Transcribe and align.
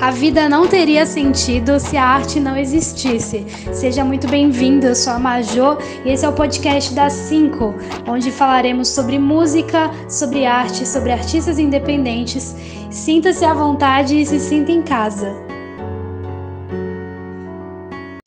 A 0.00 0.10
vida 0.10 0.48
não 0.48 0.68
teria 0.68 1.06
sentido 1.06 1.78
se 1.78 1.96
a 1.96 2.04
arte 2.04 2.40
não 2.40 2.56
existisse. 2.56 3.46
Seja 3.72 4.04
muito 4.04 4.26
bem-vindo, 4.26 4.86
eu 4.86 4.94
sou 4.94 5.12
a 5.12 5.18
Majô 5.18 5.78
e 6.04 6.10
esse 6.10 6.26
é 6.26 6.28
o 6.28 6.34
podcast 6.34 6.92
das 6.94 7.12
5, 7.12 7.74
onde 8.06 8.30
falaremos 8.30 8.88
sobre 8.88 9.18
música, 9.18 9.90
sobre 10.10 10.44
arte, 10.44 10.86
sobre 10.86 11.12
artistas 11.12 11.58
independentes. 11.58 12.54
Sinta-se 12.90 13.44
à 13.44 13.54
vontade 13.54 14.20
e 14.20 14.26
se 14.26 14.40
sinta 14.40 14.72
em 14.72 14.82
casa. 14.82 15.32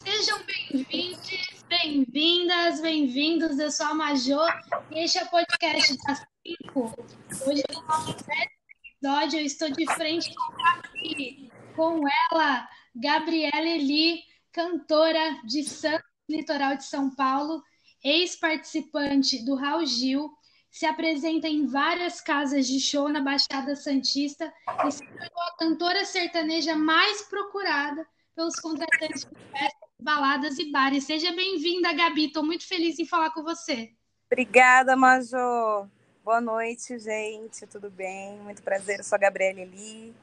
Sejam 0.04 0.40
bem-vindos, 0.48 1.66
bem-vindas, 1.70 2.82
bem-vindos. 2.82 3.60
Eu 3.60 3.72
sou 3.72 3.88
a 3.88 3.94
Majô 3.94 4.40
e 4.92 5.04
este 5.04 5.20
é 5.20 5.24
o 5.26 5.30
podcast 5.30 5.98
das 6.08 6.26
5. 6.64 6.94
Hoje 7.46 7.62
é 7.70 7.78
o 7.78 7.82
nosso 7.88 8.16
episódio, 9.02 9.40
eu 9.40 9.46
estou 9.46 9.70
de 9.70 9.86
frente 9.94 10.34
aqui 10.74 11.47
com 11.78 12.02
ela, 12.32 12.68
Gabriela 12.96 13.68
Eli, 13.68 14.24
cantora 14.52 15.40
de 15.46 15.64
Santos, 15.64 16.08
litoral 16.28 16.76
de 16.76 16.86
São 16.86 17.14
Paulo, 17.16 17.62
ex-participante 18.04 19.46
do 19.46 19.54
Raul 19.54 19.86
Gil, 19.86 20.28
se 20.72 20.88
apresenta 20.88 21.48
em 21.48 21.68
várias 21.68 22.20
casas 22.20 22.68
de 22.68 22.80
show 22.80 23.08
na 23.08 23.22
Baixada 23.22 23.76
Santista 23.76 24.52
e 24.86 24.92
se 24.92 25.06
tornou 25.06 25.42
a 25.44 25.58
cantora 25.58 26.04
sertaneja 26.04 26.76
mais 26.76 27.22
procurada 27.22 28.06
pelos 28.36 28.60
contratantes 28.60 29.26
de 29.26 29.36
festas, 29.52 29.90
baladas 30.00 30.58
e 30.58 30.72
bares. 30.72 31.04
Seja 31.06 31.32
bem-vinda, 31.32 31.94
Gabi. 31.94 32.26
Estou 32.26 32.44
muito 32.44 32.68
feliz 32.68 32.98
em 33.00 33.06
falar 33.06 33.32
com 33.32 33.44
você. 33.44 33.92
Obrigada, 34.32 34.96
Major. 34.96 35.88
Boa 36.24 36.42
noite, 36.42 37.00
gente. 37.00 37.66
Tudo 37.68 37.90
bem? 37.90 38.38
Muito 38.40 38.62
prazer. 38.62 38.98
Eu 39.00 39.04
sou 39.04 39.16
a 39.16 39.20
Gabriela 39.20 39.62
Eli. 39.62 40.14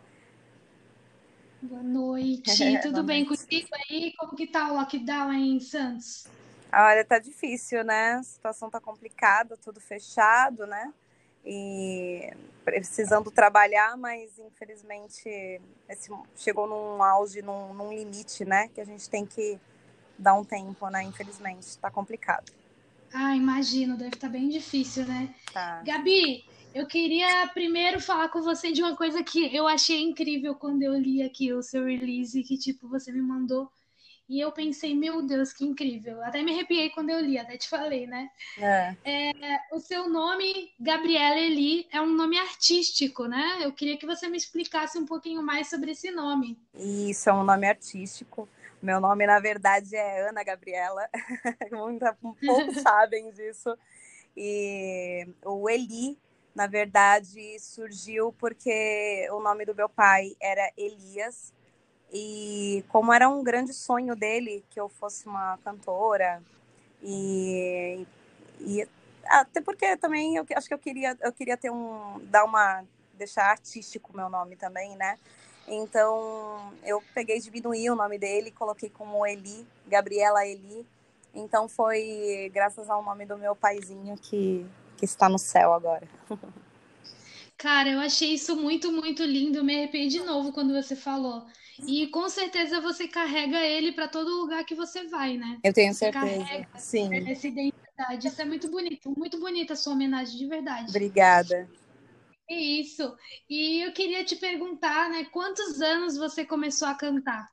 Boa 1.64 1.82
noite. 1.82 2.50
Tudo 2.82 2.92
Boa 2.92 3.02
bem 3.04 3.24
noite. 3.24 3.40
contigo 3.40 3.68
aí? 3.88 4.12
Como 4.18 4.36
que 4.36 4.46
tá 4.46 4.70
o 4.70 4.74
lockdown 4.74 5.30
aí 5.30 5.48
em 5.48 5.60
Santos? 5.60 6.26
Olha, 6.70 7.02
tá 7.04 7.18
difícil, 7.18 7.82
né? 7.82 8.14
A 8.14 8.22
situação 8.22 8.68
tá 8.68 8.80
complicada, 8.80 9.56
tudo 9.56 9.80
fechado, 9.80 10.66
né? 10.66 10.92
E 11.44 12.30
precisando 12.64 13.30
trabalhar, 13.30 13.96
mas 13.96 14.38
infelizmente 14.38 15.60
esse, 15.88 16.10
chegou 16.36 16.66
num 16.66 17.02
auge, 17.02 17.40
num, 17.40 17.72
num 17.72 17.92
limite, 17.94 18.44
né? 18.44 18.68
Que 18.68 18.80
a 18.82 18.84
gente 18.84 19.08
tem 19.08 19.24
que 19.24 19.58
dar 20.18 20.34
um 20.34 20.44
tempo, 20.44 20.88
né? 20.90 21.02
Infelizmente, 21.02 21.78
tá 21.78 21.90
complicado. 21.90 22.52
Ah, 23.12 23.34
imagino, 23.34 23.96
deve 23.96 24.16
estar 24.16 24.26
tá 24.26 24.32
bem 24.32 24.50
difícil, 24.50 25.06
né? 25.06 25.34
Tá. 25.52 25.82
Gabi, 25.82 26.44
eu 26.74 26.86
queria 26.86 27.46
primeiro 27.54 28.00
falar 28.00 28.28
com 28.28 28.42
você 28.42 28.72
de 28.72 28.82
uma 28.82 28.96
coisa 28.96 29.22
que 29.22 29.54
eu 29.54 29.68
achei 29.68 30.02
incrível 30.02 30.56
quando 30.56 30.82
eu 30.82 30.94
li 30.94 31.22
aqui 31.22 31.52
o 31.52 31.62
seu 31.62 31.84
release, 31.84 32.42
que 32.42 32.58
tipo, 32.58 32.88
você 32.88 33.12
me 33.12 33.22
mandou. 33.22 33.70
E 34.28 34.40
eu 34.40 34.50
pensei, 34.50 34.94
meu 34.94 35.22
Deus, 35.22 35.52
que 35.52 35.64
incrível. 35.64 36.22
Até 36.22 36.42
me 36.42 36.50
arrepiei 36.50 36.90
quando 36.90 37.10
eu 37.10 37.20
li, 37.20 37.38
até 37.38 37.56
te 37.58 37.68
falei, 37.68 38.06
né? 38.06 38.28
É. 38.58 38.96
É, 39.04 39.60
o 39.70 39.78
seu 39.78 40.08
nome, 40.08 40.72
Gabriela 40.80 41.38
Eli, 41.38 41.86
é 41.92 42.00
um 42.00 42.08
nome 42.10 42.38
artístico, 42.38 43.26
né? 43.26 43.58
Eu 43.60 43.70
queria 43.70 43.98
que 43.98 44.06
você 44.06 44.26
me 44.26 44.38
explicasse 44.38 44.98
um 44.98 45.04
pouquinho 45.04 45.42
mais 45.42 45.68
sobre 45.68 45.90
esse 45.90 46.10
nome. 46.10 46.58
Isso, 46.74 47.28
é 47.28 47.34
um 47.34 47.44
nome 47.44 47.68
artístico. 47.68 48.48
Meu 48.82 48.98
nome, 48.98 49.26
na 49.26 49.38
verdade, 49.38 49.94
é 49.94 50.28
Ana 50.28 50.42
Gabriela. 50.42 51.08
Poucos 52.20 52.76
sabem 52.82 53.30
disso. 53.30 53.76
E 54.34 55.28
o 55.44 55.68
Eli 55.68 56.18
na 56.54 56.66
verdade, 56.66 57.58
surgiu 57.58 58.32
porque 58.38 59.28
o 59.32 59.40
nome 59.40 59.64
do 59.64 59.74
meu 59.74 59.88
pai 59.88 60.36
era 60.40 60.70
Elias. 60.76 61.52
E 62.12 62.84
como 62.88 63.12
era 63.12 63.28
um 63.28 63.42
grande 63.42 63.72
sonho 63.72 64.14
dele 64.14 64.64
que 64.70 64.78
eu 64.78 64.88
fosse 64.88 65.26
uma 65.26 65.58
cantora, 65.64 66.40
e, 67.02 68.06
e 68.60 68.88
até 69.26 69.60
porque 69.60 69.96
também 69.96 70.36
eu 70.36 70.46
acho 70.56 70.68
que 70.68 70.74
eu 70.74 70.78
queria, 70.78 71.16
eu 71.20 71.32
queria 71.32 71.56
ter 71.56 71.70
um 71.70 72.20
dar 72.24 72.44
uma 72.44 72.84
deixar 73.14 73.50
artístico 73.50 74.16
meu 74.16 74.28
nome 74.28 74.56
também, 74.56 74.96
né? 74.96 75.18
Então 75.66 76.72
eu 76.84 77.02
peguei 77.14 77.40
diminuí 77.40 77.90
o 77.90 77.96
nome 77.96 78.18
dele, 78.18 78.50
coloquei 78.50 78.90
como 78.90 79.26
Eli, 79.26 79.66
Gabriela 79.86 80.46
Eli. 80.46 80.86
Então 81.34 81.68
foi 81.68 82.50
graças 82.54 82.88
ao 82.88 83.02
nome 83.02 83.26
do 83.26 83.36
meu 83.36 83.56
paizinho 83.56 84.16
que 84.16 84.64
que 84.96 85.04
está 85.04 85.28
no 85.28 85.38
céu 85.38 85.72
agora. 85.72 86.08
Cara, 87.56 87.88
eu 87.88 88.00
achei 88.00 88.34
isso 88.34 88.56
muito, 88.56 88.92
muito 88.92 89.24
lindo. 89.24 89.64
Me 89.64 89.76
arrependi 89.76 90.18
de 90.18 90.24
novo 90.24 90.52
quando 90.52 90.74
você 90.74 90.94
falou. 90.94 91.46
E 91.86 92.06
com 92.08 92.28
certeza 92.28 92.80
você 92.80 93.08
carrega 93.08 93.58
ele 93.58 93.92
para 93.92 94.06
todo 94.06 94.40
lugar 94.40 94.64
que 94.64 94.74
você 94.74 95.04
vai, 95.08 95.36
né? 95.36 95.58
Eu 95.62 95.72
tenho 95.72 95.94
certeza. 95.94 96.44
Carrega 96.44 96.68
Sim. 96.78 97.28
Essa 97.28 97.48
identidade. 97.48 98.28
Isso 98.28 98.42
é 98.42 98.44
muito 98.44 98.70
bonito. 98.70 99.12
Muito 99.16 99.40
bonita 99.40 99.72
a 99.72 99.76
sua 99.76 99.92
homenagem, 99.92 100.36
de 100.36 100.46
verdade. 100.46 100.90
Obrigada. 100.90 101.68
É 102.48 102.54
isso. 102.54 103.16
E 103.48 103.80
eu 103.86 103.92
queria 103.92 104.24
te 104.24 104.36
perguntar, 104.36 105.08
né? 105.08 105.24
Quantos 105.32 105.80
anos 105.80 106.16
você 106.16 106.44
começou 106.44 106.86
a 106.86 106.94
cantar? 106.94 107.50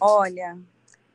Olha, 0.00 0.58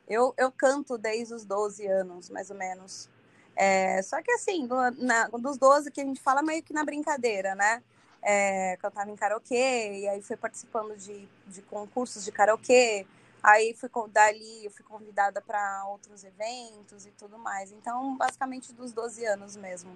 eu, 0.08 0.34
eu 0.36 0.50
canto 0.50 0.98
desde 0.98 1.32
os 1.32 1.44
12 1.44 1.86
anos, 1.86 2.28
mais 2.28 2.50
ou 2.50 2.56
menos. 2.56 3.08
É, 3.54 4.00
só 4.02 4.20
que 4.22 4.30
assim, 4.32 4.66
do, 4.66 4.76
na, 4.98 5.28
dos 5.28 5.58
12 5.58 5.90
que 5.90 6.00
a 6.00 6.04
gente 6.04 6.20
fala 6.20 6.42
meio 6.42 6.62
que 6.62 6.72
na 6.72 6.84
brincadeira, 6.84 7.54
né? 7.54 7.82
É, 8.22 8.76
cantava 8.80 9.10
em 9.10 9.16
karaokê, 9.16 10.00
e 10.00 10.08
aí 10.08 10.22
fui 10.22 10.36
participando 10.36 10.96
de, 10.96 11.28
de 11.46 11.60
concursos 11.62 12.24
de 12.24 12.30
karaokê, 12.30 13.04
aí 13.42 13.74
fui 13.74 13.90
dali 14.08 14.64
eu 14.64 14.70
fui 14.70 14.84
convidada 14.84 15.40
para 15.40 15.84
outros 15.88 16.22
eventos 16.22 17.04
e 17.04 17.10
tudo 17.10 17.36
mais. 17.38 17.72
Então, 17.72 18.16
basicamente 18.16 18.72
dos 18.72 18.92
12 18.92 19.24
anos 19.26 19.56
mesmo. 19.56 19.90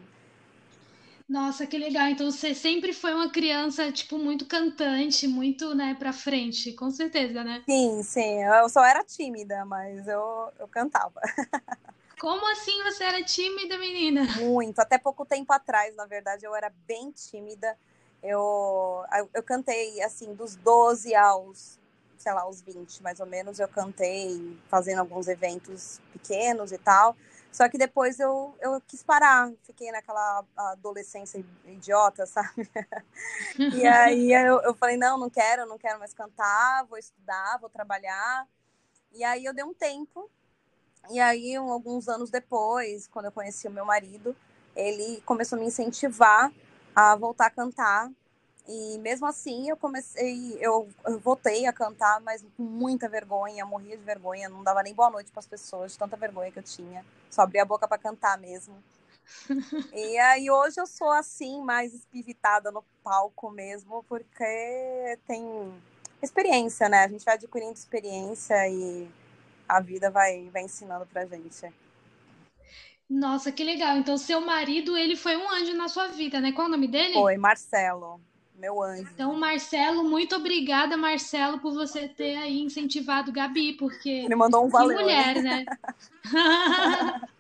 Nossa, 1.29 1.67
que 1.67 1.77
legal. 1.77 2.09
Então 2.09 2.31
você 2.31 2.55
sempre 2.55 2.93
foi 2.93 3.13
uma 3.13 3.31
criança, 3.31 3.91
tipo, 3.91 4.17
muito 4.17 4.47
cantante, 4.47 5.27
muito, 5.27 5.75
né, 5.75 5.95
pra 5.99 6.13
frente, 6.13 6.73
com 6.73 6.91
certeza, 6.91 7.43
né? 7.43 7.63
Sim, 7.69 8.03
sim. 8.03 8.45
Eu 8.45 8.69
só 8.69 8.85
era 8.85 9.03
tímida, 9.05 9.65
mas 9.65 10.07
eu, 10.07 10.53
eu 10.59 10.69
cantava. 10.69 11.21
Como 12.21 12.51
assim 12.51 12.83
você 12.83 13.05
era 13.05 13.23
tímida, 13.23 13.79
menina? 13.79 14.25
Muito. 14.39 14.79
Até 14.79 14.99
pouco 14.99 15.27
tempo 15.27 15.53
atrás, 15.53 15.95
na 15.95 16.07
verdade, 16.07 16.47
eu 16.47 16.55
era 16.55 16.71
bem 16.87 17.11
tímida. 17.11 17.77
Eu, 18.23 19.05
eu, 19.19 19.31
eu 19.35 19.43
cantei, 19.43 20.03
assim, 20.03 20.35
dos 20.35 20.57
12 20.57 21.15
aos, 21.15 21.79
sei 22.17 22.33
lá, 22.33 22.43
aos 22.43 22.63
20, 22.63 23.03
mais 23.03 23.21
ou 23.21 23.27
menos, 23.27 23.61
eu 23.61 23.69
cantei 23.69 24.59
fazendo 24.69 25.01
alguns 25.01 25.29
eventos 25.29 26.01
pequenos 26.13 26.73
e 26.73 26.79
tal. 26.79 27.15
Só 27.53 27.69
que 27.69 27.79
depois 27.79 28.19
eu, 28.19 28.55
eu 28.61 28.81
quis 28.87 29.03
parar, 29.03 29.51
fiquei 29.63 29.91
naquela 29.91 30.45
adolescência 30.57 31.45
idiota, 31.67 32.27
sabe? 32.27 32.69
e 33.73 33.87
aí 33.87 34.33
eu, 34.33 34.61
eu 34.63 34.75
falei, 34.75 34.97
não, 34.97 35.19
não 35.19 35.31
quero, 35.31 35.67
não 35.67 35.79
quero 35.79 35.99
mais 35.99 36.13
cantar, 36.13 36.85
vou 36.85 36.99
estudar, 36.99 37.59
vou 37.59 37.71
trabalhar. 37.71 38.47
E 39.13 39.25
aí 39.25 39.45
eu 39.45 39.55
dei 39.55 39.65
um 39.65 39.73
tempo, 39.73 40.31
e 41.11 41.21
aí, 41.21 41.59
um, 41.59 41.71
alguns 41.71 42.09
anos 42.09 42.31
depois, 42.31 43.07
quando 43.09 43.27
eu 43.27 43.33
conheci 43.33 43.67
o 43.69 43.71
meu 43.71 43.85
marido, 43.85 44.35
ele 44.75 45.23
começou 45.25 45.57
a 45.57 45.61
me 45.61 45.67
incentivar 45.67 46.53
a 46.95 47.15
voltar 47.17 47.47
a 47.47 47.51
cantar. 47.51 48.11
E 48.69 48.99
mesmo 48.99 49.27
assim, 49.27 49.69
eu 49.69 49.77
comecei, 49.77 50.59
eu, 50.61 50.89
eu 51.05 51.21
voltei 51.21 51.67
a 51.67 51.73
cantar, 51.73 52.21
mas 52.21 52.45
com 52.57 52.63
muita 52.63 53.09
vergonha, 53.09 53.65
morria 53.65 53.97
de 53.97 54.03
vergonha, 54.03 54.49
não 54.49 54.65
dava 54.65 54.83
nem 54.83 54.93
boa 54.93 55.11
noite 55.11 55.31
para 55.31 55.39
as 55.39 55.47
pessoas, 55.47 55.93
de 55.93 55.99
tanta 55.99 56.17
vergonha 56.17 56.51
que 56.51 56.59
eu 56.59 56.63
tinha. 56.63 57.05
Só 57.31 57.43
abria 57.43 57.63
a 57.63 57.67
boca 57.67 57.87
para 57.87 57.99
cantar 57.99 58.37
mesmo. 58.39 58.83
e 59.93 60.19
aí 60.19 60.51
hoje 60.51 60.81
eu 60.81 60.87
sou 60.87 61.11
assim, 61.11 61.63
mais 61.63 61.95
espivitada 61.95 62.73
no 62.73 62.83
palco 63.05 63.51
mesmo, 63.51 64.05
porque 64.09 65.19
tem 65.27 65.73
experiência, 66.21 66.89
né? 66.89 67.05
A 67.05 67.09
gente 67.09 67.25
vai 67.25 67.35
adquirindo 67.35 67.73
experiência 67.73 68.69
e 68.69 69.09
a 69.69 69.81
vida 69.81 70.11
vai, 70.11 70.49
vai 70.53 70.63
ensinando 70.63 71.07
pra 71.07 71.27
gente. 71.27 71.67
Nossa, 73.09 73.53
que 73.53 73.63
legal. 73.63 73.97
Então, 73.97 74.19
seu 74.19 74.41
marido, 74.41 74.97
ele 74.97 75.17
foi 75.17 75.37
um 75.37 75.49
anjo 75.51 75.75
na 75.75 75.89
sua 75.89 76.09
vida, 76.09 76.41
né? 76.41 76.53
Qual 76.53 76.67
o 76.67 76.71
nome 76.71 76.89
dele? 76.89 77.15
Foi, 77.15 77.37
Marcelo, 77.37 78.21
meu 78.57 78.83
anjo. 78.83 79.09
Então, 79.15 79.33
Marcelo, 79.35 80.03
muito 80.03 80.35
obrigada, 80.35 80.97
Marcelo, 80.97 81.61
por 81.61 81.73
você 81.73 82.09
ter 82.09 82.37
aí 82.37 82.61
incentivado 82.61 83.31
Gabi, 83.33 83.75
porque... 83.75 84.11
Ele 84.11 84.35
mandou 84.35 84.67
um 84.67 84.69
valeu. 84.69 84.97
Que 84.97 85.03
mulher, 85.05 85.43
né? 85.43 85.65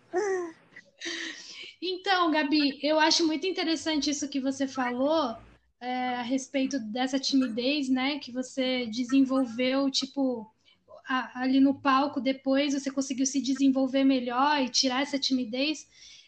então, 1.82 2.30
Gabi, 2.30 2.78
eu 2.80 3.00
acho 3.00 3.26
muito 3.26 3.46
interessante 3.46 4.10
isso 4.10 4.28
que 4.28 4.38
você 4.38 4.68
falou 4.68 5.36
é, 5.80 6.14
a 6.14 6.22
respeito 6.22 6.78
dessa 6.78 7.18
timidez, 7.18 7.88
né? 7.88 8.20
Que 8.20 8.30
você 8.30 8.86
desenvolveu, 8.86 9.90
tipo 9.90 10.48
ali 11.08 11.60
no 11.60 11.74
palco 11.74 12.20
depois 12.20 12.74
você 12.74 12.90
conseguiu 12.90 13.26
se 13.26 13.40
desenvolver 13.40 14.04
melhor 14.04 14.60
e 14.60 14.68
tirar 14.68 15.02
essa 15.02 15.18
timidez. 15.18 15.86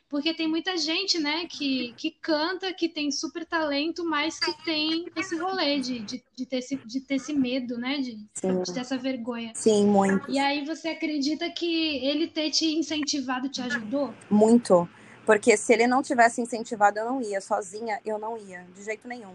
porque 0.09 0.33
tem 0.33 0.49
muita 0.49 0.77
gente, 0.79 1.19
né, 1.19 1.47
que, 1.47 1.93
que 1.95 2.11
canta, 2.11 2.73
que 2.73 2.89
tem 2.89 3.11
super 3.11 3.45
talento, 3.45 4.03
mas 4.09 4.39
que 4.39 4.65
tem 4.65 5.07
esse 5.15 5.37
rolê 5.37 5.79
de, 5.81 5.99
de, 5.99 6.25
de, 6.35 6.47
ter, 6.47 6.59
esse, 6.59 6.77
de 6.77 7.01
ter 7.01 7.17
esse 7.17 7.35
medo, 7.35 7.77
né, 7.77 7.99
de, 7.99 8.17
de 8.17 8.73
ter 8.73 8.81
essa 8.81 8.97
vergonha. 8.97 9.53
Sim, 9.55 9.87
muito. 9.87 10.31
E 10.31 10.39
aí 10.39 10.65
você 10.65 10.89
acredita 10.89 11.51
que 11.51 11.99
ele 11.99 12.27
ter 12.27 12.51
te 12.51 12.75
incentivado 12.75 13.51
te 13.51 13.61
ajudou? 13.61 14.15
Muito, 14.31 14.89
porque 15.27 15.59
se 15.59 15.75
ele 15.75 15.87
não 15.87 16.03
tivesse 16.03 16.41
incentivado, 16.41 16.99
eu 16.99 17.05
não 17.05 17.21
ia, 17.21 17.41
sozinha 17.43 18.01
eu 18.03 18.19
não 18.19 18.39
ia, 18.39 18.67
de 18.75 18.83
jeito 18.83 19.07
nenhum. 19.07 19.35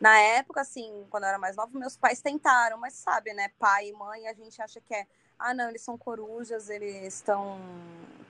Na 0.00 0.18
época, 0.18 0.60
assim, 0.60 1.06
quando 1.08 1.24
eu 1.24 1.28
era 1.30 1.38
mais 1.38 1.56
nova, 1.56 1.78
meus 1.78 1.96
pais 1.96 2.20
tentaram, 2.20 2.78
mas 2.78 2.94
sabe, 2.94 3.32
né? 3.32 3.50
Pai 3.58 3.88
e 3.88 3.92
mãe, 3.92 4.26
a 4.28 4.34
gente 4.34 4.60
acha 4.60 4.80
que 4.80 4.94
é, 4.94 5.06
ah, 5.38 5.54
não, 5.54 5.68
eles 5.68 5.82
são 5.82 5.96
corujas, 5.96 6.68
eles 6.68 7.14
estão 7.14 7.58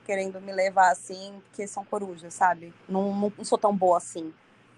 querendo 0.05 0.41
me 0.41 0.53
levar 0.53 0.91
assim, 0.91 1.41
porque 1.45 1.67
são 1.67 1.85
corujas, 1.85 2.35
sabe? 2.35 2.73
Não, 2.89 3.15
não, 3.15 3.33
não, 3.37 3.45
sou 3.45 3.59
tão 3.59 3.75
boa 3.75 3.99
assim, 3.99 4.33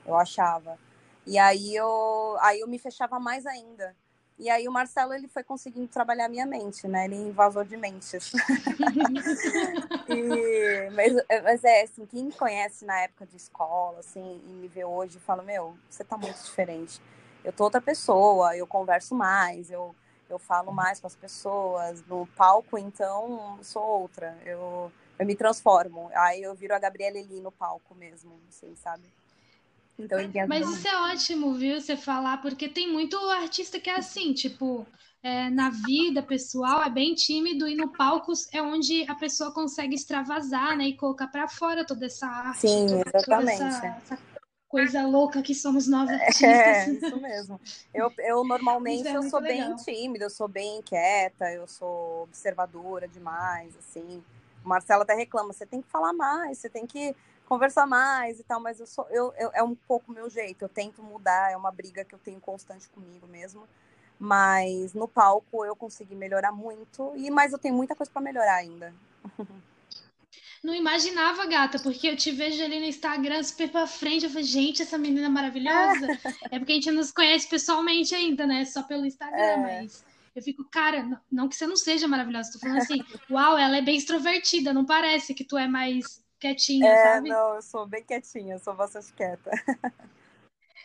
eu 0.06 0.14
achava. 0.14 0.78
E 1.26 1.38
aí 1.38 1.74
eu, 1.74 2.36
aí 2.40 2.60
eu 2.60 2.68
me 2.68 2.78
fechava 2.78 3.18
mais 3.18 3.46
ainda. 3.46 3.96
E 4.38 4.50
aí 4.50 4.68
o 4.68 4.72
Marcelo 4.72 5.14
ele 5.14 5.28
foi 5.28 5.42
conseguindo 5.42 5.88
trabalhar 5.88 6.28
minha 6.28 6.44
mente, 6.44 6.86
né? 6.86 7.06
Ele 7.06 7.16
invasou 7.16 7.64
de 7.64 7.76
mentes. 7.76 8.32
e, 10.08 10.90
mas, 10.90 11.14
mas 11.42 11.64
é 11.64 11.82
assim, 11.82 12.04
quem 12.04 12.24
me 12.24 12.32
conhece 12.32 12.84
na 12.84 13.00
época 13.00 13.24
de 13.24 13.36
escola, 13.36 14.00
assim, 14.00 14.42
e 14.46 14.52
me 14.52 14.68
vê 14.68 14.84
hoje, 14.84 15.18
fala, 15.20 15.42
meu, 15.42 15.74
você 15.88 16.04
tá 16.04 16.18
muito 16.18 16.36
diferente. 16.42 17.00
Eu 17.42 17.52
tô 17.52 17.64
outra 17.64 17.80
pessoa, 17.80 18.54
eu 18.54 18.66
converso 18.66 19.14
mais, 19.14 19.70
eu, 19.70 19.96
eu 20.28 20.38
falo 20.38 20.70
mais 20.70 21.00
com 21.00 21.06
as 21.06 21.16
pessoas. 21.16 22.04
No 22.06 22.26
palco, 22.36 22.76
então, 22.76 23.58
sou 23.62 23.82
outra. 23.82 24.36
Eu, 24.44 24.92
eu 25.18 25.24
me 25.24 25.34
transformo. 25.34 26.10
Aí 26.12 26.42
eu 26.42 26.54
viro 26.54 26.74
a 26.74 26.78
Gabriela 26.78 27.16
Eli 27.16 27.40
no 27.40 27.50
palco 27.50 27.94
mesmo, 27.94 28.38
assim, 28.48 28.74
sabe? 28.76 29.04
Então, 29.98 30.18
Mas 30.46 30.68
isso 30.68 30.86
é 30.86 31.12
ótimo, 31.12 31.54
viu, 31.54 31.80
você 31.80 31.96
falar, 31.96 32.42
porque 32.42 32.68
tem 32.68 32.92
muito 32.92 33.16
artista 33.30 33.80
que 33.80 33.88
é 33.88 33.96
assim, 33.96 34.34
tipo, 34.34 34.86
é, 35.22 35.48
na 35.48 35.70
vida 35.70 36.22
pessoal 36.22 36.82
é 36.82 36.90
bem 36.90 37.14
tímido 37.14 37.66
e 37.66 37.74
no 37.74 37.90
palco 37.92 38.32
é 38.52 38.60
onde 38.60 39.10
a 39.10 39.14
pessoa 39.14 39.52
consegue 39.52 39.94
extravasar, 39.94 40.76
né, 40.76 40.84
e 40.84 40.96
colocar 40.96 41.28
para 41.28 41.48
fora 41.48 41.84
toda 41.84 42.04
essa 42.06 42.26
arte. 42.26 42.60
Sim, 42.60 42.86
exatamente. 43.14 43.62
Essa, 43.62 43.86
essa, 43.86 44.18
coisa 44.68 45.06
louca 45.06 45.40
que 45.40 45.54
somos 45.54 45.86
nós 45.86 46.10
é, 46.10 46.14
artistas. 46.14 46.48
É, 46.48 46.90
isso 47.08 47.20
mesmo. 47.20 47.60
Eu, 47.94 48.12
eu 48.18 48.44
normalmente 48.44 49.08
é 49.08 49.16
eu 49.16 49.22
sou 49.22 49.40
legal. 49.40 49.68
bem 49.68 49.76
tímida, 49.76 50.26
eu 50.26 50.30
sou 50.30 50.46
bem 50.46 50.78
inquieta, 50.78 51.50
eu 51.52 51.66
sou 51.66 52.24
observadora 52.24 53.08
demais, 53.08 53.74
assim. 53.78 54.22
O 54.64 54.68
Marcelo 54.68 55.02
até 55.02 55.14
reclama, 55.14 55.52
você 55.52 55.64
tem 55.64 55.80
que 55.80 55.88
falar 55.88 56.12
mais, 56.12 56.58
você 56.58 56.68
tem 56.68 56.86
que 56.86 57.16
conversar 57.46 57.86
mais 57.86 58.38
e 58.38 58.44
tal, 58.44 58.60
mas 58.60 58.78
eu 58.80 58.86
sou 58.86 59.06
eu, 59.10 59.32
eu, 59.38 59.50
é 59.54 59.62
um 59.62 59.74
pouco 59.74 60.12
meu 60.12 60.28
jeito. 60.28 60.62
Eu 60.62 60.68
tento 60.68 61.02
mudar, 61.02 61.50
é 61.50 61.56
uma 61.56 61.70
briga 61.70 62.04
que 62.04 62.14
eu 62.14 62.18
tenho 62.18 62.40
constante 62.40 62.88
comigo 62.88 63.26
mesmo. 63.26 63.66
Mas 64.18 64.94
no 64.94 65.06
palco 65.06 65.64
eu 65.64 65.76
consegui 65.76 66.14
melhorar 66.14 66.52
muito 66.52 67.12
e 67.16 67.30
mas 67.30 67.52
eu 67.52 67.58
tenho 67.58 67.74
muita 67.74 67.94
coisa 67.94 68.10
para 68.10 68.22
melhorar 68.22 68.56
ainda. 68.56 68.94
Não 70.64 70.74
imaginava, 70.74 71.46
gata, 71.46 71.78
porque 71.78 72.08
eu 72.08 72.16
te 72.16 72.32
vejo 72.32 72.60
ali 72.64 72.80
no 72.80 72.86
Instagram 72.86 73.40
super 73.42 73.70
pra 73.70 73.86
frente. 73.86 74.24
Eu 74.24 74.30
falei, 74.30 74.42
gente, 74.42 74.82
essa 74.82 74.98
menina 74.98 75.26
é 75.26 75.28
maravilhosa. 75.28 76.06
é 76.50 76.58
porque 76.58 76.72
a 76.72 76.74
gente 76.74 76.90
não 76.90 76.96
nos 76.96 77.12
conhece 77.12 77.48
pessoalmente 77.48 78.14
ainda, 78.14 78.46
né? 78.46 78.64
Só 78.64 78.82
pelo 78.82 79.06
Instagram, 79.06 79.38
é. 79.38 79.56
mas 79.56 80.04
eu 80.34 80.42
fico, 80.42 80.64
cara, 80.64 81.22
não 81.30 81.48
que 81.48 81.54
você 81.54 81.66
não 81.66 81.76
seja 81.76 82.08
maravilhosa, 82.08 82.52
tô 82.52 82.58
falando 82.58 82.78
assim, 82.78 83.02
uau, 83.30 83.56
ela 83.56 83.76
é 83.76 83.82
bem 83.82 83.96
extrovertida, 83.96 84.72
não 84.72 84.84
parece 84.84 85.34
que 85.34 85.44
tu 85.44 85.56
é 85.56 85.68
mais 85.68 86.25
quietinha, 86.38 86.88
é, 86.88 87.04
sabe? 87.04 87.28
Não, 87.28 87.54
eu 87.54 87.62
sou 87.62 87.86
bem 87.86 88.02
quietinha, 88.02 88.54
eu 88.54 88.58
sou 88.58 88.74
bastante 88.74 89.12
quieta. 89.12 89.50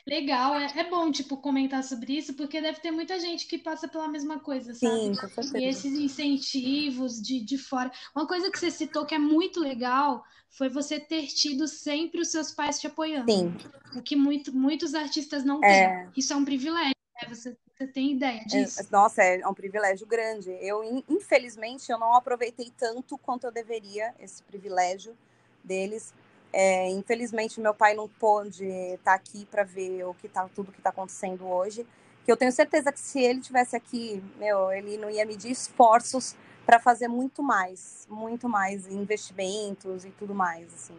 Legal, 0.07 0.55
é, 0.55 0.79
é 0.79 0.89
bom, 0.89 1.11
tipo, 1.11 1.37
comentar 1.37 1.83
sobre 1.83 2.17
isso, 2.17 2.33
porque 2.33 2.59
deve 2.59 2.79
ter 2.79 2.91
muita 2.91 3.19
gente 3.19 3.45
que 3.45 3.57
passa 3.57 3.87
pela 3.87 4.07
mesma 4.07 4.39
coisa, 4.39 4.73
sabe? 4.73 4.95
Sim, 4.95 5.15
com 5.15 5.27
certeza. 5.27 5.59
E 5.59 5.65
esses 5.65 5.93
incentivos 5.93 7.21
de, 7.21 7.39
de 7.39 7.57
fora. 7.57 7.91
Uma 8.15 8.27
coisa 8.27 8.49
que 8.49 8.57
você 8.57 8.71
citou 8.71 9.05
que 9.05 9.13
é 9.13 9.19
muito 9.19 9.59
legal 9.59 10.23
foi 10.49 10.69
você 10.69 10.99
ter 10.99 11.27
tido 11.27 11.67
sempre 11.67 12.19
os 12.19 12.29
seus 12.29 12.51
pais 12.51 12.79
te 12.79 12.87
apoiando. 12.87 13.31
Sim. 13.31 13.55
O 13.95 14.01
que 14.01 14.15
muito, 14.15 14.55
muitos 14.55 14.95
artistas 14.95 15.43
não 15.43 15.61
têm. 15.61 15.69
É. 15.69 16.09
Isso 16.17 16.33
é 16.33 16.35
um 16.35 16.43
privilégio, 16.43 16.95
né? 17.21 17.29
Você, 17.29 17.55
você 17.71 17.87
tem 17.87 18.13
ideia 18.13 18.41
é, 18.41 18.45
disso? 18.45 18.81
É, 18.81 18.85
nossa, 18.91 19.23
é 19.23 19.47
um 19.47 19.53
privilégio 19.53 20.07
grande. 20.07 20.49
Eu, 20.61 20.83
infelizmente, 21.07 21.91
eu 21.91 21.99
não 21.99 22.15
aproveitei 22.15 22.71
tanto 22.75 23.17
quanto 23.19 23.45
eu 23.45 23.51
deveria 23.51 24.13
esse 24.19 24.41
privilégio 24.43 25.15
deles. 25.63 26.13
É, 26.53 26.89
infelizmente, 26.89 27.61
meu 27.61 27.73
pai 27.73 27.93
não 27.93 28.07
pôde 28.07 28.65
estar 28.65 29.11
tá 29.11 29.13
aqui 29.13 29.45
para 29.45 29.63
ver 29.63 30.03
o 30.05 30.13
que 30.13 30.27
tá, 30.27 30.47
tudo 30.53 30.71
que 30.71 30.79
está 30.79 30.89
acontecendo 30.89 31.47
hoje. 31.47 31.85
Que 32.25 32.31
eu 32.31 32.37
tenho 32.37 32.51
certeza 32.51 32.91
que 32.91 32.99
se 32.99 33.19
ele 33.19 33.39
tivesse 33.41 33.75
aqui, 33.75 34.21
meu, 34.37 34.71
ele 34.71 34.97
não 34.97 35.09
ia 35.09 35.25
medir 35.25 35.51
esforços 35.51 36.35
para 36.65 36.79
fazer 36.79 37.07
muito 37.07 37.41
mais, 37.41 38.05
muito 38.09 38.47
mais 38.47 38.87
investimentos 38.87 40.05
e 40.05 40.11
tudo 40.11 40.35
mais, 40.35 40.73
assim. 40.73 40.97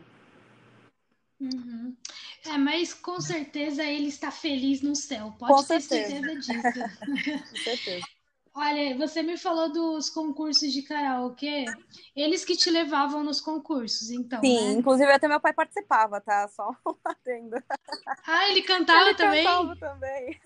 Uhum. 1.41 1.97
É, 2.45 2.57
mas 2.57 2.95
com 2.95 3.21
certeza 3.21 3.85
ele 3.85 4.09
está 4.09 4.31
feliz 4.31 4.81
no 4.81 4.95
céu. 4.95 5.35
Pode 5.39 5.53
com 5.53 5.65
ter 5.65 5.81
certeza, 5.81 6.27
certeza 6.27 6.41
disso. 6.41 7.49
com 7.51 7.57
certeza. 7.57 8.07
Olha, 8.55 8.97
você 8.99 9.23
me 9.23 9.39
falou 9.39 9.73
dos 9.73 10.11
concursos 10.11 10.73
de 10.73 10.83
karaokê. 10.83 11.65
Eles 12.15 12.45
que 12.45 12.55
te 12.55 12.71
levavam 12.71 13.25
nos 13.25 13.41
concursos, 13.41 14.11
então. 14.11 14.41
Sim, 14.41 14.75
né? 14.75 14.79
inclusive 14.79 15.11
até 15.11 15.27
meu 15.27 15.41
pai 15.41 15.55
participava, 15.55 16.21
tá? 16.21 16.47
Só 16.49 16.71
atendo. 17.05 17.57
Ah, 18.27 18.49
ele 18.51 18.63
cantava 18.63 19.09
ele 19.09 19.15
também? 19.15 19.45
Cantava 19.45 19.77
também. 19.77 20.41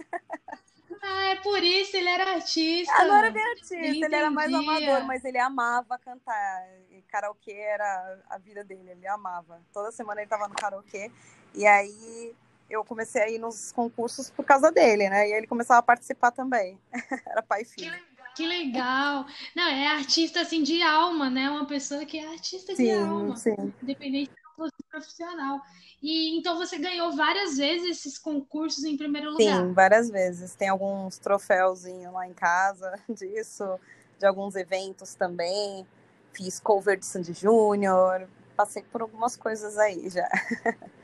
Ah, 1.02 1.24
é 1.30 1.36
por 1.36 1.62
isso, 1.62 1.96
ele 1.96 2.08
era 2.08 2.34
artista. 2.34 2.92
Agora 2.94 3.26
ele 3.26 3.38
era 3.38 3.50
artista, 3.50 3.74
Entendi. 3.74 4.04
ele 4.04 4.14
era 4.14 4.30
mais 4.30 4.52
amador, 4.54 5.04
mas 5.04 5.24
ele 5.24 5.38
amava 5.38 5.98
cantar. 5.98 6.62
E 6.90 7.02
karaokê 7.02 7.52
era 7.52 8.22
a 8.30 8.38
vida 8.38 8.62
dele, 8.64 8.90
ele 8.90 9.06
amava. 9.06 9.60
Toda 9.72 9.90
semana 9.90 10.20
ele 10.20 10.30
tava 10.30 10.48
no 10.48 10.54
karaokê. 10.54 11.10
E 11.54 11.66
aí 11.66 12.34
eu 12.68 12.84
comecei 12.84 13.22
a 13.22 13.30
ir 13.30 13.38
nos 13.38 13.72
concursos 13.72 14.30
por 14.30 14.44
causa 14.44 14.70
dele, 14.72 15.08
né? 15.08 15.28
E 15.28 15.32
ele 15.32 15.46
começava 15.46 15.80
a 15.80 15.82
participar 15.82 16.30
também. 16.30 16.78
Era 17.26 17.42
pai 17.42 17.62
e 17.62 17.64
filho. 17.64 17.92
Que 18.34 18.46
legal. 18.46 19.24
Não, 19.54 19.66
é 19.66 19.86
artista 19.88 20.42
assim 20.42 20.62
de 20.62 20.82
alma, 20.82 21.30
né? 21.30 21.48
Uma 21.48 21.66
pessoa 21.66 22.04
que 22.04 22.18
é 22.18 22.26
artista 22.26 22.72
de 22.72 22.78
sim, 22.78 22.92
alma. 22.92 23.36
Sim. 23.36 23.72
Independente 23.82 24.30
do 24.58 24.70
profissional. 24.90 25.60
E 26.02 26.36
então 26.38 26.58
você 26.58 26.78
ganhou 26.78 27.12
várias 27.16 27.56
vezes 27.56 27.98
esses 27.98 28.18
concursos 28.18 28.84
em 28.84 28.96
primeiro 28.96 29.30
lugar. 29.30 29.62
Sim, 29.62 29.72
várias 29.72 30.10
vezes. 30.10 30.54
Tem 30.54 30.68
alguns 30.68 31.18
troféuzinhos 31.18 32.12
lá 32.12 32.26
em 32.28 32.34
casa 32.34 33.00
disso, 33.08 33.78
de 34.18 34.26
alguns 34.26 34.54
eventos 34.54 35.14
também. 35.14 35.86
Fiz 36.32 36.60
cover 36.60 36.98
de 36.98 37.06
Sandy 37.06 37.32
Júnior, 37.32 38.28
passei 38.54 38.82
por 38.82 39.00
algumas 39.00 39.36
coisas 39.36 39.78
aí 39.78 40.10
já. 40.10 40.28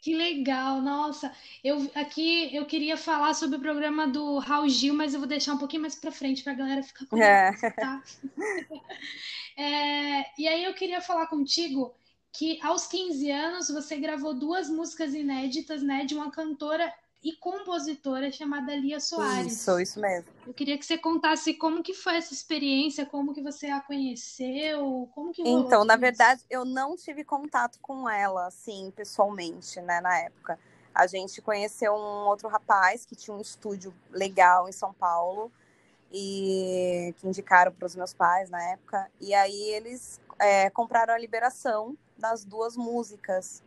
Que 0.00 0.16
legal, 0.16 0.80
nossa. 0.80 1.30
Eu 1.62 1.90
aqui 1.94 2.54
eu 2.56 2.64
queria 2.64 2.96
falar 2.96 3.34
sobre 3.34 3.58
o 3.58 3.60
programa 3.60 4.08
do 4.08 4.38
Raul 4.38 4.68
Gil, 4.68 4.94
mas 4.94 5.12
eu 5.12 5.20
vou 5.20 5.28
deixar 5.28 5.52
um 5.52 5.58
pouquinho 5.58 5.82
mais 5.82 5.94
para 5.94 6.10
frente 6.10 6.42
para 6.42 6.52
a 6.52 6.56
galera 6.56 6.82
ficar 6.82 7.06
com 7.06 7.18
é. 7.18 7.52
tá? 7.72 8.02
é, 9.58 10.40
e 10.40 10.48
aí 10.48 10.64
eu 10.64 10.72
queria 10.72 11.02
falar 11.02 11.26
contigo 11.26 11.94
que 12.32 12.58
aos 12.62 12.86
15 12.86 13.30
anos 13.30 13.68
você 13.68 13.96
gravou 13.96 14.32
duas 14.32 14.70
músicas 14.70 15.12
inéditas, 15.12 15.82
né, 15.82 16.04
de 16.04 16.14
uma 16.14 16.30
cantora 16.30 16.92
e 17.22 17.32
compositora 17.32 18.32
chamada 18.32 18.74
Lia 18.74 18.98
Soares. 18.98 19.52
Isso, 19.52 19.78
isso 19.78 20.00
mesmo. 20.00 20.30
Eu 20.46 20.54
queria 20.54 20.78
que 20.78 20.86
você 20.86 20.96
contasse 20.96 21.54
como 21.54 21.82
que 21.82 21.92
foi 21.92 22.16
essa 22.16 22.32
experiência, 22.32 23.04
como 23.04 23.34
que 23.34 23.42
você 23.42 23.66
a 23.66 23.80
conheceu, 23.80 25.08
como 25.14 25.30
que 25.32 25.42
Então, 25.42 25.84
na 25.84 25.96
verdade, 25.96 26.42
eu 26.48 26.64
não 26.64 26.96
tive 26.96 27.22
contato 27.22 27.78
com 27.80 28.08
ela, 28.08 28.46
assim, 28.46 28.90
pessoalmente, 28.96 29.80
né, 29.82 30.00
na 30.00 30.18
época. 30.18 30.58
A 30.94 31.06
gente 31.06 31.40
conheceu 31.42 31.92
um 31.92 32.26
outro 32.26 32.48
rapaz 32.48 33.04
que 33.04 33.14
tinha 33.14 33.36
um 33.36 33.40
estúdio 33.40 33.94
legal 34.10 34.68
em 34.68 34.72
São 34.72 34.92
Paulo 34.92 35.52
e 36.12 37.14
que 37.18 37.28
indicaram 37.28 37.70
para 37.70 37.86
os 37.86 37.94
meus 37.94 38.12
pais 38.12 38.50
na 38.50 38.62
época. 38.70 39.10
E 39.20 39.32
aí 39.32 39.70
eles 39.70 40.20
é, 40.38 40.68
compraram 40.70 41.14
a 41.14 41.18
liberação 41.18 41.96
das 42.18 42.44
duas 42.44 42.76
músicas. 42.76 43.62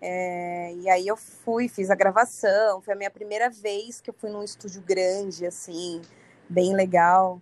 É, 0.00 0.74
e 0.74 0.88
aí 0.90 1.06
eu 1.06 1.16
fui, 1.16 1.68
fiz 1.68 1.90
a 1.90 1.94
gravação, 1.94 2.80
foi 2.82 2.94
a 2.94 2.96
minha 2.96 3.10
primeira 3.10 3.48
vez 3.48 4.00
que 4.00 4.10
eu 4.10 4.14
fui 4.14 4.30
num 4.30 4.42
estúdio 4.42 4.82
grande, 4.82 5.46
assim, 5.46 6.02
bem 6.48 6.74
legal. 6.74 7.40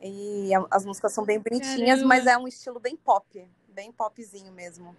E 0.00 0.50
as 0.70 0.84
músicas 0.84 1.12
são 1.12 1.24
bem 1.24 1.40
bonitinhas, 1.40 2.00
Caramba. 2.00 2.06
mas 2.06 2.26
é 2.26 2.36
um 2.36 2.46
estilo 2.46 2.78
bem 2.78 2.96
pop, 2.96 3.48
bem 3.68 3.90
popzinho 3.90 4.52
mesmo. 4.52 4.94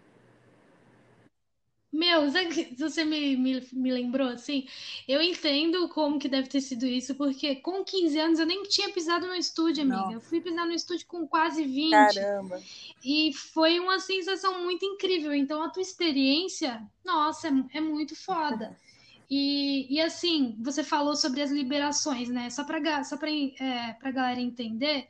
Meu, 1.97 2.29
sabe 2.29 2.75
você 2.77 3.03
me, 3.03 3.35
me, 3.35 3.67
me 3.73 3.91
lembrou 3.91 4.27
assim? 4.27 4.67
Eu 5.07 5.19
entendo 5.19 5.89
como 5.89 6.19
que 6.19 6.29
deve 6.29 6.47
ter 6.47 6.61
sido 6.61 6.85
isso, 6.85 7.15
porque 7.15 7.55
com 7.55 7.83
15 7.83 8.19
anos 8.19 8.39
eu 8.39 8.45
nem 8.45 8.61
tinha 8.65 8.93
pisado 8.93 9.25
no 9.25 9.33
estúdio, 9.33 9.81
amiga. 9.81 10.01
Não. 10.01 10.11
Eu 10.11 10.21
fui 10.21 10.39
pisar 10.39 10.67
no 10.67 10.73
estúdio 10.73 11.07
com 11.07 11.27
quase 11.27 11.65
20 11.65 11.89
Caramba. 11.89 12.61
e 13.03 13.33
foi 13.33 13.79
uma 13.79 13.99
sensação 13.99 14.63
muito 14.63 14.85
incrível. 14.85 15.33
Então 15.33 15.63
a 15.63 15.69
tua 15.69 15.81
experiência, 15.81 16.79
nossa, 17.03 17.47
é, 17.47 17.77
é 17.77 17.81
muito 17.81 18.15
foda. 18.15 18.77
E, 19.29 19.93
e 19.93 19.99
assim, 19.99 20.55
você 20.57 20.85
falou 20.85 21.13
sobre 21.13 21.41
as 21.41 21.51
liberações, 21.51 22.29
né? 22.29 22.49
Só 22.49 22.63
para 22.63 23.03
só 23.03 23.17
para 23.17 23.29
é, 23.29 23.91
pra 23.99 24.09
galera 24.09 24.39
entender, 24.39 25.09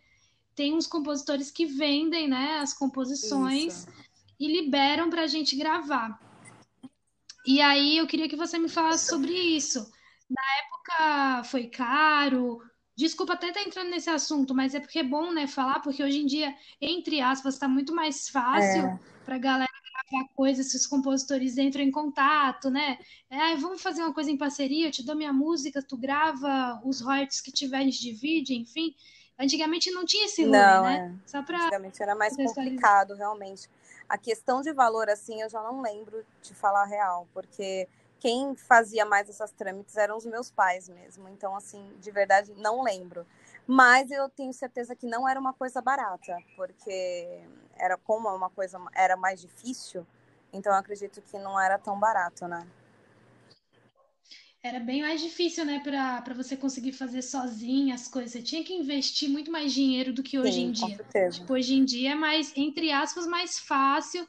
tem 0.56 0.74
uns 0.74 0.88
compositores 0.88 1.52
que 1.52 1.68
vendem, 1.68 2.28
né, 2.28 2.58
as 2.60 2.74
composições 2.74 3.84
Isso. 3.84 3.88
e 4.40 4.48
liberam 4.52 5.08
para 5.08 5.22
a 5.22 5.28
gente 5.28 5.56
gravar. 5.56 6.20
E 7.48 7.62
aí 7.62 7.98
eu 7.98 8.06
queria 8.06 8.28
que 8.28 8.36
você 8.36 8.60
me 8.60 8.68
falasse 8.68 9.10
sobre 9.10 9.32
isso. 9.32 9.90
Na 10.30 10.42
época 10.66 11.44
foi 11.46 11.68
caro. 11.68 12.60
Desculpa 12.96 13.34
até 13.34 13.48
estar 13.48 13.62
entrando 13.62 13.90
nesse 13.90 14.10
assunto, 14.10 14.54
mas 14.54 14.76
é 14.76 14.82
porque 14.82 15.00
é 15.00 15.04
bom, 15.04 15.32
né, 15.32 15.48
falar, 15.48 15.80
porque 15.80 16.04
hoje 16.04 16.20
em 16.20 16.26
dia, 16.26 16.54
entre 16.82 17.22
aspas, 17.22 17.54
está 17.54 17.68
muito 17.68 17.96
mais 17.96 18.28
fácil 18.28 18.86
É, 18.86 19.00
para 19.24 19.36
a 19.36 19.40
galera 19.40 19.70
gravar 20.10 20.28
coisas 20.36 20.72
se 20.72 20.76
os 20.78 20.88
compositores 20.88 21.58
entram 21.58 21.84
em 21.84 21.92
contato, 21.92 22.70
né? 22.70 22.98
É, 23.30 23.38
"Ai, 23.38 23.56
vamos 23.56 23.82
fazer 23.82 24.02
uma 24.02 24.14
coisa 24.14 24.30
em 24.32 24.38
parceria, 24.38 24.88
eu 24.88 24.92
te 24.92 25.06
dou 25.06 25.16
minha 25.16 25.32
música, 25.32 25.82
tu 25.82 25.96
grava 25.96 26.82
os 26.84 27.00
royalties 27.00 27.40
que 27.40 27.52
tiver, 27.52 27.78
a 27.78 27.84
gente 27.84 28.02
divide, 28.02 28.56
enfim. 28.56 28.94
Antigamente 29.40 29.92
não 29.92 30.04
tinha 30.04 30.26
esse 30.26 30.44
não, 30.44 30.84
né? 30.84 30.96
é. 31.24 31.30
Só 31.30 31.44
para 31.44 31.64
Antigamente 31.64 32.02
era 32.02 32.16
mais 32.16 32.36
complicado, 32.36 33.14
realmente. 33.16 33.70
A 34.10 34.18
questão 34.18 34.62
de 34.62 34.72
valor, 34.72 35.10
assim, 35.10 35.42
eu 35.42 35.50
já 35.50 35.62
não 35.62 35.82
lembro 35.82 36.26
de 36.42 36.54
falar 36.54 36.86
real, 36.86 37.28
porque 37.34 37.88
quem 38.20 38.56
fazia 38.56 39.06
mais 39.06 39.30
essas 39.30 39.52
trâmites 39.52 39.96
eram 39.98 40.18
os 40.18 40.26
meus 40.26 40.50
pais 40.50 40.90
mesmo. 40.90 41.28
Então, 41.30 41.56
assim, 41.56 41.94
de 42.00 42.12
verdade, 42.12 42.54
não 42.56 42.84
lembro. 42.84 43.26
Mas 43.66 44.10
eu 44.10 44.30
tenho 44.30 44.54
certeza 44.54 44.96
que 44.96 45.06
não 45.06 45.28
era 45.28 45.40
uma 45.40 45.54
coisa 45.54 45.82
barata, 45.82 46.38
porque 46.56 47.42
era 47.76 47.98
como 47.98 48.30
uma 48.30 48.50
coisa 48.50 48.80
era 48.96 49.18
mais 49.18 49.42
difícil, 49.42 50.08
então 50.54 50.72
eu 50.72 50.80
acredito 50.80 51.22
que 51.22 51.38
não 51.38 51.60
era 51.60 51.78
tão 51.78 52.00
barato, 52.00 52.48
né? 52.48 52.66
Era 54.68 54.80
bem 54.80 55.02
mais 55.02 55.22
difícil, 55.22 55.64
né, 55.66 55.80
para 55.80 56.22
para 56.22 56.34
você 56.34 56.58
conseguir 56.58 56.92
fazer 56.92 57.22
sozinha 57.22 57.96
as 57.96 58.08
coisas. 58.08 58.32
Você 58.32 58.42
tinha 58.42 58.64
que 58.64 58.74
investir 58.74 59.30
muito 59.30 59.50
mais 59.52 59.72
dinheiro 59.74 60.14
do 60.14 60.22
que 60.22 60.38
hoje 60.38 60.60
em 60.60 60.72
Sim, 60.72 60.80
com 60.80 60.88
dia. 60.88 60.98
Tipo, 61.32 61.54
hoje 61.54 61.74
em 61.76 61.86
dia 61.86 62.12
é 62.12 62.16
mais, 62.16 62.52
entre 62.56 62.92
aspas, 62.92 63.26
mais 63.26 63.58
fácil, 63.60 64.28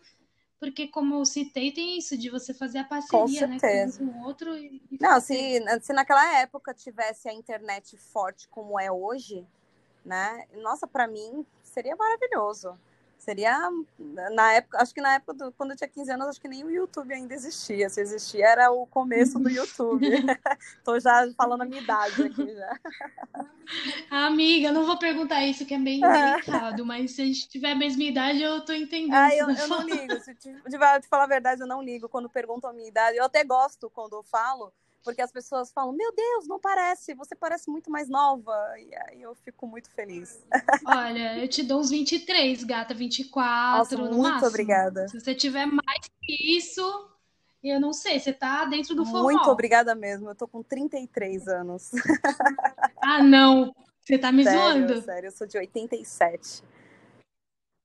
porque 0.60 0.86
como 0.88 1.14
eu 1.16 1.24
citei, 1.24 1.72
tem 1.72 1.98
isso 1.98 2.16
de 2.16 2.30
você 2.30 2.54
fazer 2.54 2.78
a 2.78 2.84
Com 2.84 2.88
parceria, 2.90 3.46
né, 3.46 3.58
com 3.60 3.66
um 3.66 3.70
certeza. 3.70 3.98
com 3.98 4.04
o 4.04 4.24
outro 4.24 4.56
e, 4.56 4.82
e 4.90 4.98
Não, 5.00 5.14
fazer. 5.14 5.60
se, 5.60 5.80
se 5.82 5.92
naquela 5.92 6.40
época 6.40 6.74
tivesse 6.74 7.28
a 7.28 7.32
internet 7.32 7.96
forte 7.96 8.48
como 8.48 8.78
é 8.78 8.90
hoje, 8.90 9.46
né? 10.04 10.46
Nossa, 10.62 10.86
para 10.86 11.06
mim 11.08 11.44
seria 11.62 11.96
maravilhoso. 11.96 12.78
Seria 13.18 13.68
na 13.98 14.52
época, 14.54 14.80
acho 14.80 14.94
que 14.94 15.00
na 15.00 15.14
época 15.14 15.34
do, 15.34 15.52
quando 15.52 15.72
eu 15.72 15.76
tinha 15.76 15.88
15 15.88 16.12
anos, 16.12 16.28
acho 16.28 16.40
que 16.40 16.48
nem 16.48 16.64
o 16.64 16.70
YouTube 16.70 17.12
ainda 17.12 17.34
existia. 17.34 17.90
Se 17.90 18.00
existia, 18.00 18.46
era 18.46 18.70
o 18.70 18.86
começo 18.86 19.38
do 19.38 19.50
YouTube. 19.50 20.06
Tô 20.84 20.98
já 20.98 21.28
falando 21.36 21.62
a 21.62 21.64
minha 21.64 21.82
idade 21.82 22.22
aqui 22.22 22.54
já. 22.54 22.78
Amiga, 24.10 24.72
não 24.72 24.86
vou 24.86 24.98
perguntar 24.98 25.44
isso, 25.44 25.66
que 25.66 25.74
é 25.74 25.78
bem 25.78 26.00
delicado, 26.00 26.86
mas 26.86 27.10
se 27.10 27.22
a 27.22 27.24
gente 27.26 27.48
tiver 27.48 27.72
a 27.72 27.74
mesma 27.74 28.02
idade, 28.04 28.40
eu 28.40 28.64
tô 28.64 28.72
entendendo 28.72 29.14
Ah, 29.14 29.34
eu, 29.34 29.50
eu 29.50 29.68
não 29.68 29.82
ligo. 29.82 30.18
Se 30.20 30.34
te, 30.34 30.54
te 30.54 31.08
falar 31.08 31.24
a 31.24 31.26
verdade, 31.28 31.60
eu 31.60 31.66
não 31.66 31.82
ligo 31.82 32.08
quando 32.08 32.30
perguntam 32.30 32.70
a 32.70 32.72
minha 32.72 32.88
idade. 32.88 33.18
Eu 33.18 33.24
até 33.24 33.44
gosto 33.44 33.90
quando 33.90 34.14
eu 34.14 34.22
falo, 34.22 34.72
porque 35.08 35.22
as 35.22 35.32
pessoas 35.32 35.72
falam: 35.72 35.94
Meu 35.94 36.14
Deus, 36.14 36.46
não 36.46 36.60
parece, 36.60 37.14
você 37.14 37.34
parece 37.34 37.70
muito 37.70 37.90
mais 37.90 38.10
nova. 38.10 38.52
E 38.78 38.94
aí 38.94 39.22
eu 39.22 39.34
fico 39.36 39.66
muito 39.66 39.90
feliz. 39.90 40.44
Olha, 40.84 41.38
eu 41.38 41.48
te 41.48 41.62
dou 41.62 41.80
uns 41.80 41.88
23, 41.88 42.62
gata, 42.64 42.92
Nossa, 42.92 42.98
24 42.98 43.96
no 43.96 44.04
muito 44.10 44.22
máximo. 44.22 44.48
obrigada. 44.48 45.08
Se 45.08 45.18
você 45.18 45.34
tiver 45.34 45.64
mais 45.64 46.00
que 46.20 46.56
isso, 46.58 46.82
eu 47.64 47.80
não 47.80 47.94
sei, 47.94 48.20
você 48.20 48.34
tá 48.34 48.66
dentro 48.66 48.94
do 48.94 49.06
Muito 49.06 49.38
forró. 49.40 49.50
obrigada 49.50 49.94
mesmo. 49.94 50.28
Eu 50.28 50.34
tô 50.34 50.46
com 50.46 50.62
33 50.62 51.48
anos. 51.48 51.90
Ah, 53.00 53.22
não, 53.22 53.72
você 54.02 54.18
tá 54.18 54.32
me 54.32 54.42
Sério, 54.42 54.88
zoando. 54.88 55.02
sério, 55.02 55.28
eu 55.28 55.32
sou 55.32 55.46
de 55.46 55.56
87. 55.56 56.62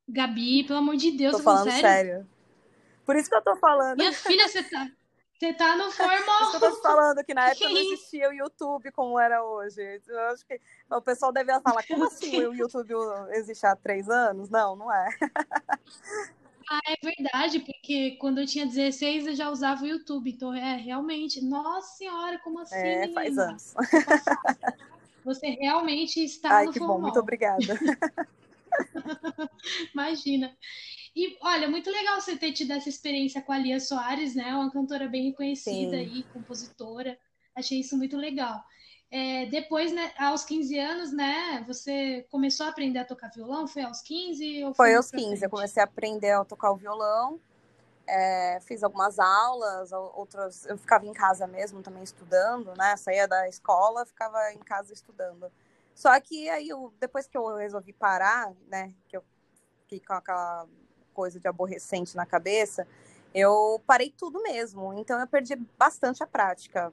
Gabi, 0.09 0.63
pelo 0.65 0.79
amor 0.79 0.97
de 0.97 1.11
Deus, 1.11 1.37
Tô 1.37 1.43
falando 1.43 1.69
sério? 1.71 1.81
sério. 1.81 2.29
Por 3.05 3.15
isso 3.15 3.29
que 3.29 3.35
eu 3.35 3.41
tô 3.43 3.55
falando. 3.57 3.97
Minha 3.97 4.11
filha, 4.11 4.49
você 4.49 4.63
tá, 4.63 4.89
você 5.39 5.53
tá 5.53 5.75
no 5.75 5.89
isso 5.89 5.97
que 5.97 6.55
eu 6.55 6.59
formal. 6.59 6.59
tô 6.59 6.71
te 6.71 6.81
falando 6.81 7.23
que 7.25 7.33
na 7.33 7.49
época 7.49 7.69
não 7.69 7.77
existia 7.77 8.29
o 8.29 8.33
YouTube 8.33 8.91
como 8.91 9.19
era 9.19 9.43
hoje. 9.43 9.81
Eu 10.07 10.19
acho 10.31 10.45
que 10.45 10.59
o 10.89 11.01
pessoal 11.01 11.31
deve 11.33 11.51
falar, 11.61 11.83
como 11.83 12.05
assim 12.05 12.45
o 12.45 12.53
YouTube 12.55 12.93
existe 13.31 13.65
há 13.65 13.75
três 13.75 14.09
anos? 14.09 14.49
Não, 14.49 14.75
não 14.75 14.91
é. 14.93 15.09
Ah, 16.69 16.79
é 16.87 16.95
verdade, 17.05 17.59
porque 17.59 18.11
quando 18.17 18.39
eu 18.39 18.47
tinha 18.47 18.65
16 18.65 19.27
eu 19.27 19.35
já 19.35 19.49
usava 19.49 19.83
o 19.83 19.87
YouTube, 19.87 20.31
então 20.31 20.53
é 20.53 20.77
realmente. 20.77 21.43
Nossa 21.43 21.97
senhora, 21.97 22.39
como 22.39 22.59
assim, 22.59 22.75
É, 22.77 23.07
faz 23.09 23.37
anos. 23.37 23.73
Você 25.25 25.47
realmente 25.59 26.23
está 26.23 26.57
Ai, 26.57 26.65
no 26.65 26.71
que 26.71 26.79
bom, 26.79 26.99
muito 26.99 27.15
formal. 27.15 27.21
obrigada. 27.21 27.83
Imagina. 29.93 30.55
E 31.15 31.37
olha, 31.41 31.69
muito 31.69 31.91
legal 31.91 32.19
você 32.19 32.35
ter 32.35 32.53
tido 32.53 32.71
essa 32.71 32.89
experiência 32.89 33.41
com 33.41 33.51
a 33.51 33.57
Lia 33.57 33.79
Soares, 33.79 34.33
né? 34.33 34.53
Uma 34.55 34.71
cantora 34.71 35.07
bem 35.07 35.29
reconhecida 35.29 35.95
Sim. 35.97 36.01
aí, 36.03 36.23
compositora. 36.33 37.17
Achei 37.55 37.79
isso 37.79 37.95
muito 37.95 38.17
legal. 38.17 38.63
É, 39.11 39.45
depois, 39.45 39.91
né, 39.91 40.11
aos 40.17 40.43
15 40.43 40.79
anos, 40.79 41.13
né, 41.13 41.63
você 41.67 42.25
começou 42.31 42.65
a 42.65 42.69
aprender 42.69 42.97
a 42.97 43.05
tocar 43.05 43.29
violão? 43.29 43.67
Foi 43.67 43.83
aos 43.83 44.01
15 44.01 44.63
ou 44.63 44.73
foi 44.73 44.87
Foi 44.87 44.95
aos 44.95 45.11
pra 45.11 45.19
15, 45.19 45.33
eu 45.33 45.37
frente? 45.37 45.51
comecei 45.51 45.81
a 45.81 45.85
aprender 45.85 46.31
a 46.31 46.43
tocar 46.43 46.71
o 46.71 46.75
violão. 46.75 47.39
É, 48.07 48.59
fiz 48.61 48.83
algumas 48.83 49.19
aulas, 49.19 49.91
outras 49.91 50.65
eu 50.65 50.77
ficava 50.79 51.05
em 51.05 51.13
casa 51.13 51.45
mesmo 51.45 51.83
também 51.83 52.01
estudando, 52.01 52.73
né? 52.75 52.97
Saía 52.97 53.27
da 53.27 53.47
escola, 53.47 54.03
ficava 54.03 54.51
em 54.51 54.57
casa 54.57 54.91
estudando. 54.91 55.51
Só 55.93 56.19
que 56.19 56.49
aí 56.49 56.67
eu, 56.69 56.91
depois 56.99 57.27
que 57.27 57.37
eu 57.37 57.55
resolvi 57.55 57.93
parar, 57.93 58.51
né? 58.67 58.95
Que 59.07 59.15
eu 59.15 59.23
fiquei 59.83 59.99
com 59.99 60.13
aquela 60.13 60.67
coisa 61.13 61.39
de 61.39 61.47
aborrecente 61.47 62.15
na 62.15 62.25
cabeça, 62.25 62.87
eu 63.33 63.81
parei 63.87 64.11
tudo 64.15 64.41
mesmo. 64.41 64.93
Então 64.93 65.19
eu 65.19 65.27
perdi 65.27 65.55
bastante 65.77 66.23
a 66.23 66.27
prática 66.27 66.91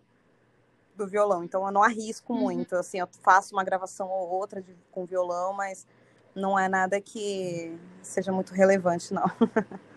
do 0.97 1.07
violão. 1.07 1.43
Então 1.43 1.65
eu 1.67 1.73
não 1.73 1.83
arrisco 1.83 2.33
Uhum. 2.33 2.41
muito. 2.41 2.77
Assim, 2.77 2.99
eu 2.99 3.09
faço 3.23 3.55
uma 3.55 3.65
gravação 3.65 4.09
ou 4.09 4.29
outra 4.29 4.63
de, 4.63 4.75
com 4.91 5.05
violão, 5.05 5.53
mas 5.53 5.87
não 6.35 6.59
é 6.59 6.69
nada 6.69 7.01
que 7.01 7.77
seja 8.03 8.31
muito 8.33 8.53
relevante, 8.53 9.13
não. 9.13 9.25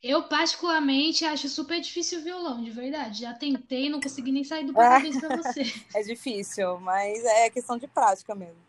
Eu, 0.00 0.28
particularmente, 0.28 1.24
acho 1.24 1.48
super 1.48 1.80
difícil 1.80 2.20
o 2.20 2.22
violão, 2.22 2.62
de 2.62 2.70
verdade. 2.70 3.22
Já 3.22 3.34
tentei, 3.34 3.90
não 3.90 4.00
consegui 4.00 4.30
nem 4.30 4.44
sair 4.44 4.64
do 4.64 4.72
É, 4.72 4.74
parabéns 4.74 5.16
pra 5.16 5.28
você. 5.30 5.62
é 5.92 6.02
difícil, 6.02 6.78
mas 6.78 7.24
é 7.24 7.50
questão 7.50 7.76
de 7.76 7.88
prática 7.88 8.32
mesmo. 8.34 8.67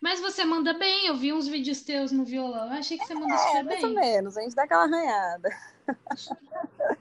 Mas 0.00 0.20
você 0.20 0.44
manda 0.44 0.74
bem, 0.74 1.06
eu 1.06 1.16
vi 1.16 1.32
uns 1.32 1.46
vídeos 1.46 1.82
teus 1.82 2.12
no 2.12 2.24
violão. 2.24 2.66
Eu 2.66 2.78
achei 2.78 2.98
que 2.98 3.06
você 3.06 3.14
manda 3.14 3.34
É, 3.34 3.38
super 3.38 3.64
mais 3.64 3.82
ou 3.82 3.90
bem. 3.90 3.94
menos, 3.94 4.36
a 4.36 4.42
gente 4.42 4.54
dá 4.54 4.64
aquela 4.64 4.84
arranhada. 4.84 5.48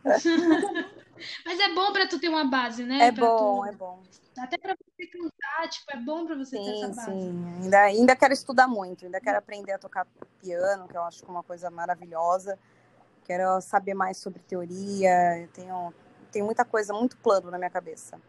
Mas 1.45 1.59
é 1.59 1.73
bom 1.73 1.91
pra 1.93 2.07
tu 2.07 2.19
ter 2.19 2.29
uma 2.29 2.45
base, 2.45 2.83
É 2.83 2.87
né? 2.87 3.11
Pra 3.11 3.27
bom, 3.27 3.65
tu. 3.65 3.69
é 3.69 3.71
bom. 3.73 4.03
Até 4.37 4.57
pra 4.57 4.75
você 4.75 5.07
cantar, 5.07 5.69
tipo, 5.69 5.91
é 5.91 5.97
bom 5.97 6.25
pra 6.25 6.35
você 6.35 6.57
ter 6.57 6.71
essa 6.71 6.87
Sim, 6.87 6.93
base. 6.93 7.05
sim. 7.05 7.45
Ainda, 7.63 7.81
ainda 7.81 8.15
quero 8.15 8.33
estudar 8.33 8.67
muito, 8.67 9.05
ainda 9.05 9.19
quero 9.21 9.37
aprender 9.37 9.71
a 9.71 9.79
tocar 9.79 10.05
piano, 10.41 10.87
que 10.87 10.97
eu 10.97 11.03
acho 11.03 11.19
que 11.23 11.25
é 11.25 11.31
uma 11.31 11.43
coisa 11.43 11.69
maravilhosa. 11.69 12.59
Quero 13.23 13.59
saber 13.61 13.93
mais 13.93 14.17
sobre 14.17 14.41
teoria. 14.43 15.39
Eu 15.39 15.47
tenho, 15.49 15.93
tenho 16.31 16.45
muita 16.45 16.65
coisa, 16.65 16.93
muito 16.93 17.17
plano 17.17 17.49
na 17.49 17.57
minha 17.57 17.69
cabeça. 17.69 18.19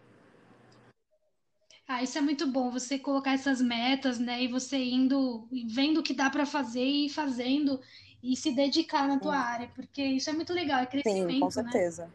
Ah, 1.89 2.03
isso 2.03 2.19
é 2.19 2.21
muito 2.21 2.47
bom, 2.47 2.71
você 2.71 2.99
colocar 2.99 3.33
essas 3.33 3.61
metas, 3.61 4.19
né? 4.19 4.43
E 4.43 4.49
você 4.49 4.77
indo, 4.77 5.49
vendo 5.69 5.99
o 6.01 6.03
que 6.03 6.15
dá 6.15 6.29
pra 6.31 6.45
fazer 6.47 6.85
e 6.85 7.09
fazendo 7.09 7.81
e 8.23 8.37
se 8.37 8.53
dedicar 8.53 9.07
na 9.09 9.19
tua 9.21 9.37
Sim, 9.37 9.39
área, 9.39 9.69
porque 9.75 10.03
isso 10.05 10.29
é 10.31 10.33
muito 10.33 10.53
legal, 10.53 10.81
é 10.81 10.87
sim, 11.03 11.33
com 11.35 11.49
crescimento, 11.49 11.61
né? 11.63 11.81
certeza. 11.81 12.11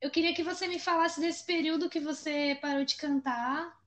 Eu 0.00 0.10
queria 0.10 0.34
que 0.34 0.42
você 0.42 0.66
me 0.66 0.78
falasse 0.78 1.20
desse 1.20 1.44
período 1.44 1.90
que 1.90 2.00
você 2.00 2.58
parou 2.62 2.82
de 2.84 2.96
cantar, 2.96 3.78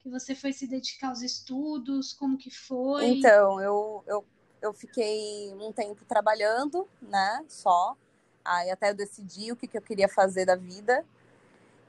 que 0.00 0.08
você 0.10 0.34
foi 0.34 0.52
se 0.52 0.66
dedicar 0.66 1.08
aos 1.10 1.22
estudos, 1.22 2.12
como 2.12 2.38
que 2.38 2.50
foi? 2.50 3.08
Então, 3.08 3.60
eu, 3.60 4.04
eu, 4.06 4.24
eu 4.60 4.72
fiquei 4.72 5.52
um 5.54 5.72
tempo 5.72 6.04
trabalhando, 6.04 6.88
né? 7.00 7.44
Só. 7.48 7.96
Aí 8.44 8.70
até 8.70 8.90
eu 8.90 8.94
decidi 8.94 9.52
o 9.52 9.56
que, 9.56 9.66
que 9.66 9.78
eu 9.78 9.82
queria 9.82 10.08
fazer 10.08 10.44
da 10.46 10.56
vida. 10.56 11.04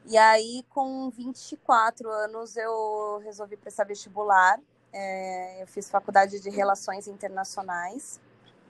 E 0.05 0.17
aí, 0.17 0.65
com 0.69 1.09
24 1.09 2.09
anos, 2.09 2.57
eu 2.57 3.21
resolvi 3.23 3.55
prestar 3.55 3.85
vestibular. 3.85 4.59
É, 4.91 5.63
eu 5.63 5.67
fiz 5.67 5.89
faculdade 5.89 6.39
de 6.39 6.49
Relações 6.49 7.07
Internacionais. 7.07 8.19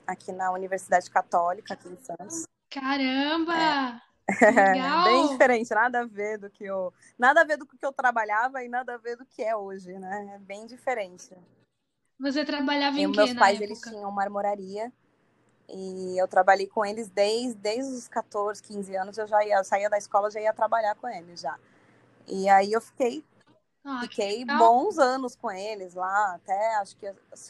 aqui 0.06 0.32
na 0.32 0.52
Universidade 0.52 1.10
Católica, 1.10 1.74
aqui 1.74 1.88
em 1.88 1.98
Santos. 1.98 2.46
Caramba! 2.70 3.54
É. 3.54 4.52
Legal. 4.52 5.04
Bem 5.06 5.28
diferente, 5.30 5.74
nada 5.74 6.02
a 6.02 6.06
ver 6.06 6.38
do 6.38 6.50
que 6.50 6.64
eu. 6.64 6.94
Nada 7.18 7.42
a 7.42 7.44
ver 7.44 7.58
do 7.58 7.66
que 7.66 7.78
eu 7.82 7.92
trabalhava 7.92 8.64
e 8.64 8.68
nada 8.68 8.96
a 8.96 8.98
ver 8.98 9.16
do 9.16 9.26
que 9.26 9.42
é 9.42 9.56
hoje, 9.56 9.94
né? 9.94 10.36
É 10.36 10.40
bem 10.40 10.66
diferente. 10.66 11.30
Você 12.20 12.46
trabalhava 12.46 12.98
em 12.98 13.10
e 13.10 13.12
quê? 13.12 13.18
Meus 13.18 13.34
pais 13.34 13.60
eles 13.60 13.82
tinham 13.82 14.12
marmoraria 14.12 14.92
e 15.70 16.18
eu 16.18 16.28
trabalhei 16.28 16.68
com 16.68 16.86
eles 16.86 17.10
desde, 17.10 17.56
desde 17.56 17.94
os 17.94 18.08
14, 18.08 18.62
15 18.62 18.96
anos. 18.96 19.18
Eu 19.18 19.28
já 19.28 19.44
ia, 19.46 19.58
eu 19.58 19.64
saía 19.64 19.90
da 19.90 19.98
escola, 19.98 20.30
já 20.30 20.40
ia 20.40 20.54
trabalhar 20.54 20.96
com 20.96 21.08
eles 21.08 21.42
já. 21.42 21.58
E 22.28 22.48
aí 22.50 22.72
eu 22.72 22.82
fiquei 22.82 23.24
ah, 23.84 24.02
fiquei 24.02 24.46
bons 24.46 24.98
anos 24.98 25.36
com 25.36 25.52
eles 25.52 25.94
lá, 25.94 26.36
até 26.36 26.76
acho 26.76 26.96
que 26.96 27.06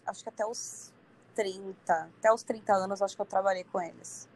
acho 0.05 0.24
que 0.24 0.29
até 0.29 0.46
os 0.46 0.91
30, 1.36 2.10
até 2.17 2.34
os 2.34 2.43
30 2.43 2.74
anos 2.74 3.01
acho 3.01 3.15
que 3.15 3.22
eu 3.22 3.25
trabalhei 3.25 3.63
com 3.65 3.82
eles. 3.82 4.27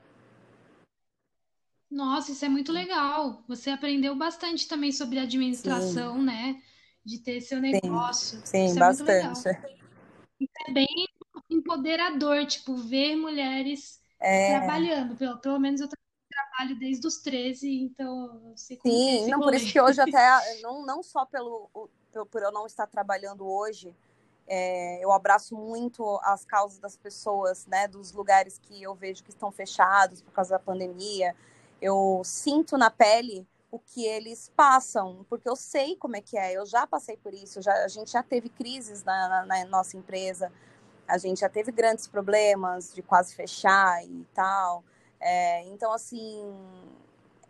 Nossa, 1.90 2.32
isso 2.32 2.44
é 2.44 2.50
muito 2.50 2.72
legal. 2.72 3.42
Você 3.48 3.70
aprendeu 3.70 4.16
bastante 4.16 4.68
também 4.68 4.92
sobre 4.92 5.20
administração, 5.20 6.18
Sim. 6.18 6.26
né? 6.26 6.62
De 7.04 7.20
ter 7.20 7.40
seu 7.40 7.62
negócio. 7.62 8.40
Sim, 8.44 8.68
Sim 8.68 8.76
é 8.76 8.80
bastante. 8.80 9.40
Isso 10.40 10.52
é 10.68 10.72
bem 10.72 11.07
empoderador, 11.50 12.46
tipo, 12.46 12.75
ver 12.75 13.16
mulheres 13.16 14.01
é... 14.20 14.58
trabalhando. 14.58 15.16
Pelo, 15.16 15.38
pelo 15.39 15.60
menos 15.60 15.82
eu 15.82 15.89
trabalho 16.30 16.77
desde 16.77 17.08
os 17.08 17.18
13, 17.18 17.84
então 17.84 18.42
eu 18.50 18.58
sei 18.58 18.77
como 18.77 18.94
Sim, 18.94 19.25
é 19.25 19.27
não, 19.27 19.39
por 19.39 19.54
isso 19.54 19.72
que 19.72 19.82
hoje 19.82 20.01
até, 20.01 20.20
não, 20.62 20.86
não 20.86 21.01
só 21.01 21.25
pelo, 21.25 21.70
por 22.32 22.42
eu 22.42 22.51
não 22.51 22.66
estar 22.66 22.88
trabalhando 22.88 23.48
hoje, 23.48 23.96
é, 24.48 25.04
eu 25.04 25.12
abraço 25.12 25.56
muito 25.56 26.20
as 26.24 26.46
causas 26.46 26.80
das 26.80 26.96
pessoas, 26.96 27.66
né, 27.66 27.88
dos 27.88 28.12
lugares 28.13 28.58
que 28.58 28.82
eu 28.82 28.96
vejo 28.96 29.24
que 29.24 29.30
estão 29.30 29.51
fechados 29.51 30.22
por 30.22 30.32
causa 30.32 30.51
da 30.51 30.60
pandemia, 30.60 31.36
eu 31.82 32.22
sinto 32.24 32.77
na 32.77 32.89
pele 32.89 33.46
o 33.70 33.77
que 33.77 34.06
eles 34.06 34.50
passam, 34.56 35.25
porque 35.30 35.50
eu 35.50 35.56
sei 35.56 35.96
como 35.98 36.16
é 36.16 36.22
que 36.22 36.38
é, 36.38 36.54
eu 36.54 36.66
já 36.66 36.88
passei 36.88 37.18
por 37.18 37.34
isso, 37.34 37.62
já, 37.62 37.74
a 37.84 37.88
gente 37.88 38.12
já 38.12 38.24
teve 38.24 38.48
crises 38.48 39.04
na, 39.04 39.27
na, 39.27 39.46
na 39.46 39.66
nossa 39.66 39.98
empresa, 39.98 40.51
a 41.08 41.18
gente 41.18 41.40
já 41.40 41.50
teve 41.50 41.72
grandes 41.72 42.08
problemas 42.08 42.94
de 42.94 43.02
quase 43.02 43.34
fechar 43.34 44.04
e 44.04 44.26
tal. 44.34 44.84
É, 45.20 45.64
então, 45.68 45.92
assim, 45.94 46.54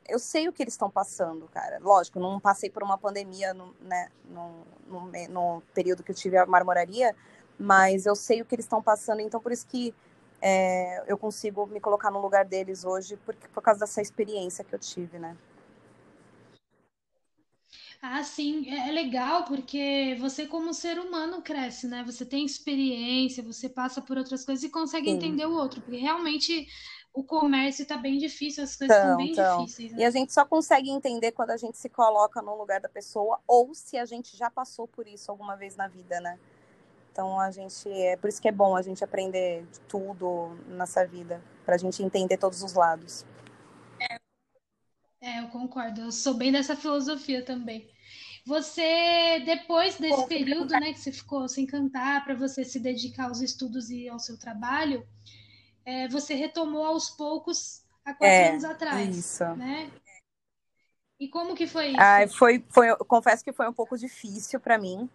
eu 0.08 0.20
sei 0.20 0.48
o 0.48 0.54
que 0.54 0.64
eles 0.64 0.74
estão 0.74 0.90
passando, 0.90 1.48
cara. 1.48 1.80
Lógico, 1.82 2.20
não 2.20 2.40
passei 2.40 2.70
por 2.70 2.84
uma 2.84 2.98
pandemia 2.98 3.54
no, 3.54 3.74
né, 3.82 4.10
no, 4.30 4.66
no, 4.88 5.12
no 5.30 5.64
período 5.74 6.04
que 6.04 6.12
eu 6.12 6.16
tive 6.16 6.38
a 6.38 6.46
marmoraria, 6.46 7.16
mas 7.60 8.06
eu 8.06 8.16
sei 8.16 8.42
o 8.42 8.46
que 8.46 8.56
eles 8.56 8.66
estão 8.66 8.82
passando, 8.82 9.22
então 9.22 9.42
por 9.42 9.52
isso 9.52 9.66
que 9.68 9.94
é, 10.42 11.04
eu 11.08 11.18
consigo 11.18 11.66
me 11.66 11.80
colocar 11.80 12.12
no 12.12 12.22
lugar 12.22 12.46
deles 12.46 12.86
hoje 12.86 13.18
por, 13.18 13.36
por 13.36 13.62
causa 13.62 13.82
dessa 13.82 14.02
experiência 14.02 14.64
que 14.64 14.74
eu 14.74 14.80
tive, 14.80 15.18
né? 15.18 15.36
Ah, 18.02 18.24
sim, 18.24 18.70
é, 18.70 18.90
é 18.90 18.92
legal 18.92 19.44
porque 19.46 20.16
você 20.20 20.46
como 20.46 20.74
ser 20.74 21.00
humano 21.00 21.42
cresce, 21.42 21.88
né? 21.88 22.04
Você 22.06 22.26
tem 22.26 22.46
experiência, 22.46 23.44
você 23.44 23.68
passa 23.68 24.02
por 24.02 24.18
outras 24.18 24.46
coisas 24.46 24.64
e 24.64 24.70
consegue 24.70 25.10
sim. 25.10 25.16
entender 25.16 25.46
o 25.46 25.54
outro, 25.54 25.82
porque 25.82 25.98
realmente 25.98 26.68
o 27.18 27.24
comércio 27.24 27.82
está 27.82 27.98
bem 27.98 28.20
difícil, 28.20 28.64
as 28.64 28.76
coisas 28.76 28.96
estão 28.96 29.18
bem 29.18 29.32
então. 29.32 29.66
difíceis. 29.66 29.92
Né? 29.92 30.02
E 30.02 30.06
a 30.06 30.12
gente 30.12 30.32
só 30.32 30.46
consegue 30.46 30.90
entender 30.92 31.32
quando 31.32 31.50
a 31.50 31.58
gente 31.58 31.78
se 31.78 31.90
coloca 31.90 32.42
no 32.44 32.56
lugar 32.56 32.80
da 32.80 32.88
pessoa 32.88 33.40
ou 33.48 33.74
se 33.74 33.98
a 33.98 34.06
gente 34.06 34.38
já 34.38 34.52
passou 34.52 34.88
por 34.88 35.08
isso 35.08 35.32
alguma 35.32 35.56
vez 35.56 35.76
na 35.76 35.88
vida, 35.88 36.20
né? 36.22 36.38
Então 37.12 37.40
a 37.40 37.50
gente 37.50 37.90
é 37.92 38.16
por 38.16 38.30
isso 38.30 38.40
que 38.40 38.48
é 38.48 38.52
bom 38.52 38.76
a 38.76 38.84
gente 38.84 39.04
aprender 39.04 39.64
de 39.64 39.80
tudo 39.82 40.56
nessa 40.68 41.04
vida, 41.04 41.42
para 41.66 41.74
a 41.74 41.78
gente 41.78 42.04
entender 42.04 42.38
todos 42.38 42.62
os 42.62 42.74
lados. 42.74 43.26
É, 45.22 45.38
é, 45.38 45.40
eu 45.42 45.48
concordo. 45.50 46.02
Eu 46.02 46.12
sou 46.12 46.34
bem 46.34 46.52
dessa 46.52 46.76
filosofia 46.76 47.44
também. 47.44 47.90
Você, 48.46 49.40
depois 49.46 49.98
desse 49.98 50.26
período, 50.28 50.72
né, 50.72 50.94
que 50.94 51.00
você 51.00 51.12
ficou 51.12 51.50
sem 51.50 51.66
cantar, 51.66 52.24
para 52.24 52.34
você 52.34 52.64
se 52.64 52.80
dedicar 52.80 53.26
aos 53.26 53.42
estudos 53.42 53.90
e 53.90 54.08
ao 54.08 54.20
seu 54.20 54.40
trabalho, 54.40 55.06
é, 55.84 56.08
você 56.08 56.34
retomou 56.34 56.86
aos 56.86 57.10
poucos 57.10 57.84
há 58.06 58.14
quatro 58.14 58.26
é, 58.26 58.50
anos 58.52 58.64
atrás, 58.64 59.18
isso. 59.18 59.44
né? 59.56 59.92
E 61.20 61.28
como 61.28 61.56
que 61.56 61.68
foi 61.68 61.88
isso? 61.88 61.98
Ah, 62.00 62.28
foi, 62.28 62.64
foi, 62.70 62.96
confesso 62.98 63.44
que 63.44 63.52
foi 63.52 63.68
um 63.68 63.74
pouco 63.74 63.98
difícil 63.98 64.60
para 64.62 64.78
mim, 64.78 65.10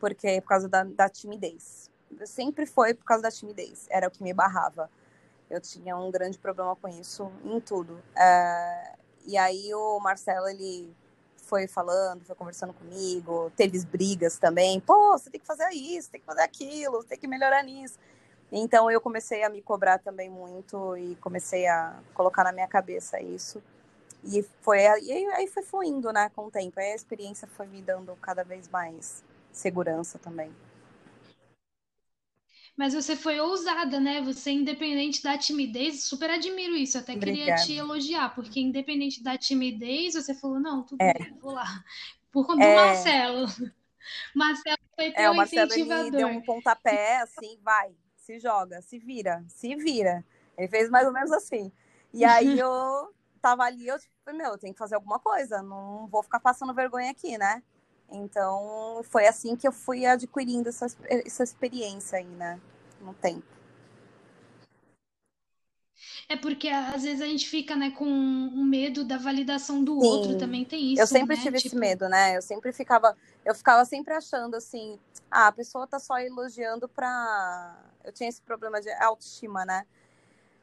porque 0.00 0.40
por 0.40 0.48
causa 0.48 0.68
da, 0.68 0.82
da 0.82 1.08
timidez. 1.08 1.90
Sempre 2.24 2.66
foi 2.66 2.92
por 2.92 3.04
causa 3.04 3.22
da 3.22 3.30
timidez, 3.30 3.86
era 3.88 4.08
o 4.08 4.10
que 4.10 4.22
me 4.22 4.32
barrava. 4.32 4.90
Eu 5.48 5.60
tinha 5.60 5.96
um 5.96 6.10
grande 6.10 6.38
problema 6.38 6.74
com 6.74 6.88
isso 6.88 7.30
em 7.44 7.60
tudo. 7.60 8.02
É, 8.16 8.96
e 9.26 9.36
aí 9.36 9.74
o 9.74 10.00
Marcelo, 10.00 10.48
ele 10.48 10.94
foi 11.36 11.66
falando, 11.66 12.24
foi 12.24 12.34
conversando 12.34 12.72
comigo, 12.72 13.52
teve 13.56 13.78
brigas 13.84 14.38
também. 14.38 14.80
Pô, 14.80 15.12
você 15.12 15.30
tem 15.30 15.40
que 15.40 15.46
fazer 15.46 15.68
isso, 15.70 16.10
tem 16.10 16.20
que 16.20 16.26
fazer 16.26 16.42
aquilo, 16.42 17.04
tem 17.04 17.18
que 17.18 17.26
melhorar 17.26 17.62
nisso. 17.62 17.98
Então 18.50 18.90
eu 18.90 19.00
comecei 19.00 19.42
a 19.42 19.48
me 19.48 19.60
cobrar 19.62 19.98
também 19.98 20.30
muito 20.30 20.96
e 20.96 21.16
comecei 21.16 21.66
a 21.66 21.98
colocar 22.14 22.44
na 22.44 22.52
minha 22.52 22.68
cabeça 22.68 23.20
isso. 23.20 23.62
E 24.24 24.42
foi 24.60 24.78
e 24.78 25.26
aí 25.32 25.46
foi 25.48 25.62
fluindo, 25.62 26.12
né, 26.12 26.30
com 26.34 26.46
o 26.46 26.50
tempo. 26.50 26.78
Aí 26.78 26.92
a 26.92 26.94
experiência 26.94 27.48
foi 27.48 27.66
me 27.66 27.82
dando 27.82 28.16
cada 28.16 28.44
vez 28.44 28.68
mais 28.68 29.22
segurança 29.52 30.18
também. 30.18 30.50
Mas 32.76 32.94
você 32.94 33.14
foi 33.14 33.38
ousada, 33.38 34.00
né? 34.00 34.22
Você, 34.22 34.50
independente 34.50 35.22
da 35.22 35.36
timidez, 35.36 36.04
super 36.04 36.30
admiro 36.30 36.74
isso. 36.74 36.96
Até 36.96 37.12
Obrigada. 37.14 37.44
queria 37.44 37.66
te 37.66 37.74
elogiar, 37.74 38.34
porque 38.34 38.60
independente 38.60 39.22
da 39.22 39.36
timidez, 39.36 40.14
você 40.14 40.34
falou, 40.34 40.58
não, 40.58 40.82
tudo 40.82 41.00
é. 41.00 41.12
bem, 41.12 41.36
vou 41.38 41.52
lá. 41.52 41.84
Por 42.30 42.46
conta 42.46 42.64
é. 42.64 42.70
do 42.70 42.80
Marcelo. 42.80 43.46
Marcelo 44.34 44.78
foi 44.96 45.12
teu 45.12 45.24
é, 45.24 45.30
o 45.30 45.36
Marcelo 45.36 45.66
incentivador. 45.66 46.06
Ele 46.06 46.16
deu 46.16 46.28
um 46.28 46.40
pontapé, 46.40 47.18
assim, 47.18 47.58
vai, 47.62 47.94
se 48.16 48.38
joga, 48.38 48.80
se 48.80 48.98
vira, 48.98 49.44
se 49.48 49.74
vira. 49.76 50.24
Ele 50.56 50.68
fez 50.68 50.88
mais 50.90 51.06
ou 51.06 51.12
menos 51.12 51.30
assim. 51.30 51.70
E 52.12 52.24
aí 52.24 52.58
eu 52.58 53.14
tava 53.40 53.64
ali, 53.64 53.86
eu 53.86 53.98
tipo, 53.98 54.12
meu, 54.32 54.52
eu 54.52 54.58
tenho 54.58 54.72
que 54.72 54.78
fazer 54.78 54.94
alguma 54.94 55.18
coisa, 55.18 55.62
não 55.62 56.06
vou 56.06 56.22
ficar 56.22 56.40
passando 56.40 56.74
vergonha 56.74 57.10
aqui, 57.10 57.36
né? 57.36 57.62
Então, 58.12 59.02
foi 59.04 59.26
assim 59.26 59.56
que 59.56 59.66
eu 59.66 59.72
fui 59.72 60.04
adquirindo 60.04 60.68
essa, 60.68 60.86
essa 61.08 61.42
experiência 61.42 62.18
aí, 62.18 62.26
né? 62.26 62.60
No 63.00 63.14
tempo. 63.14 63.52
É 66.28 66.36
porque 66.36 66.68
às 66.68 67.02
vezes 67.02 67.20
a 67.20 67.26
gente 67.26 67.48
fica, 67.48 67.76
né, 67.76 67.90
com 67.90 68.06
um 68.06 68.64
medo 68.64 69.04
da 69.04 69.18
validação 69.18 69.82
do 69.82 70.00
Sim. 70.00 70.06
outro, 70.06 70.38
também 70.38 70.64
tem 70.64 70.92
isso. 70.92 71.02
Eu 71.02 71.06
sempre 71.06 71.36
né? 71.36 71.42
tive 71.42 71.58
tipo... 71.58 71.68
esse 71.68 71.76
medo, 71.76 72.08
né? 72.08 72.36
Eu 72.36 72.42
sempre 72.42 72.72
ficava, 72.72 73.16
eu 73.44 73.54
ficava 73.54 73.84
sempre 73.84 74.14
achando 74.14 74.56
assim, 74.56 74.98
ah, 75.30 75.48
a 75.48 75.52
pessoa 75.52 75.86
tá 75.86 75.98
só 75.98 76.18
elogiando 76.18 76.88
pra. 76.88 77.76
Eu 78.04 78.12
tinha 78.12 78.28
esse 78.28 78.42
problema 78.42 78.80
de 78.80 78.90
autoestima, 78.92 79.64
né? 79.64 79.84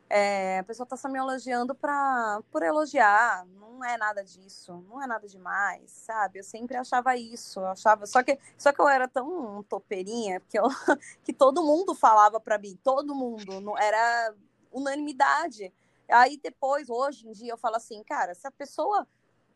É, 0.09 0.59
a 0.59 0.63
pessoa 0.63 0.85
está 0.85 0.97
só 0.97 1.07
me 1.07 1.19
elogiando 1.19 1.75
pra, 1.75 2.41
por 2.51 2.63
elogiar, 2.63 3.45
não 3.45 3.83
é 3.85 3.95
nada 3.95 4.23
disso, 4.23 4.83
não 4.89 5.01
é 5.01 5.05
nada 5.05 5.27
demais, 5.27 5.91
sabe? 5.91 6.39
Eu 6.39 6.43
sempre 6.43 6.75
achava 6.75 7.15
isso, 7.15 7.59
achava, 7.61 8.07
só 8.07 8.23
que, 8.23 8.39
só 8.57 8.73
que 8.73 8.81
eu 8.81 8.87
era 8.87 9.07
tão 9.07 9.61
topeirinha 9.63 10.39
que, 10.49 10.57
eu, 10.57 10.63
que 11.23 11.31
todo 11.31 11.63
mundo 11.63 11.93
falava 11.93 12.39
para 12.39 12.57
mim, 12.57 12.77
todo 12.83 13.13
mundo, 13.13 13.61
não, 13.61 13.77
era 13.77 14.33
unanimidade. 14.71 15.71
Aí 16.09 16.37
depois, 16.37 16.89
hoje 16.89 17.27
em 17.27 17.31
dia, 17.31 17.53
eu 17.53 17.57
falo 17.57 17.75
assim, 17.75 18.03
cara, 18.03 18.33
se 18.33 18.47
a 18.47 18.51
pessoa 18.51 19.07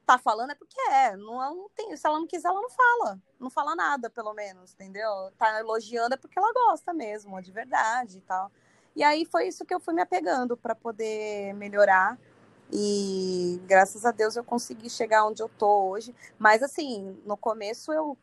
tá 0.05 0.17
falando 0.17 0.51
é 0.51 0.55
porque 0.55 0.79
é, 0.91 1.15
não, 1.15 1.37
não 1.55 1.69
tem, 1.69 1.95
se 1.97 2.05
ela 2.05 2.19
não 2.19 2.27
quiser, 2.27 2.49
ela 2.49 2.61
não 2.61 2.69
fala, 2.69 3.19
não 3.39 3.49
fala 3.49 3.75
nada, 3.75 4.09
pelo 4.09 4.33
menos, 4.33 4.73
entendeu? 4.73 5.09
Tá 5.37 5.59
elogiando 5.59 6.13
é 6.13 6.17
porque 6.17 6.37
ela 6.37 6.51
gosta 6.53 6.93
mesmo, 6.93 7.41
de 7.41 7.51
verdade 7.51 8.17
e 8.19 8.21
tal. 8.21 8.51
E 8.95 9.03
aí 9.03 9.25
foi 9.25 9.47
isso 9.47 9.65
que 9.65 9.73
eu 9.73 9.79
fui 9.79 9.93
me 9.93 10.01
apegando 10.01 10.55
para 10.55 10.75
poder 10.75 11.53
melhorar. 11.55 12.17
E 12.71 13.61
graças 13.67 14.05
a 14.05 14.11
Deus 14.11 14.35
eu 14.35 14.43
consegui 14.43 14.89
chegar 14.89 15.25
onde 15.25 15.41
eu 15.41 15.49
tô 15.49 15.89
hoje. 15.89 16.15
Mas 16.39 16.63
assim, 16.63 17.17
no 17.25 17.37
começo 17.37 17.91
eu 17.91 18.17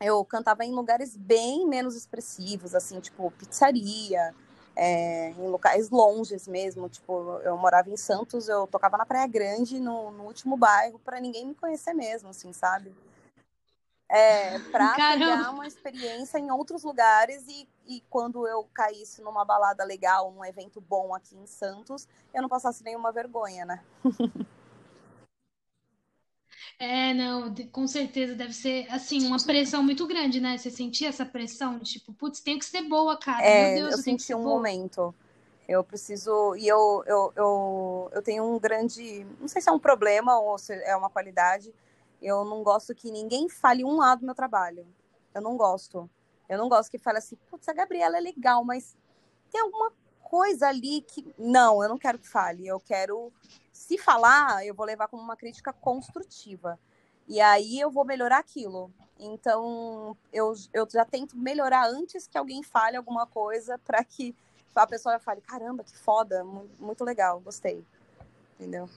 eu 0.00 0.24
cantava 0.24 0.64
em 0.64 0.72
lugares 0.72 1.16
bem 1.16 1.66
menos 1.66 1.96
expressivos, 1.96 2.74
assim, 2.74 3.00
tipo 3.00 3.30
pizzaria, 3.32 4.34
é, 4.76 5.30
em 5.30 5.48
locais 5.48 5.88
longes 5.90 6.46
mesmo. 6.48 6.88
Tipo, 6.88 7.40
eu 7.44 7.56
morava 7.56 7.88
em 7.90 7.96
Santos, 7.96 8.48
eu 8.48 8.66
tocava 8.66 8.98
na 8.98 9.06
Praia 9.06 9.26
Grande, 9.26 9.78
no, 9.80 10.10
no 10.10 10.24
último 10.24 10.56
bairro, 10.56 10.98
para 11.04 11.20
ninguém 11.20 11.46
me 11.46 11.54
conhecer 11.54 11.94
mesmo, 11.94 12.28
assim, 12.28 12.52
sabe? 12.52 12.92
É, 14.14 14.58
para 14.70 14.94
pegar 14.94 15.50
uma 15.50 15.66
experiência 15.66 16.38
em 16.38 16.50
outros 16.50 16.84
lugares 16.84 17.44
e, 17.48 17.68
e 17.86 18.00
quando 18.08 18.46
eu 18.46 18.68
caísse 18.72 19.20
numa 19.22 19.44
balada 19.44 19.84
legal, 19.84 20.32
num 20.32 20.44
evento 20.44 20.80
bom 20.80 21.14
aqui 21.14 21.36
em 21.36 21.46
Santos, 21.46 22.06
eu 22.32 22.40
não 22.40 22.48
passasse 22.48 22.84
nenhuma 22.84 23.10
vergonha, 23.10 23.64
né? 23.64 23.82
É, 26.78 27.14
não, 27.14 27.54
com 27.70 27.86
certeza 27.86 28.34
deve 28.34 28.52
ser, 28.52 28.86
assim, 28.90 29.26
uma 29.26 29.42
pressão 29.42 29.82
muito 29.82 30.06
grande, 30.06 30.40
né? 30.40 30.58
Você 30.58 30.70
sentia 30.70 31.08
essa 31.08 31.24
pressão, 31.24 31.78
tipo, 31.78 32.12
putz, 32.12 32.40
tem 32.40 32.58
que 32.58 32.64
ser 32.64 32.82
boa, 32.82 33.16
cara. 33.16 33.44
É, 33.44 33.74
Meu 33.74 33.82
Deus, 33.82 33.98
eu 33.98 34.02
senti 34.02 34.34
um 34.34 34.42
boa. 34.42 34.56
momento. 34.56 35.14
Eu 35.68 35.82
preciso. 35.82 36.54
E 36.56 36.66
eu, 36.68 37.02
eu, 37.06 37.32
eu, 37.36 38.10
eu 38.12 38.22
tenho 38.22 38.44
um 38.44 38.58
grande. 38.58 39.24
Não 39.40 39.48
sei 39.48 39.62
se 39.62 39.68
é 39.68 39.72
um 39.72 39.78
problema 39.78 40.38
ou 40.38 40.58
se 40.58 40.74
é 40.74 40.94
uma 40.96 41.08
qualidade. 41.08 41.72
Eu 42.20 42.44
não 42.44 42.62
gosto 42.62 42.94
que 42.94 43.10
ninguém 43.10 43.48
fale 43.48 43.84
um 43.84 43.96
lado 43.96 44.20
do 44.20 44.26
meu 44.26 44.34
trabalho. 44.34 44.86
Eu 45.34 45.42
não 45.42 45.56
gosto. 45.56 46.08
Eu 46.48 46.58
não 46.58 46.68
gosto 46.68 46.90
que 46.90 46.98
fale 46.98 47.18
assim, 47.18 47.36
putz, 47.50 47.68
a 47.68 47.72
Gabriela 47.72 48.16
é 48.16 48.20
legal, 48.20 48.64
mas 48.64 48.96
tem 49.50 49.60
alguma 49.60 49.92
coisa 50.22 50.68
ali 50.68 51.02
que. 51.02 51.26
Não, 51.38 51.82
eu 51.82 51.88
não 51.88 51.98
quero 51.98 52.18
que 52.18 52.28
fale. 52.28 52.66
Eu 52.66 52.80
quero. 52.80 53.32
Se 53.72 53.98
falar, 53.98 54.64
eu 54.64 54.74
vou 54.74 54.86
levar 54.86 55.08
como 55.08 55.22
uma 55.22 55.36
crítica 55.36 55.72
construtiva. 55.72 56.78
E 57.26 57.40
aí 57.40 57.80
eu 57.80 57.90
vou 57.90 58.04
melhorar 58.04 58.38
aquilo. 58.38 58.92
Então, 59.18 60.16
eu, 60.32 60.52
eu 60.72 60.88
já 60.90 61.04
tento 61.04 61.36
melhorar 61.36 61.86
antes 61.86 62.26
que 62.26 62.36
alguém 62.36 62.62
fale 62.62 62.96
alguma 62.96 63.26
coisa 63.26 63.78
para 63.84 64.02
que 64.04 64.34
a 64.74 64.86
pessoa 64.86 65.18
fale: 65.18 65.40
caramba, 65.40 65.84
que 65.84 65.96
foda, 65.96 66.44
muito 66.78 67.04
legal, 67.04 67.40
gostei. 67.40 67.84
Entendeu? 68.58 68.88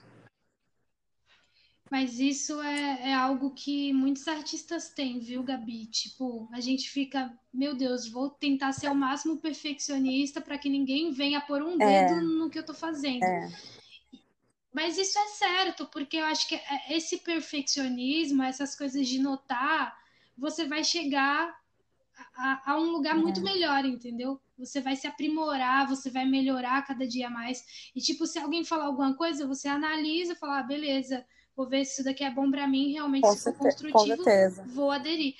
Mas 1.90 2.20
isso 2.20 2.60
é, 2.60 3.10
é 3.10 3.14
algo 3.14 3.50
que 3.50 3.92
muitos 3.92 4.28
artistas 4.28 4.90
têm, 4.90 5.18
viu, 5.18 5.42
Gabi? 5.42 5.86
Tipo, 5.86 6.48
a 6.52 6.60
gente 6.60 6.90
fica, 6.90 7.32
meu 7.52 7.74
Deus, 7.74 8.08
vou 8.08 8.28
tentar 8.28 8.72
ser 8.72 8.90
o 8.90 8.94
máximo 8.94 9.38
perfeccionista 9.38 10.40
para 10.40 10.58
que 10.58 10.68
ninguém 10.68 11.10
venha 11.10 11.40
pôr 11.40 11.62
um 11.62 11.78
dedo 11.78 12.14
é. 12.14 12.20
no 12.20 12.50
que 12.50 12.58
eu 12.58 12.64
tô 12.64 12.74
fazendo. 12.74 13.22
É. 13.22 13.48
Mas 14.72 14.98
isso 14.98 15.18
é 15.18 15.26
certo, 15.28 15.86
porque 15.86 16.18
eu 16.18 16.26
acho 16.26 16.46
que 16.46 16.56
é, 16.56 16.96
esse 16.96 17.18
perfeccionismo, 17.18 18.42
essas 18.42 18.76
coisas 18.76 19.08
de 19.08 19.18
notar, 19.18 19.96
você 20.36 20.66
vai 20.66 20.84
chegar 20.84 21.58
a, 22.36 22.72
a 22.72 22.78
um 22.78 22.90
lugar 22.90 23.16
é. 23.16 23.18
muito 23.18 23.40
melhor, 23.40 23.86
entendeu? 23.86 24.38
Você 24.58 24.82
vai 24.82 24.94
se 24.94 25.06
aprimorar, 25.06 25.88
você 25.88 26.10
vai 26.10 26.26
melhorar 26.26 26.84
cada 26.84 27.06
dia 27.06 27.30
mais. 27.30 27.90
E, 27.96 28.00
tipo, 28.00 28.26
se 28.26 28.38
alguém 28.38 28.62
falar 28.62 28.84
alguma 28.84 29.14
coisa, 29.14 29.46
você 29.46 29.68
analisa 29.68 30.34
e 30.34 30.36
fala, 30.36 30.58
ah, 30.58 30.62
beleza 30.62 31.24
vou 31.58 31.68
ver 31.68 31.84
se 31.84 31.94
isso 31.94 32.04
daqui 32.04 32.22
é 32.22 32.30
bom 32.30 32.48
para 32.48 32.68
mim, 32.68 32.92
realmente 32.92 33.22
com 33.22 33.32
se 33.32 33.52
for 33.52 33.54
construtivo, 33.54 34.62
vou 34.68 34.92
aderir. 34.92 35.34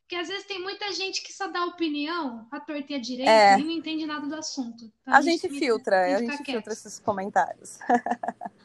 Porque 0.00 0.16
às 0.16 0.26
vezes 0.26 0.44
tem 0.44 0.60
muita 0.60 0.92
gente 0.92 1.22
que 1.22 1.32
só 1.32 1.46
dá 1.46 1.64
opinião, 1.64 2.48
a 2.50 2.58
torta 2.58 2.92
e 2.92 2.96
a 2.96 2.98
direita, 2.98 3.30
é. 3.30 3.56
e 3.56 3.62
não 3.62 3.70
entende 3.70 4.04
nada 4.04 4.26
do 4.26 4.34
assunto. 4.34 4.90
Então, 5.00 5.14
a, 5.14 5.18
a, 5.18 5.22
gente, 5.22 5.42
gente 5.42 5.56
filtra, 5.60 6.16
a 6.16 6.18
gente 6.18 6.36
quieto. 6.38 6.46
filtra 6.46 6.72
esses 6.72 6.98
comentários. 6.98 7.78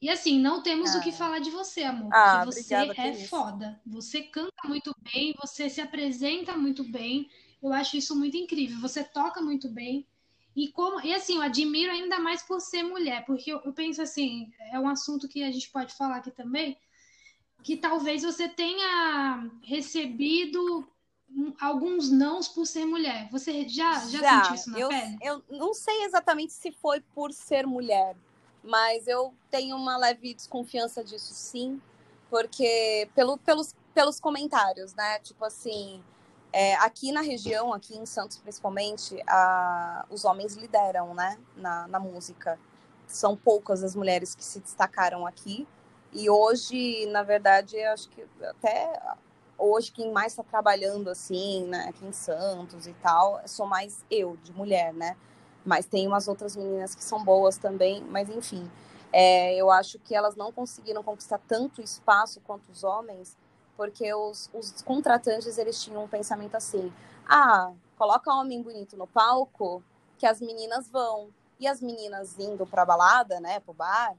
E 0.00 0.10
assim, 0.10 0.40
não 0.40 0.60
temos 0.64 0.96
ah. 0.96 0.98
o 0.98 1.00
que 1.00 1.10
ah. 1.10 1.12
falar 1.12 1.38
de 1.38 1.48
você, 1.52 1.84
amor. 1.84 2.10
Ah, 2.12 2.42
porque 2.44 2.60
você 2.60 2.74
é 2.74 3.14
foda. 3.14 3.80
Você 3.86 4.22
canta 4.22 4.66
muito 4.66 4.92
bem, 5.00 5.32
você 5.40 5.70
se 5.70 5.80
apresenta 5.80 6.56
muito 6.56 6.82
bem. 6.82 7.30
Eu 7.62 7.72
acho 7.72 7.96
isso 7.96 8.16
muito 8.16 8.36
incrível. 8.36 8.80
Você 8.80 9.04
toca 9.04 9.40
muito 9.40 9.68
bem. 9.68 10.04
E 10.54 10.68
como 10.68 11.00
e 11.00 11.14
assim, 11.14 11.36
eu 11.36 11.42
admiro 11.42 11.90
ainda 11.90 12.18
mais 12.18 12.42
por 12.42 12.60
ser 12.60 12.82
mulher, 12.82 13.24
porque 13.24 13.52
eu, 13.52 13.60
eu, 13.64 13.72
penso 13.72 14.02
assim, 14.02 14.52
é 14.70 14.78
um 14.78 14.88
assunto 14.88 15.28
que 15.28 15.42
a 15.42 15.50
gente 15.50 15.70
pode 15.70 15.94
falar 15.94 16.16
aqui 16.16 16.30
também, 16.30 16.76
que 17.62 17.76
talvez 17.76 18.22
você 18.22 18.48
tenha 18.48 19.50
recebido 19.62 20.86
alguns 21.58 22.10
nãos 22.10 22.48
por 22.48 22.66
ser 22.66 22.84
mulher. 22.84 23.28
Você 23.30 23.66
já, 23.66 23.94
já, 24.06 24.18
já 24.18 24.42
sentiu 24.42 24.54
isso 24.54 24.70
na 24.70 24.78
eu, 24.78 24.88
pele? 24.88 25.18
Eu 25.22 25.44
não 25.48 25.72
sei 25.72 26.04
exatamente 26.04 26.52
se 26.52 26.70
foi 26.70 27.00
por 27.00 27.32
ser 27.32 27.66
mulher, 27.66 28.14
mas 28.62 29.06
eu 29.06 29.34
tenho 29.50 29.76
uma 29.76 29.96
leve 29.96 30.34
desconfiança 30.34 31.02
disso, 31.02 31.32
sim, 31.32 31.80
porque 32.28 33.08
pelo, 33.14 33.38
pelos, 33.38 33.74
pelos 33.94 34.20
comentários, 34.20 34.94
né? 34.94 35.18
Tipo 35.20 35.44
assim, 35.46 36.02
é, 36.52 36.74
aqui 36.74 37.12
na 37.12 37.22
região, 37.22 37.72
aqui 37.72 37.96
em 37.96 38.04
Santos 38.04 38.36
principalmente, 38.36 39.22
a, 39.26 40.04
os 40.10 40.24
homens 40.24 40.54
lideram, 40.54 41.14
né, 41.14 41.38
na, 41.56 41.88
na 41.88 41.98
música. 41.98 42.58
São 43.06 43.36
poucas 43.36 43.82
as 43.82 43.94
mulheres 43.94 44.34
que 44.34 44.44
se 44.44 44.60
destacaram 44.60 45.26
aqui. 45.26 45.66
E 46.12 46.28
hoje, 46.28 47.06
na 47.06 47.22
verdade, 47.22 47.82
acho 47.84 48.08
que 48.10 48.26
até 48.42 49.00
hoje 49.56 49.90
quem 49.92 50.12
mais 50.12 50.32
está 50.32 50.42
trabalhando 50.42 51.08
assim, 51.08 51.64
né, 51.66 51.86
aqui 51.88 52.04
em 52.04 52.12
Santos 52.12 52.86
e 52.86 52.92
tal, 52.94 53.40
sou 53.46 53.66
mais 53.66 54.04
eu, 54.10 54.36
de 54.42 54.52
mulher, 54.52 54.92
né? 54.92 55.16
Mas 55.64 55.86
tem 55.86 56.06
umas 56.06 56.28
outras 56.28 56.56
meninas 56.56 56.94
que 56.94 57.02
são 57.02 57.24
boas 57.24 57.56
também, 57.56 58.02
mas 58.02 58.28
enfim. 58.28 58.70
É, 59.12 59.54
eu 59.56 59.70
acho 59.70 59.98
que 59.98 60.14
elas 60.14 60.36
não 60.36 60.50
conseguiram 60.50 61.02
conquistar 61.02 61.38
tanto 61.46 61.82
espaço 61.82 62.40
quanto 62.40 62.70
os 62.70 62.82
homens, 62.82 63.36
porque 63.76 64.12
os, 64.14 64.50
os 64.52 64.82
contratantes 64.82 65.58
eles 65.58 65.82
tinham 65.82 66.04
um 66.04 66.08
pensamento 66.08 66.54
assim: 66.54 66.92
ah, 67.28 67.72
coloca 67.96 68.32
homem 68.32 68.62
bonito 68.62 68.96
no 68.96 69.06
palco, 69.06 69.82
que 70.18 70.26
as 70.26 70.40
meninas 70.40 70.88
vão. 70.88 71.30
E 71.58 71.66
as 71.66 71.80
meninas 71.80 72.38
indo 72.40 72.66
pra 72.66 72.84
balada, 72.84 73.38
né, 73.38 73.60
pro 73.60 73.72
bar, 73.72 74.16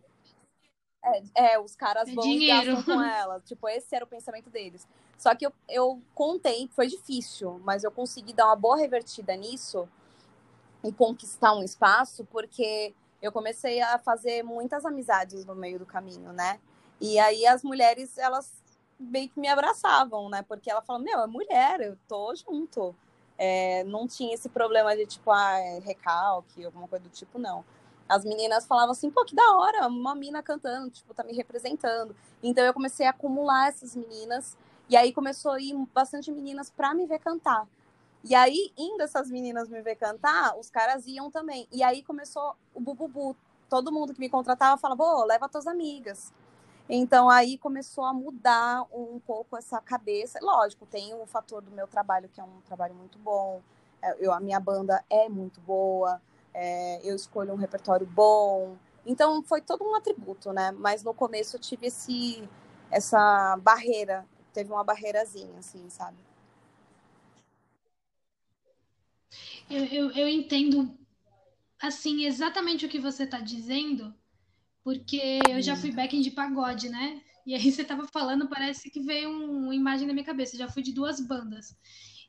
é, 1.04 1.54
é 1.54 1.60
os 1.60 1.76
caras 1.76 2.08
é 2.08 2.14
vão 2.14 2.24
dinheiro. 2.24 2.72
e 2.72 2.76
gastam 2.76 2.96
com 2.96 3.02
elas. 3.04 3.44
Tipo, 3.44 3.68
esse 3.68 3.94
era 3.94 4.06
o 4.06 4.08
pensamento 4.08 4.50
deles. 4.50 4.88
Só 5.18 5.36
que 5.36 5.46
eu, 5.46 5.54
eu 5.70 6.02
contei, 6.16 6.70
foi 6.74 6.88
difícil, 6.88 7.60
mas 7.64 7.84
eu 7.84 7.92
consegui 7.92 8.34
dar 8.34 8.46
uma 8.46 8.56
boa 8.56 8.78
revertida 8.78 9.36
nisso 9.36 9.88
e 10.84 10.92
conquistar 10.92 11.54
um 11.54 11.64
espaço, 11.64 12.26
porque 12.26 12.94
eu 13.22 13.32
comecei 13.32 13.82
a 13.82 13.98
fazer 14.00 14.44
muitas 14.44 14.86
amizades 14.86 15.46
no 15.46 15.56
meio 15.56 15.80
do 15.80 15.86
caminho, 15.86 16.34
né? 16.34 16.60
E 17.00 17.20
aí 17.20 17.46
as 17.46 17.64
mulheres, 17.64 18.18
elas 18.18 18.63
meio 19.00 19.30
que 19.30 19.40
me 19.40 19.48
abraçavam, 19.48 20.30
né? 20.30 20.44
Porque 20.44 20.70
ela 20.70 20.82
falou, 20.82 21.02
meu, 21.02 21.20
é 21.20 21.28
mulher, 21.28 21.82
eu 21.82 21.98
tô 22.08 22.34
junto. 22.36 22.96
É, 23.38 23.84
não 23.86 24.08
tinha 24.08 24.34
esse 24.34 24.48
problema 24.50 24.96
de, 24.96 25.06
tipo, 25.06 25.32
ah, 25.32 25.60
é 25.60 25.80
recalque, 25.80 26.64
alguma 26.64 26.88
coisa 26.88 27.04
do 27.04 27.10
tipo, 27.10 27.40
não. 27.40 27.66
As 28.08 28.24
meninas 28.24 28.66
falavam 28.66 28.92
assim, 28.92 29.10
pô, 29.10 29.26
que 29.26 29.36
da 29.36 29.56
hora, 29.56 29.88
uma 29.88 30.14
mina 30.14 30.44
cantando, 30.44 30.90
tipo, 30.90 31.14
tá 31.14 31.24
me 31.24 31.34
representando. 31.34 32.16
Então 32.42 32.64
eu 32.64 32.74
comecei 32.74 33.06
a 33.06 33.10
acumular 33.10 33.70
essas 33.70 33.96
meninas, 33.96 34.58
e 34.90 34.96
aí 34.96 35.14
começou 35.14 35.54
a 35.54 35.62
ir 35.62 35.74
bastante 35.94 36.32
meninas 36.32 36.70
pra 36.70 36.94
me 36.94 37.06
ver 37.06 37.20
cantar. 37.20 37.68
E 38.24 38.36
aí, 38.36 38.72
indo 38.78 39.02
essas 39.04 39.30
meninas 39.30 39.68
me 39.68 39.82
ver 39.82 39.96
cantar, 39.96 40.58
os 40.58 40.70
caras 40.70 41.06
iam 41.08 41.30
também. 41.30 41.68
E 41.72 41.84
aí 41.84 42.02
começou 42.04 42.56
o 42.74 42.80
bububu. 42.80 43.36
Todo 43.70 43.92
mundo 43.92 44.14
que 44.14 44.20
me 44.20 44.30
contratava 44.30 44.80
falava, 44.80 45.04
pô, 45.04 45.26
leva 45.26 45.50
tuas 45.50 45.68
amigas. 45.68 46.32
Então 46.90 47.30
aí 47.30 47.58
começou 47.58 48.04
a 48.04 48.14
mudar 48.14 48.84
um 48.94 49.20
pouco 49.20 49.58
essa 49.58 49.80
cabeça. 49.82 50.40
Lógico, 50.42 50.86
tem 50.86 51.14
o 51.14 51.26
fator 51.26 51.62
do 51.62 51.72
meu 51.72 51.88
trabalho, 51.88 52.30
que 52.30 52.42
é 52.42 52.44
um 52.44 52.62
trabalho 52.62 52.94
muito 52.94 53.18
bom. 53.20 53.62
É, 54.02 54.16
eu, 54.20 54.34
a 54.34 54.40
minha 54.40 54.60
banda 54.60 55.04
é 55.10 55.30
muito 55.30 55.62
boa, 55.62 56.22
é, 56.54 57.00
eu 57.04 57.16
escolho 57.16 57.54
um 57.54 57.58
repertório 57.58 58.06
bom. 58.06 58.76
Então 59.06 59.42
foi 59.44 59.62
todo 59.62 59.84
um 59.84 59.96
atributo, 59.96 60.52
né? 60.54 60.72
Mas 60.72 61.04
no 61.04 61.14
começo 61.14 61.56
eu 61.56 61.60
tive 61.62 61.88
esse, 61.88 62.48
essa 62.92 63.58
barreira, 63.62 64.26
teve 64.54 64.72
uma 64.72 64.84
barreirazinha, 64.84 65.60
assim, 65.60 65.90
sabe? 65.90 66.18
Eu, 69.70 69.86
eu, 69.86 70.12
eu 70.12 70.28
entendo, 70.28 70.98
assim, 71.82 72.26
exatamente 72.26 72.86
o 72.86 72.90
que 72.90 73.00
você 73.00 73.24
está 73.24 73.40
dizendo, 73.40 74.14
porque 74.84 75.40
eu 75.50 75.62
já 75.62 75.76
fui 75.76 75.92
backing 75.92 76.22
de 76.22 76.32
pagode, 76.32 76.90
né? 76.90 77.22
E 77.46 77.56
aí 77.56 77.72
você 77.72 77.84
tava 77.84 78.08
falando, 78.08 78.48
parece 78.48 78.90
que 78.90 79.00
veio 79.00 79.30
um, 79.30 79.66
uma 79.66 79.76
imagem 79.76 80.08
na 80.08 80.14
minha 80.14 80.26
cabeça. 80.26 80.56
Eu 80.56 80.60
já 80.60 80.70
fui 80.70 80.82
de 80.82 80.92
duas 80.92 81.20
bandas. 81.20 81.76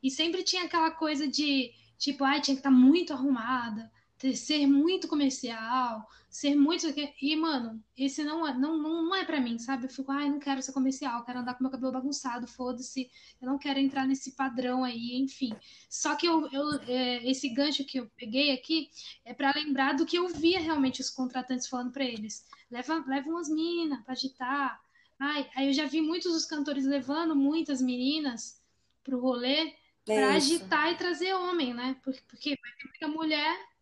E 0.02 0.10
sempre 0.10 0.42
tinha 0.42 0.64
aquela 0.64 0.90
coisa 0.90 1.26
de, 1.26 1.72
tipo, 1.98 2.24
ai, 2.24 2.40
tinha 2.40 2.54
que 2.54 2.60
estar 2.60 2.70
tá 2.70 2.76
muito 2.76 3.12
arrumada, 3.12 3.90
ser 4.32 4.66
muito 4.66 5.06
comercial, 5.06 6.08
ser 6.30 6.54
muito. 6.54 6.86
E, 7.20 7.36
mano, 7.36 7.82
esse 7.96 8.24
não 8.24 8.46
é, 8.46 8.54
não, 8.56 8.76
não 8.78 9.14
é 9.14 9.24
para 9.24 9.40
mim, 9.40 9.58
sabe? 9.58 9.84
Eu 9.84 9.90
fico, 9.90 10.10
ai, 10.10 10.30
não 10.30 10.38
quero 10.38 10.62
ser 10.62 10.72
comercial, 10.72 11.24
quero 11.24 11.40
andar 11.40 11.54
com 11.54 11.64
meu 11.64 11.70
cabelo 11.70 11.92
bagunçado, 11.92 12.46
foda-se, 12.46 13.10
eu 13.40 13.46
não 13.46 13.58
quero 13.58 13.78
entrar 13.78 14.06
nesse 14.06 14.32
padrão 14.32 14.82
aí, 14.82 15.16
enfim. 15.16 15.54
Só 15.90 16.16
que 16.16 16.26
eu, 16.26 16.48
eu 16.50 16.80
é, 16.88 17.28
esse 17.28 17.48
gancho 17.50 17.84
que 17.84 17.98
eu 17.98 18.10
peguei 18.16 18.52
aqui 18.52 18.88
é 19.24 19.34
para 19.34 19.52
lembrar 19.54 19.94
do 19.94 20.06
que 20.06 20.16
eu 20.16 20.28
via 20.28 20.58
realmente 20.58 21.00
os 21.00 21.10
contratantes 21.10 21.68
falando 21.68 21.92
para 21.92 22.04
eles. 22.04 22.44
Leva, 22.70 23.04
leva 23.06 23.28
umas 23.28 23.48
minas 23.48 24.02
pra 24.04 24.12
agitar. 24.12 24.80
Ai, 25.18 25.48
aí 25.54 25.66
eu 25.68 25.72
já 25.72 25.86
vi 25.86 26.00
muitos 26.00 26.32
dos 26.32 26.46
cantores 26.46 26.84
levando 26.84 27.36
muitas 27.36 27.80
meninas 27.82 28.60
pro 29.02 29.20
rolê 29.20 29.74
para 30.04 30.14
é 30.14 30.32
agitar 30.32 30.92
e 30.92 30.96
trazer 30.96 31.34
homem, 31.34 31.72
né? 31.72 31.96
Porque, 32.02 32.20
porque 32.28 32.58
vai 32.60 32.72
ter 32.72 32.88
muita 32.88 33.08
mulher 33.08 33.73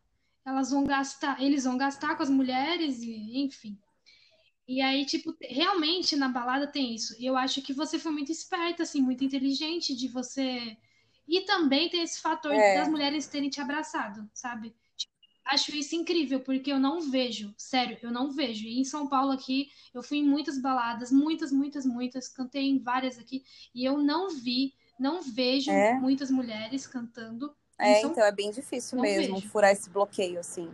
elas 0.44 0.70
vão 0.70 0.84
gastar, 0.84 1.40
eles 1.40 1.64
vão 1.64 1.76
gastar 1.76 2.16
com 2.16 2.22
as 2.22 2.30
mulheres 2.30 3.00
e 3.02 3.38
enfim. 3.38 3.78
E 4.66 4.80
aí, 4.80 5.04
tipo, 5.04 5.34
realmente 5.40 6.16
na 6.16 6.28
balada 6.28 6.66
tem 6.66 6.94
isso. 6.94 7.14
E 7.18 7.26
eu 7.26 7.36
acho 7.36 7.60
que 7.62 7.72
você 7.72 7.98
foi 7.98 8.12
muito 8.12 8.30
esperta, 8.30 8.84
assim, 8.84 9.00
muito 9.00 9.24
inteligente 9.24 9.94
de 9.94 10.08
você. 10.08 10.76
E 11.28 11.42
também 11.42 11.88
tem 11.88 12.02
esse 12.02 12.20
fator 12.20 12.52
é. 12.52 12.76
das 12.78 12.88
mulheres 12.88 13.26
terem 13.26 13.50
te 13.50 13.60
abraçado, 13.60 14.28
sabe? 14.32 14.74
Tipo, 14.96 15.12
acho 15.46 15.74
isso 15.74 15.94
incrível, 15.94 16.40
porque 16.40 16.72
eu 16.72 16.78
não 16.78 17.00
vejo, 17.00 17.52
sério, 17.56 17.98
eu 18.02 18.10
não 18.10 18.30
vejo. 18.30 18.66
E 18.66 18.80
em 18.80 18.84
São 18.84 19.08
Paulo 19.08 19.32
aqui, 19.32 19.68
eu 19.92 20.02
fui 20.02 20.18
em 20.18 20.24
muitas 20.26 20.60
baladas, 20.60 21.10
muitas, 21.10 21.52
muitas, 21.52 21.84
muitas, 21.84 22.28
cantei 22.28 22.68
em 22.68 22.78
várias 22.78 23.18
aqui, 23.18 23.44
e 23.74 23.84
eu 23.84 23.98
não 23.98 24.30
vi, 24.30 24.74
não 24.98 25.22
vejo 25.22 25.70
é. 25.70 25.98
muitas 25.98 26.30
mulheres 26.30 26.86
cantando 26.86 27.54
É, 27.82 28.02
então 28.02 28.24
é 28.24 28.32
bem 28.32 28.50
difícil 28.50 28.96
não 28.96 29.02
mesmo 29.02 29.36
vejo. 29.36 29.48
furar 29.48 29.72
esse 29.72 29.90
bloqueio, 29.90 30.40
assim. 30.40 30.70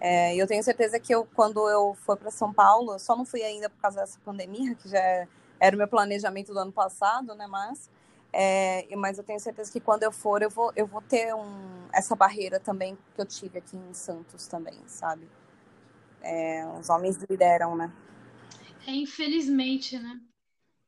É, 0.00 0.34
eu 0.34 0.46
tenho 0.46 0.62
certeza 0.62 0.98
que 0.98 1.14
eu, 1.14 1.26
quando 1.34 1.68
eu 1.68 1.94
for 2.06 2.16
para 2.16 2.30
São 2.30 2.52
Paulo, 2.52 2.98
só 2.98 3.14
não 3.14 3.24
fui 3.24 3.42
ainda 3.42 3.68
por 3.68 3.78
causa 3.80 4.00
dessa 4.00 4.18
pandemia, 4.24 4.74
que 4.74 4.88
já 4.88 5.28
era 5.60 5.76
o 5.76 5.78
meu 5.78 5.86
planejamento 5.86 6.54
do 6.54 6.58
ano 6.58 6.72
passado, 6.72 7.34
né? 7.34 7.46
Mas, 7.46 7.90
é, 8.32 8.88
mas 8.96 9.18
eu 9.18 9.24
tenho 9.24 9.38
certeza 9.38 9.70
que 9.70 9.78
quando 9.78 10.02
eu 10.02 10.10
for, 10.10 10.40
eu 10.40 10.48
vou, 10.48 10.72
eu 10.74 10.86
vou 10.86 11.02
ter 11.02 11.34
um, 11.34 11.86
essa 11.92 12.16
barreira 12.16 12.58
também 12.58 12.96
que 13.14 13.20
eu 13.20 13.26
tive 13.26 13.58
aqui 13.58 13.76
em 13.76 13.92
Santos 13.92 14.46
também, 14.46 14.78
sabe? 14.86 15.28
É, 16.22 16.66
os 16.78 16.88
homens 16.88 17.18
lideram, 17.28 17.76
né? 17.76 17.92
É, 18.86 18.92
infelizmente, 18.92 19.98
né? 19.98 20.18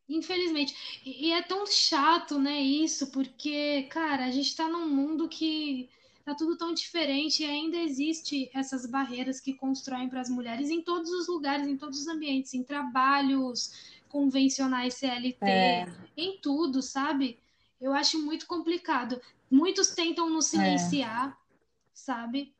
Infelizmente. 0.08 1.00
E, 1.04 1.28
e 1.28 1.32
é 1.32 1.42
tão 1.42 1.66
chato, 1.66 2.38
né, 2.38 2.60
isso, 2.60 3.10
porque, 3.10 3.84
cara, 3.84 4.26
a 4.26 4.30
gente 4.30 4.54
tá 4.54 4.68
num 4.68 4.88
mundo 4.88 5.28
que 5.28 5.88
tá 6.24 6.34
tudo 6.34 6.56
tão 6.56 6.72
diferente 6.72 7.42
e 7.42 7.46
ainda 7.46 7.76
existe 7.76 8.50
essas 8.54 8.86
barreiras 8.86 9.40
que 9.40 9.54
constroem 9.54 10.08
para 10.08 10.20
as 10.20 10.28
mulheres 10.28 10.70
em 10.70 10.80
todos 10.80 11.10
os 11.10 11.26
lugares, 11.26 11.66
em 11.66 11.76
todos 11.76 12.00
os 12.00 12.06
ambientes, 12.06 12.54
em 12.54 12.62
trabalhos 12.62 13.72
convencionais 14.08 14.94
CLT, 14.94 15.44
é. 15.44 15.86
em 16.16 16.38
tudo, 16.38 16.82
sabe? 16.82 17.38
Eu 17.80 17.92
acho 17.92 18.18
muito 18.18 18.46
complicado. 18.46 19.20
Muitos 19.50 19.88
tentam 19.90 20.30
nos 20.30 20.46
silenciar, 20.46 21.30
é. 21.30 21.34
sabe? 21.92 22.54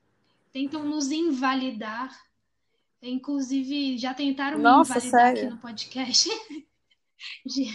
Tentam 0.53 0.83
nos 0.85 1.13
invalidar. 1.13 2.19
Inclusive, 3.01 3.99
já 3.99 4.15
tentaram 4.15 4.59
Nossa, 4.59 4.95
me 4.95 4.99
invalidar 4.99 5.21
sério? 5.21 5.43
aqui 5.43 5.55
no 5.55 5.61
podcast. 5.61 6.31
de, 7.45 7.69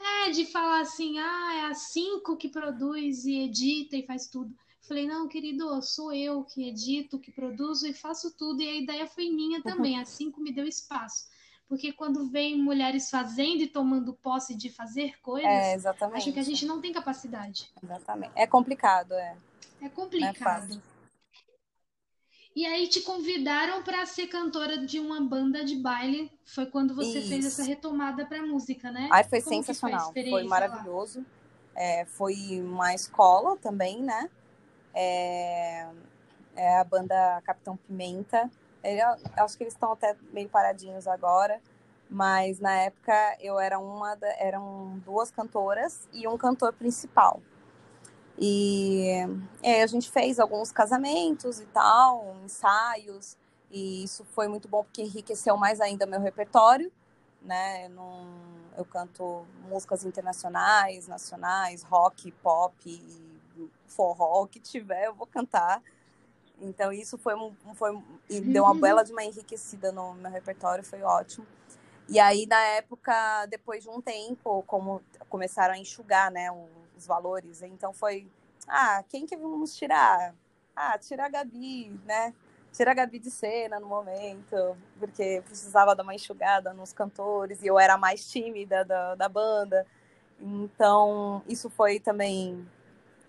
é, 0.00 0.30
de 0.30 0.46
falar 0.46 0.80
assim, 0.80 1.18
ah, 1.18 1.54
é 1.54 1.70
a 1.70 1.74
cinco 1.74 2.36
que 2.36 2.48
produz 2.48 3.24
e 3.24 3.44
edita 3.44 3.96
e 3.96 4.06
faz 4.06 4.28
tudo. 4.28 4.54
Falei, 4.86 5.06
não, 5.06 5.26
querido, 5.26 5.82
sou 5.82 6.12
eu 6.12 6.44
que 6.44 6.68
edito, 6.68 7.18
que 7.18 7.32
produzo 7.32 7.88
e 7.88 7.92
faço 7.92 8.36
tudo. 8.36 8.62
E 8.62 8.68
a 8.68 8.74
ideia 8.76 9.06
foi 9.06 9.28
minha 9.30 9.60
também. 9.60 9.98
A 9.98 10.04
Cinco 10.04 10.40
me 10.40 10.52
deu 10.52 10.64
espaço. 10.64 11.26
Porque 11.68 11.92
quando 11.92 12.30
vem 12.30 12.56
mulheres 12.56 13.10
fazendo 13.10 13.62
e 13.62 13.66
tomando 13.66 14.14
posse 14.14 14.54
de 14.54 14.70
fazer 14.70 15.18
coisas, 15.20 15.50
é, 15.50 15.90
acho 16.14 16.32
que 16.32 16.38
a 16.38 16.44
gente 16.44 16.64
não 16.64 16.80
tem 16.80 16.92
capacidade. 16.92 17.68
Exatamente. 17.82 18.32
É 18.36 18.46
complicado, 18.46 19.14
é. 19.14 19.36
É 19.82 19.88
complicado. 19.88 20.72
É 20.72 20.95
e 22.56 22.66
aí 22.66 22.88
te 22.88 23.02
convidaram 23.02 23.82
para 23.82 24.04
ser 24.06 24.26
cantora 24.26 24.78
de 24.78 24.98
uma 24.98 25.20
banda 25.20 25.64
de 25.64 25.76
baile. 25.76 26.32
Foi 26.44 26.66
quando 26.66 26.94
você 26.94 27.18
Isso. 27.18 27.28
fez 27.28 27.44
essa 27.44 27.62
retomada 27.62 28.26
para 28.26 28.42
música, 28.42 28.90
né? 28.90 29.08
Aí 29.12 29.22
foi 29.22 29.42
Como 29.42 29.56
sensacional, 29.56 30.12
foi, 30.12 30.30
foi, 30.30 30.44
maravilhoso. 30.44 31.24
É, 31.74 32.06
foi 32.06 32.34
uma 32.62 32.94
escola 32.94 33.56
também, 33.58 34.02
né? 34.02 34.30
é, 34.96 35.86
é 36.56 36.78
a 36.78 36.84
banda 36.84 37.42
Capitão 37.44 37.76
Pimenta. 37.76 38.50
Ele, 38.82 39.00
acho 39.02 39.58
que 39.58 39.64
eles 39.64 39.74
estão 39.74 39.92
até 39.92 40.16
meio 40.32 40.48
paradinhos 40.48 41.06
agora, 41.06 41.60
mas 42.08 42.58
na 42.58 42.72
época 42.72 43.36
eu 43.40 43.60
era 43.60 43.78
uma, 43.78 44.14
da, 44.14 44.28
eram 44.38 44.98
duas 45.04 45.30
cantoras 45.30 46.08
e 46.12 46.26
um 46.26 46.38
cantor 46.38 46.72
principal. 46.72 47.42
E, 48.38 49.10
aí 49.62 49.82
a 49.82 49.86
gente 49.86 50.10
fez 50.10 50.38
alguns 50.38 50.70
casamentos 50.70 51.58
e 51.60 51.66
tal, 51.66 52.36
ensaios, 52.44 53.36
e 53.70 54.04
isso 54.04 54.24
foi 54.24 54.46
muito 54.46 54.68
bom 54.68 54.84
porque 54.84 55.02
enriqueceu 55.02 55.56
mais 55.56 55.80
ainda 55.80 56.06
meu 56.06 56.20
repertório, 56.20 56.92
né? 57.42 57.86
Eu, 57.86 57.90
não, 57.90 58.26
eu 58.76 58.84
canto 58.84 59.46
músicas 59.68 60.04
internacionais, 60.04 61.08
nacionais, 61.08 61.82
rock, 61.82 62.30
pop, 62.42 62.74
forró, 63.86 64.42
o 64.42 64.46
que 64.46 64.60
tiver, 64.60 65.06
eu 65.06 65.14
vou 65.14 65.26
cantar. 65.26 65.82
Então 66.60 66.92
isso 66.92 67.18
foi 67.18 67.34
um, 67.34 67.54
foi 67.74 67.98
e 68.28 68.40
deu 68.40 68.64
uma 68.64 68.74
bela 68.74 69.02
de 69.02 69.12
uma 69.12 69.24
enriquecida 69.24 69.92
no 69.92 70.14
meu 70.14 70.30
repertório, 70.30 70.84
foi 70.84 71.02
ótimo. 71.02 71.46
E 72.08 72.18
aí 72.18 72.46
na 72.46 72.60
época, 72.60 73.46
depois 73.46 73.82
de 73.82 73.88
um 73.88 74.00
tempo, 74.00 74.62
como 74.66 75.02
começaram 75.28 75.74
a 75.74 75.78
enxugar, 75.78 76.30
né, 76.30 76.50
os 76.96 77.06
valores, 77.06 77.62
então 77.62 77.92
foi, 77.92 78.28
ah, 78.66 79.04
quem 79.08 79.26
que 79.26 79.36
vamos 79.36 79.76
tirar? 79.76 80.34
Ah, 80.74 80.98
tira 80.98 81.26
a 81.26 81.28
Gabi, 81.28 81.90
né? 82.04 82.34
Tira 82.72 82.90
a 82.90 82.94
Gabi 82.94 83.18
de 83.18 83.30
cena 83.30 83.80
no 83.80 83.86
momento, 83.86 84.76
porque 84.98 85.42
precisava 85.44 85.94
dar 85.94 86.02
uma 86.02 86.14
enxugada 86.14 86.72
nos 86.74 86.92
cantores 86.92 87.62
e 87.62 87.66
eu 87.66 87.78
era 87.78 87.96
mais 87.96 88.28
tímida 88.30 88.84
da, 88.84 89.14
da 89.14 89.28
banda. 89.28 89.86
Então, 90.40 91.42
isso 91.48 91.70
foi 91.70 91.98
também 91.98 92.66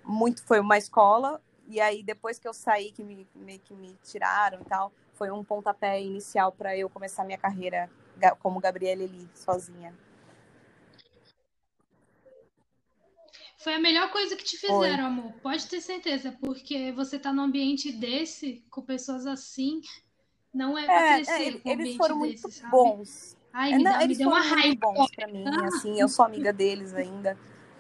muito 0.04 0.44
foi 0.44 0.60
uma 0.60 0.78
escola 0.78 1.42
e 1.68 1.82
aí 1.82 2.02
depois 2.02 2.40
que 2.40 2.48
eu 2.48 2.54
saí 2.54 2.92
que 2.92 3.04
me 3.04 3.28
meio 3.36 3.60
que 3.60 3.74
me 3.74 3.94
tiraram 4.04 4.62
e 4.62 4.66
tal 4.66 4.92
foi 5.16 5.30
um 5.32 5.44
pontapé 5.44 6.02
inicial 6.02 6.52
para 6.52 6.78
eu 6.78 6.90
começar 6.90 7.26
minha 7.26 7.38
carreira 7.38 7.90
como 8.40 8.60
Gabriela 8.60 9.04
Eli 9.04 9.30
sozinha 9.36 9.94
foi 13.68 13.74
a 13.74 13.80
melhor 13.80 14.10
coisa 14.12 14.34
que 14.38 14.46
te 14.46 14.56
fizeram 14.56 14.78
foi. 14.78 14.90
amor 14.92 15.34
pode 15.44 15.68
ter 15.68 15.82
certeza 15.82 16.32
porque 16.40 16.94
você 16.94 17.20
tá 17.20 17.34
num 17.34 17.44
ambiente 17.44 17.92
desse 17.92 18.66
com 18.72 18.82
pessoas 18.82 19.28
assim 19.28 19.82
não 20.54 20.78
é, 20.78 20.86
pra 20.86 20.96
é, 20.96 21.16
crescer 21.16 21.62
é, 21.66 21.72
eles 21.74 21.98
foram 21.98 22.16
muito 22.16 22.48
desse, 22.48 22.66
bons 22.68 23.36
Ai, 23.52 23.74
é, 23.74 23.78
me, 23.78 23.84
não, 23.84 23.92
dá, 23.92 24.08
me 24.08 24.16
deu 24.16 24.30
uma 24.30 24.40
raiva 24.40 24.80
bons 24.80 25.12
para 25.14 25.28
mim 25.28 25.44
assim 25.66 26.00
eu 26.00 26.08
sou 26.08 26.24
amiga 26.24 26.54
deles 26.54 26.94
ainda 26.94 27.38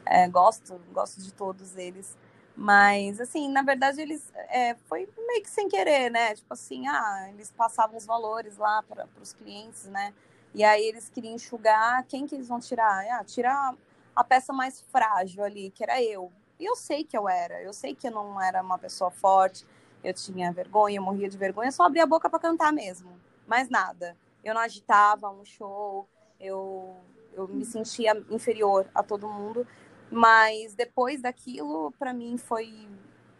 é, 0.09 0.27
gosto, 0.27 0.79
gosto 0.93 1.21
de 1.21 1.33
todos 1.33 1.75
eles. 1.75 2.17
Mas, 2.55 3.19
assim, 3.19 3.51
na 3.51 3.61
verdade, 3.61 4.01
eles 4.01 4.31
é, 4.49 4.73
foi 4.87 5.07
meio 5.27 5.43
que 5.43 5.49
sem 5.49 5.67
querer, 5.67 6.09
né? 6.09 6.33
Tipo 6.33 6.53
assim, 6.53 6.87
ah, 6.87 7.27
eles 7.29 7.51
passavam 7.51 7.97
os 7.97 8.05
valores 8.05 8.57
lá 8.57 8.81
para 8.81 9.05
os 9.21 9.33
clientes, 9.33 9.83
né? 9.85 10.13
E 10.55 10.63
aí 10.63 10.83
eles 10.83 11.09
queriam 11.09 11.35
enxugar, 11.35 12.03
quem 12.07 12.25
que 12.25 12.33
eles 12.33 12.47
vão 12.47 12.59
tirar? 12.59 13.05
Ah, 13.11 13.23
tirar 13.23 13.75
a 14.17 14.23
peça 14.23 14.51
mais 14.51 14.81
frágil 14.81 15.43
ali, 15.43 15.69
que 15.69 15.83
era 15.83 16.01
eu. 16.01 16.31
E 16.59 16.65
eu 16.65 16.75
sei 16.75 17.03
que 17.03 17.15
eu 17.15 17.29
era, 17.29 17.61
eu 17.61 17.71
sei 17.71 17.93
que 17.93 18.07
eu 18.07 18.11
não 18.11 18.41
era 18.41 18.61
uma 18.61 18.77
pessoa 18.79 19.11
forte, 19.11 19.65
eu 20.03 20.13
tinha 20.13 20.51
vergonha, 20.51 20.97
eu 20.97 21.03
morria 21.03 21.29
de 21.29 21.37
vergonha, 21.37 21.71
só 21.71 21.83
abria 21.83 22.03
a 22.03 22.07
boca 22.07 22.29
para 22.29 22.39
cantar 22.39 22.73
mesmo, 22.73 23.11
mais 23.45 23.69
nada. 23.69 24.17
Eu 24.43 24.55
não 24.55 24.61
agitava 24.61 25.29
um 25.29 25.45
show, 25.45 26.07
eu, 26.39 26.95
eu 27.33 27.47
me 27.47 27.63
sentia 27.63 28.13
inferior 28.29 28.87
a 28.93 29.03
todo 29.03 29.27
mundo. 29.27 29.67
Mas 30.09 30.73
depois 30.73 31.21
daquilo, 31.21 31.91
para 31.99 32.13
mim, 32.13 32.37
foi 32.37 32.87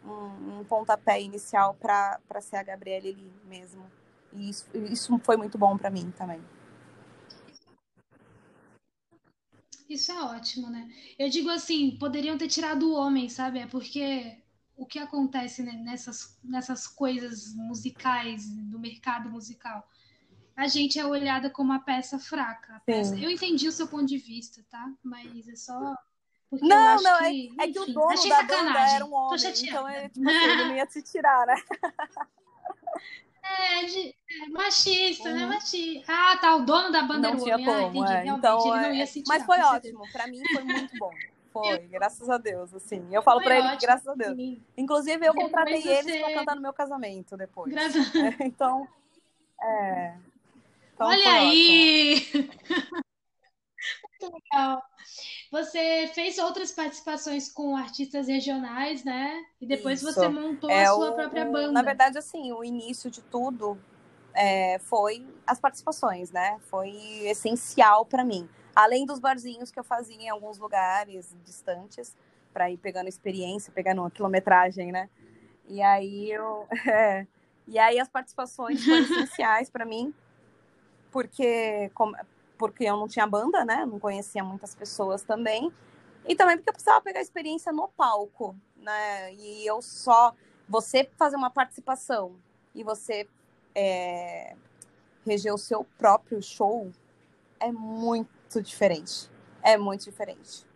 um, 0.04 0.60
um 0.60 0.64
pontapé 0.64 1.20
inicial 1.20 1.74
para 1.74 2.20
ser 2.40 2.56
a 2.56 2.62
Gabriela 2.62 3.08
ali 3.08 3.32
mesmo. 3.46 3.84
E 4.32 4.50
isso, 4.50 4.66
isso 4.74 5.18
foi 5.24 5.36
muito 5.36 5.56
bom 5.56 5.76
para 5.76 5.90
mim 5.90 6.12
também. 6.16 6.40
Isso 9.88 10.12
é 10.12 10.22
ótimo, 10.22 10.68
né? 10.68 10.88
Eu 11.18 11.28
digo 11.28 11.48
assim, 11.48 11.96
poderiam 11.98 12.36
ter 12.36 12.48
tirado 12.48 12.90
o 12.90 12.94
homem, 12.94 13.28
sabe? 13.28 13.58
É 13.60 13.66
porque 13.66 14.36
o 14.76 14.84
que 14.84 14.98
acontece 14.98 15.62
né, 15.62 15.72
nessas, 15.72 16.38
nessas 16.44 16.86
coisas 16.86 17.54
musicais, 17.54 18.48
do 18.48 18.78
mercado 18.78 19.30
musical, 19.30 19.88
a 20.54 20.68
gente 20.68 20.98
é 20.98 21.06
olhada 21.06 21.48
como 21.48 21.72
uma 21.72 21.80
peça 21.80 22.18
fraca. 22.18 22.82
Peça... 22.84 23.18
Eu 23.18 23.30
entendi 23.30 23.66
o 23.66 23.72
seu 23.72 23.88
ponto 23.88 24.06
de 24.06 24.18
vista, 24.18 24.62
tá? 24.68 24.92
Mas 25.02 25.48
é 25.48 25.56
só 25.56 25.96
porque 26.50 26.66
não, 26.66 27.02
não, 27.02 27.16
é 27.16 27.30
que, 27.30 27.54
é, 27.58 27.64
é, 27.64 27.72
que 27.72 27.78
o 27.78 27.86
dono 27.92 28.28
da 28.28 28.42
banda 28.42 28.80
era 28.80 29.04
um 29.04 29.12
homem, 29.12 29.38
então 29.62 29.86
é, 29.86 30.08
tipo, 30.08 30.28
assim, 30.28 30.44
ele 30.44 30.64
não 30.64 30.76
ia 30.76 30.88
se 30.88 31.02
tirar, 31.02 31.46
né? 31.46 31.54
É, 33.48 33.84
de, 33.84 34.08
é 34.08 34.48
machista, 34.50 35.30
né? 35.30 35.44
uhum. 35.44 35.48
né? 35.48 35.54
Machista. 35.54 36.12
Ah, 36.12 36.36
tá, 36.36 36.56
o 36.56 36.64
dono 36.64 36.92
da 36.92 37.02
banda 37.02 37.32
não 37.32 37.46
era 37.46 37.56
homem. 37.56 38.02
Ah, 38.04 38.12
entendi, 38.12 38.28
é. 38.28 38.32
então, 38.32 38.58
ele 38.60 38.86
não 38.86 38.94
ia 38.94 39.02
é, 39.02 39.06
se 39.06 39.22
tirar. 39.22 39.38
Mas 39.38 39.46
foi 39.46 39.60
ótimo, 39.60 40.02
pra 40.12 40.26
mim 40.26 40.42
foi 40.52 40.64
muito 40.64 40.98
bom. 40.98 41.10
Foi, 41.50 41.78
graças 41.78 42.28
a 42.28 42.36
Deus, 42.36 42.74
assim. 42.74 43.08
Eu 43.10 43.22
falo 43.22 43.40
pra 43.40 43.58
ele 43.58 43.70
que 43.70 43.86
graças 43.86 44.06
a 44.06 44.14
Deus. 44.14 44.36
Sim. 44.36 44.62
Inclusive, 44.76 45.26
eu 45.26 45.34
contratei 45.34 45.80
você... 45.80 45.88
eles 45.88 46.20
pra 46.20 46.34
cantar 46.34 46.54
no 46.54 46.60
meu 46.60 46.74
casamento 46.74 47.36
depois. 47.36 47.72
Graças... 47.72 48.14
É, 48.14 48.44
então, 48.44 48.86
é... 49.60 50.14
Então, 50.94 51.06
Olha 51.08 51.32
aí! 51.32 52.22
Muito 54.20 54.34
legal. 54.34 54.82
Você 55.50 56.10
fez 56.14 56.38
outras 56.38 56.72
participações 56.72 57.50
com 57.50 57.76
artistas 57.76 58.26
regionais, 58.26 59.04
né? 59.04 59.44
E 59.60 59.66
depois 59.66 60.02
Isso. 60.02 60.12
você 60.12 60.28
montou 60.28 60.70
é 60.70 60.84
a 60.84 60.92
sua 60.92 61.10
o, 61.10 61.14
própria 61.14 61.44
banda. 61.44 61.72
Na 61.72 61.82
verdade, 61.82 62.18
assim, 62.18 62.52
o 62.52 62.64
início 62.64 63.10
de 63.10 63.22
tudo 63.22 63.78
é, 64.34 64.78
foi 64.80 65.24
as 65.46 65.60
participações, 65.60 66.30
né? 66.30 66.58
Foi 66.62 66.90
essencial 67.26 68.04
para 68.04 68.24
mim. 68.24 68.48
Além 68.74 69.06
dos 69.06 69.18
barzinhos 69.18 69.70
que 69.70 69.78
eu 69.78 69.84
fazia 69.84 70.16
em 70.16 70.28
alguns 70.28 70.58
lugares 70.58 71.34
distantes, 71.44 72.16
para 72.52 72.70
ir 72.70 72.76
pegando 72.78 73.08
experiência, 73.08 73.72
pegando 73.72 74.02
uma 74.02 74.10
quilometragem, 74.10 74.90
né? 74.90 75.08
E 75.68 75.80
aí 75.80 76.30
eu. 76.30 76.66
É, 76.88 77.26
e 77.66 77.78
aí 77.78 78.00
as 78.00 78.08
participações 78.08 78.82
foram 78.82 79.02
essenciais 79.04 79.68
para 79.68 79.84
mim, 79.84 80.14
porque 81.10 81.90
como, 81.94 82.16
porque 82.58 82.84
eu 82.84 82.96
não 82.96 83.08
tinha 83.08 83.26
banda, 83.26 83.64
né? 83.64 83.86
Não 83.86 83.98
conhecia 83.98 84.42
muitas 84.42 84.74
pessoas 84.74 85.22
também. 85.22 85.72
E 86.26 86.34
também 86.34 86.56
porque 86.56 86.68
eu 86.68 86.74
precisava 86.74 87.00
pegar 87.00 87.20
experiência 87.20 87.72
no 87.72 87.88
palco, 87.88 88.54
né? 88.76 89.32
E 89.34 89.66
eu 89.66 89.80
só 89.80 90.34
você 90.68 91.08
fazer 91.16 91.36
uma 91.36 91.50
participação 91.50 92.36
e 92.74 92.84
você 92.84 93.26
é, 93.74 94.54
reger 95.24 95.54
o 95.54 95.58
seu 95.58 95.84
próprio 95.96 96.42
show 96.42 96.90
é 97.60 97.72
muito 97.72 98.60
diferente. 98.60 99.30
É 99.62 99.76
muito 99.76 100.04
diferente. 100.04 100.66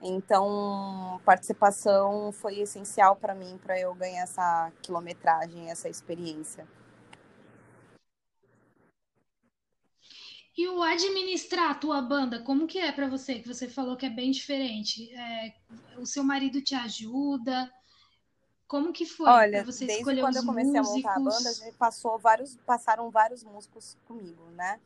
Então, 0.00 1.20
participação 1.24 2.32
foi 2.32 2.58
essencial 2.58 3.14
para 3.14 3.34
mim 3.34 3.58
para 3.62 3.78
eu 3.78 3.94
ganhar 3.94 4.22
essa 4.22 4.72
quilometragem, 4.82 5.70
essa 5.70 5.88
experiência. 5.88 6.66
E 10.56 10.68
o 10.68 10.82
administrar 10.82 11.70
a 11.70 11.74
tua 11.74 12.02
banda, 12.02 12.42
como 12.42 12.66
que 12.66 12.78
é 12.78 12.92
para 12.92 13.08
você? 13.08 13.36
Que 13.36 13.48
você 13.48 13.68
falou 13.68 13.96
que 13.96 14.04
é 14.04 14.10
bem 14.10 14.30
diferente. 14.30 15.12
É, 15.14 15.54
o 15.96 16.04
seu 16.04 16.22
marido 16.22 16.60
te 16.60 16.74
ajuda? 16.74 17.72
Como 18.68 18.92
que 18.92 19.06
foi 19.06 19.28
Olha, 19.28 19.64
você 19.64 19.86
desde 19.86 20.02
escolher 20.02 20.20
quando 20.20 20.36
eu 20.36 20.44
comecei 20.44 20.80
músicos? 20.80 21.04
a 21.04 21.18
montar 21.18 21.20
a 21.20 21.24
banda, 21.24 21.48
a 21.48 21.52
gente 21.52 21.76
passou 21.76 22.18
vários, 22.18 22.56
passaram 22.66 23.10
vários 23.10 23.42
músicos 23.42 23.96
comigo, 24.06 24.44
né? 24.50 24.78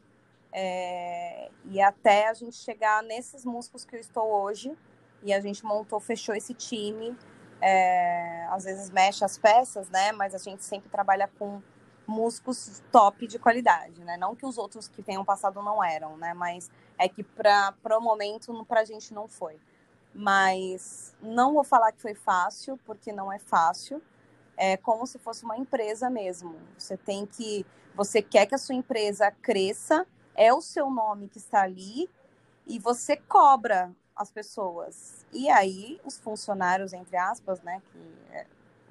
É, 0.52 1.50
e 1.66 1.80
até 1.80 2.28
a 2.28 2.34
gente 2.34 2.56
chegar 2.56 3.02
nesses 3.02 3.44
músicos 3.44 3.84
que 3.84 3.94
eu 3.96 4.00
estou 4.00 4.24
hoje, 4.24 4.76
e 5.22 5.32
a 5.32 5.40
gente 5.40 5.64
montou, 5.64 5.98
fechou 5.98 6.34
esse 6.34 6.54
time. 6.54 7.16
É, 7.60 8.46
às 8.50 8.64
vezes 8.64 8.90
mexe 8.90 9.24
as 9.24 9.36
peças, 9.36 9.88
né? 9.88 10.12
Mas 10.12 10.34
a 10.34 10.38
gente 10.38 10.64
sempre 10.64 10.88
trabalha 10.88 11.28
com 11.38 11.60
músicos 12.06 12.82
top 12.92 13.26
de 13.26 13.38
qualidade, 13.38 14.02
né? 14.04 14.16
Não 14.16 14.34
que 14.34 14.46
os 14.46 14.58
outros 14.58 14.88
que 14.88 15.02
tenham 15.02 15.24
passado 15.24 15.62
não 15.62 15.82
eram, 15.82 16.16
né? 16.16 16.32
Mas 16.34 16.70
é 16.98 17.08
que 17.08 17.22
para 17.22 17.74
o 17.98 18.00
momento 18.00 18.64
para 18.64 18.80
a 18.80 18.84
gente 18.84 19.12
não 19.12 19.26
foi. 19.28 19.58
Mas 20.14 21.14
não 21.20 21.52
vou 21.52 21.64
falar 21.64 21.92
que 21.92 22.00
foi 22.00 22.14
fácil, 22.14 22.78
porque 22.86 23.12
não 23.12 23.32
é 23.32 23.38
fácil. 23.38 24.02
É 24.56 24.76
como 24.76 25.06
se 25.06 25.18
fosse 25.18 25.44
uma 25.44 25.58
empresa 25.58 26.08
mesmo. 26.08 26.54
Você 26.78 26.96
tem 26.96 27.26
que, 27.26 27.66
você 27.94 28.22
quer 28.22 28.46
que 28.46 28.54
a 28.54 28.58
sua 28.58 28.74
empresa 28.74 29.30
cresça, 29.30 30.06
é 30.34 30.52
o 30.52 30.60
seu 30.60 30.90
nome 30.90 31.28
que 31.28 31.38
está 31.38 31.62
ali 31.62 32.08
e 32.66 32.78
você 32.78 33.16
cobra 33.16 33.94
as 34.14 34.30
pessoas. 34.30 35.26
E 35.32 35.50
aí 35.50 36.00
os 36.04 36.18
funcionários 36.18 36.92
entre 36.92 37.16
aspas, 37.16 37.60
né, 37.62 37.82
que 37.92 38.34
é, 38.34 38.46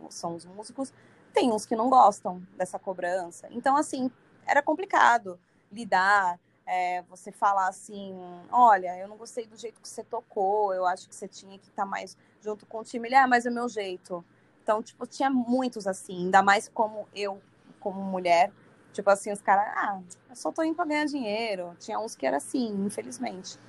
são 0.09 0.35
os 0.35 0.45
músicos, 0.45 0.93
tem 1.35 1.51
uns 1.51 1.65
que 1.65 1.75
não 1.75 1.89
gostam 1.89 2.41
dessa 2.57 2.79
cobrança. 2.79 3.47
Então, 3.51 3.75
assim, 3.75 4.09
era 4.47 4.63
complicado 4.63 5.37
lidar. 5.71 6.39
É, 6.67 7.03
você 7.03 7.31
falar 7.31 7.67
assim, 7.67 8.17
olha, 8.51 8.97
eu 8.97 9.07
não 9.07 9.17
gostei 9.17 9.45
do 9.45 9.55
jeito 9.55 9.79
que 9.79 9.87
você 9.87 10.03
tocou, 10.03 10.73
eu 10.73 10.83
acho 10.83 11.07
que 11.07 11.13
você 11.13 11.27
tinha 11.27 11.59
que 11.59 11.69
estar 11.69 11.83
tá 11.83 11.85
mais 11.87 12.17
junto 12.41 12.65
com 12.65 12.79
o 12.79 12.83
time. 12.83 13.07
Ele, 13.07 13.15
ah, 13.15 13.27
mas 13.27 13.45
é 13.45 13.51
o 13.51 13.53
meu 13.53 13.69
jeito. 13.69 14.25
Então, 14.63 14.81
tipo, 14.81 15.05
tinha 15.05 15.29
muitos 15.29 15.85
assim, 15.85 16.25
ainda 16.25 16.41
mais 16.41 16.67
como 16.67 17.07
eu, 17.13 17.39
como 17.79 18.01
mulher. 18.01 18.51
Tipo 18.93 19.11
assim, 19.11 19.31
os 19.31 19.41
caras, 19.41 19.71
ah, 19.75 20.01
eu 20.27 20.35
só 20.35 20.51
tô 20.51 20.63
indo 20.63 20.75
pra 20.75 20.85
ganhar 20.85 21.05
dinheiro. 21.05 21.75
Tinha 21.79 21.99
uns 21.99 22.15
que 22.15 22.25
era 22.25 22.37
assim, 22.37 22.69
infelizmente. 22.83 23.59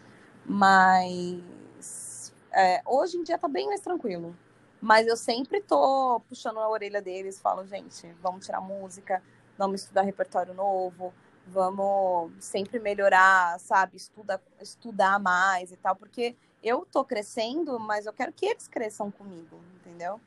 Mas 0.46 2.32
é, 2.50 2.80
hoje 2.86 3.18
em 3.18 3.24
dia 3.24 3.36
tá 3.36 3.48
bem 3.48 3.66
mais 3.66 3.80
tranquilo. 3.80 4.34
Mas 4.80 5.06
eu 5.06 5.16
sempre 5.16 5.60
tô 5.60 6.20
puxando 6.28 6.58
a 6.58 6.68
orelha 6.68 7.00
deles, 7.00 7.40
falo, 7.40 7.66
gente, 7.66 8.06
vamos 8.20 8.44
tirar 8.44 8.60
música, 8.60 9.22
vamos 9.56 9.82
estudar 9.82 10.02
repertório 10.02 10.54
novo, 10.54 11.12
vamos 11.46 12.32
sempre 12.40 12.78
melhorar, 12.78 13.58
sabe? 13.60 13.96
Estuda, 13.96 14.40
estudar 14.60 15.18
mais 15.18 15.72
e 15.72 15.76
tal, 15.76 15.96
porque 15.96 16.36
eu 16.62 16.86
tô 16.90 17.04
crescendo, 17.04 17.78
mas 17.78 18.06
eu 18.06 18.12
quero 18.12 18.32
que 18.32 18.46
eles 18.46 18.68
cresçam 18.68 19.10
comigo, 19.10 19.60
entendeu? 19.76 20.20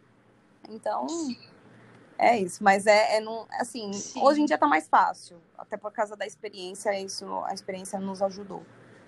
Então, 0.68 1.08
é 2.18 2.38
isso. 2.38 2.64
Mas 2.64 2.88
é, 2.88 3.18
é 3.18 3.20
não, 3.20 3.46
assim, 3.52 3.94
Sim. 3.94 4.22
hoje 4.22 4.42
em 4.42 4.46
dia 4.46 4.58
tá 4.58 4.68
mais 4.68 4.88
fácil, 4.88 5.42
até 5.58 5.78
por 5.78 5.92
causa 5.92 6.16
da 6.16 6.26
experiência, 6.26 6.98
isso, 7.00 7.26
a 7.46 7.54
experiência 7.54 8.00
nos 8.00 8.22
ajudou. 8.22 8.64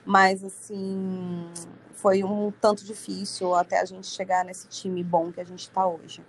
Mas, 0.06 0.44
assim, 0.44 1.48
foi 1.94 2.24
um 2.24 2.52
tanto 2.52 2.84
difícil 2.84 3.54
até 3.54 3.80
a 3.80 3.86
gente 3.86 4.08
chegar 4.08 4.44
nesse 4.44 4.68
time 4.68 5.04
bom 5.04 5.32
que 5.32 5.40
a 5.40 5.44
gente 5.44 5.62
está 5.62 5.86
hoje. 5.88 6.24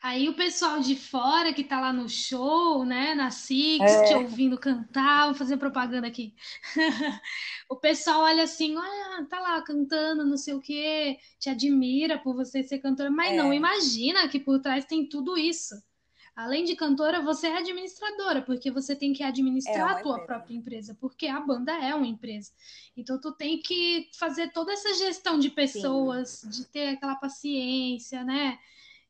Aí 0.00 0.28
o 0.28 0.34
pessoal 0.34 0.78
de 0.78 0.94
fora 0.94 1.52
que 1.52 1.64
tá 1.64 1.80
lá 1.80 1.92
no 1.92 2.08
show, 2.08 2.84
né, 2.84 3.16
na 3.16 3.32
Six, 3.32 3.80
é. 3.80 4.04
te 4.04 4.14
ouvindo 4.14 4.56
cantar, 4.56 5.26
vou 5.26 5.34
fazer 5.34 5.56
propaganda 5.56 6.06
aqui. 6.06 6.34
o 7.68 7.74
pessoal 7.74 8.20
olha 8.20 8.44
assim, 8.44 8.76
ah, 8.76 9.26
tá 9.28 9.40
lá 9.40 9.60
cantando, 9.62 10.24
não 10.24 10.36
sei 10.36 10.54
o 10.54 10.60
quê, 10.60 11.18
te 11.40 11.50
admira 11.50 12.16
por 12.16 12.36
você 12.36 12.62
ser 12.62 12.78
cantora, 12.78 13.10
mas 13.10 13.32
é. 13.32 13.36
não 13.36 13.52
imagina 13.52 14.28
que 14.28 14.38
por 14.38 14.60
trás 14.60 14.84
tem 14.84 15.08
tudo 15.08 15.36
isso. 15.36 15.74
Além 16.38 16.62
de 16.62 16.76
cantora, 16.76 17.20
você 17.20 17.48
é 17.48 17.58
administradora, 17.58 18.40
porque 18.42 18.70
você 18.70 18.94
tem 18.94 19.12
que 19.12 19.24
administrar 19.24 19.90
é 19.90 19.94
a 19.94 20.00
tua 20.00 20.12
empresa. 20.12 20.26
própria 20.26 20.54
empresa, 20.54 20.96
porque 21.00 21.26
a 21.26 21.40
banda 21.40 21.72
é 21.72 21.92
uma 21.92 22.06
empresa. 22.06 22.52
Então 22.96 23.20
tu 23.20 23.32
tem 23.32 23.58
que 23.58 24.08
fazer 24.16 24.52
toda 24.52 24.72
essa 24.72 24.94
gestão 24.94 25.36
de 25.36 25.50
pessoas, 25.50 26.28
Sim. 26.28 26.50
de 26.50 26.64
ter 26.66 26.88
aquela 26.90 27.16
paciência, 27.16 28.22
né? 28.22 28.56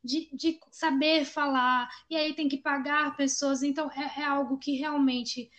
De, 0.02 0.30
de, 0.32 0.58
saber 0.70 1.26
falar, 1.26 1.90
e 2.08 2.16
aí 2.16 2.32
tem 2.32 2.48
que 2.48 2.56
pagar 2.56 3.14
pessoas, 3.14 3.62
então 3.62 3.90
é, 3.94 4.22
é 4.22 4.24
algo 4.24 4.56
que 4.56 4.76
realmente 4.76 5.50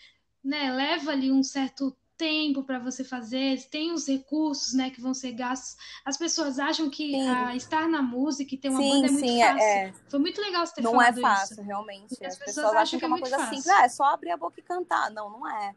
né, 0.43 0.71
leva 0.71 1.11
ali 1.11 1.31
um 1.31 1.43
certo 1.43 1.95
tempo 2.19 2.63
para 2.63 2.77
você 2.77 3.01
fazer, 3.01 3.63
tem 3.71 3.93
os 3.93 4.05
recursos, 4.05 4.73
né, 4.73 4.89
que 4.89 4.99
vão 4.99 5.13
ser 5.13 5.31
gastos. 5.31 5.77
As 6.03 6.17
pessoas 6.17 6.59
acham 6.59 6.89
que 6.89 7.15
a, 7.15 7.55
estar 7.55 7.87
na 7.87 8.01
música 8.01 8.53
e 8.53 8.57
ter 8.57 8.67
uma 8.67 8.81
sim, 8.81 8.89
banda 8.89 9.07
é 9.07 9.09
muito 9.09 9.25
sim, 9.25 9.41
é, 9.41 9.47
fácil. 9.47 9.63
É, 9.63 9.93
Foi 10.09 10.19
muito 10.19 10.41
legal 10.41 10.67
você 10.67 10.75
ter 10.75 10.81
não 10.81 10.91
falado 10.91 11.15
Não 11.15 11.27
é 11.27 11.35
fácil, 11.35 11.53
isso. 11.53 11.61
realmente. 11.61 12.13
As, 12.25 12.33
as, 12.33 12.37
pessoas, 12.37 12.55
pessoas 12.55 12.75
acham 12.75 12.99
que 12.99 13.05
é 13.05 13.07
uma 13.07 13.19
coisa 13.19 13.37
fácil. 13.37 13.55
simples. 13.55 13.73
Ah, 13.73 13.85
é 13.85 13.89
só 13.89 14.03
abrir 14.03 14.31
a 14.31 14.37
boca 14.37 14.59
e 14.59 14.61
cantar. 14.63 15.09
Não, 15.11 15.29
não 15.29 15.47
é. 15.47 15.73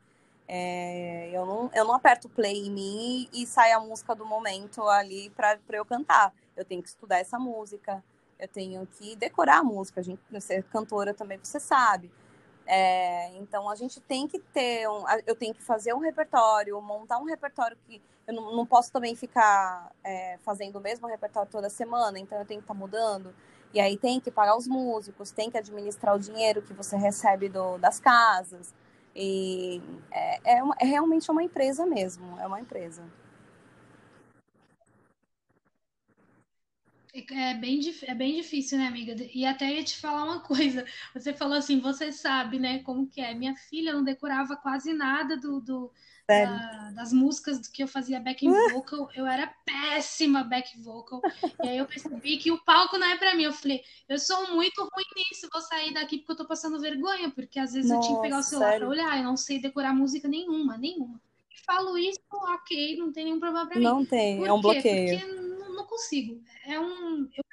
é. 0.48 1.30
eu, 1.32 1.46
não, 1.46 1.70
eu 1.72 1.84
não 1.84 1.94
aperto 1.94 2.28
play 2.28 2.66
em 2.66 2.70
mim 2.72 3.28
e 3.32 3.46
sai 3.46 3.70
a 3.70 3.78
música 3.78 4.12
do 4.12 4.26
momento 4.26 4.82
ali 4.88 5.30
para 5.30 5.56
eu 5.70 5.84
cantar. 5.84 6.34
Eu 6.56 6.64
tenho 6.64 6.82
que 6.82 6.88
estudar 6.88 7.18
essa 7.18 7.38
música, 7.38 8.02
eu 8.36 8.48
tenho 8.48 8.84
que 8.98 9.14
decorar 9.14 9.58
a 9.58 9.64
música. 9.64 10.00
A 10.00 10.02
gente, 10.02 10.20
você 10.28 10.54
é 10.54 10.62
cantora 10.62 11.14
também, 11.14 11.38
você 11.40 11.60
sabe. 11.60 12.10
É, 12.66 13.34
então 13.36 13.68
a 13.68 13.74
gente 13.74 14.00
tem 14.00 14.28
que 14.28 14.38
ter, 14.38 14.88
um, 14.88 15.04
eu 15.26 15.34
tenho 15.34 15.54
que 15.54 15.62
fazer 15.62 15.92
um 15.94 15.98
repertório, 15.98 16.80
montar 16.80 17.18
um 17.18 17.24
repertório 17.24 17.76
que 17.86 18.00
eu 18.26 18.34
não, 18.34 18.54
não 18.56 18.66
posso 18.66 18.92
também 18.92 19.16
ficar 19.16 19.90
é, 20.04 20.38
fazendo 20.44 20.76
o 20.76 20.80
mesmo 20.80 21.08
repertório 21.08 21.50
toda 21.50 21.68
semana, 21.68 22.18
então 22.18 22.38
eu 22.38 22.46
tenho 22.46 22.60
que 22.60 22.64
estar 22.64 22.74
tá 22.74 22.80
mudando. 22.80 23.34
E 23.74 23.80
aí 23.80 23.96
tem 23.96 24.20
que 24.20 24.30
pagar 24.30 24.56
os 24.56 24.66
músicos, 24.66 25.30
tem 25.30 25.50
que 25.50 25.58
administrar 25.58 26.14
o 26.14 26.18
dinheiro 26.18 26.62
que 26.62 26.74
você 26.74 26.96
recebe 26.96 27.48
do, 27.48 27.78
das 27.78 27.98
casas. 27.98 28.72
E 29.14 29.82
é, 30.10 30.56
é, 30.56 30.62
uma, 30.62 30.76
é 30.78 30.84
realmente 30.84 31.30
uma 31.30 31.42
empresa 31.42 31.86
mesmo, 31.86 32.38
é 32.38 32.46
uma 32.46 32.60
empresa. 32.60 33.02
É 37.14 37.54
bem, 37.54 37.80
é 38.04 38.14
bem 38.14 38.36
difícil, 38.36 38.78
né, 38.78 38.86
amiga? 38.86 39.14
E 39.34 39.44
até 39.44 39.70
ia 39.70 39.84
te 39.84 39.98
falar 39.98 40.24
uma 40.24 40.40
coisa. 40.42 40.84
Você 41.14 41.34
falou 41.34 41.56
assim, 41.58 41.78
você 41.78 42.10
sabe, 42.10 42.58
né, 42.58 42.78
como 42.82 43.06
que 43.06 43.20
é. 43.20 43.34
Minha 43.34 43.54
filha 43.54 43.92
não 43.92 44.02
decorava 44.02 44.56
quase 44.56 44.94
nada 44.94 45.36
do, 45.36 45.60
do 45.60 45.92
da, 46.26 46.90
das 46.92 47.12
músicas 47.12 47.68
que 47.68 47.82
eu 47.82 47.88
fazia 47.88 48.18
back 48.18 48.48
vocal. 48.48 49.10
Eu 49.14 49.26
era 49.26 49.46
péssima 49.64 50.42
back 50.42 50.80
vocal. 50.80 51.20
E 51.62 51.68
aí 51.68 51.78
eu 51.78 51.86
percebi 51.86 52.38
que 52.38 52.50
o 52.50 52.64
palco 52.64 52.96
não 52.96 53.06
é 53.06 53.18
para 53.18 53.34
mim. 53.34 53.42
Eu 53.44 53.52
falei, 53.52 53.82
eu 54.08 54.18
sou 54.18 54.54
muito 54.54 54.80
ruim 54.80 55.04
nisso, 55.16 55.48
vou 55.52 55.60
sair 55.60 55.92
daqui 55.92 56.16
porque 56.18 56.32
eu 56.32 56.36
tô 56.36 56.46
passando 56.46 56.80
vergonha, 56.80 57.30
porque 57.30 57.58
às 57.58 57.74
vezes 57.74 57.90
Nossa, 57.90 58.04
eu 58.04 58.06
tinha 58.06 58.16
que 58.16 58.22
pegar 58.22 58.38
o 58.38 58.42
celular 58.42 58.68
sério? 58.70 58.86
pra 58.86 58.88
olhar, 58.88 59.18
eu 59.18 59.24
não 59.24 59.36
sei 59.36 59.60
decorar 59.60 59.94
música 59.94 60.26
nenhuma, 60.28 60.78
nenhuma. 60.78 61.20
Falo 61.66 61.96
isso, 61.98 62.18
ok, 62.30 62.96
não 62.96 63.12
tem 63.12 63.24
nenhum 63.24 63.38
problema 63.38 63.66
pra 63.68 63.78
mim. 63.78 63.84
Não 63.84 64.04
tem, 64.04 64.38
Por 64.38 64.46
é 64.46 64.52
um 64.52 64.56
quê? 64.56 64.62
bloqueio. 64.62 65.20
Porque 65.20 65.51
consigo. 65.92 66.42
É 66.64 66.80
um. 66.80 67.28
Eu 67.36 67.44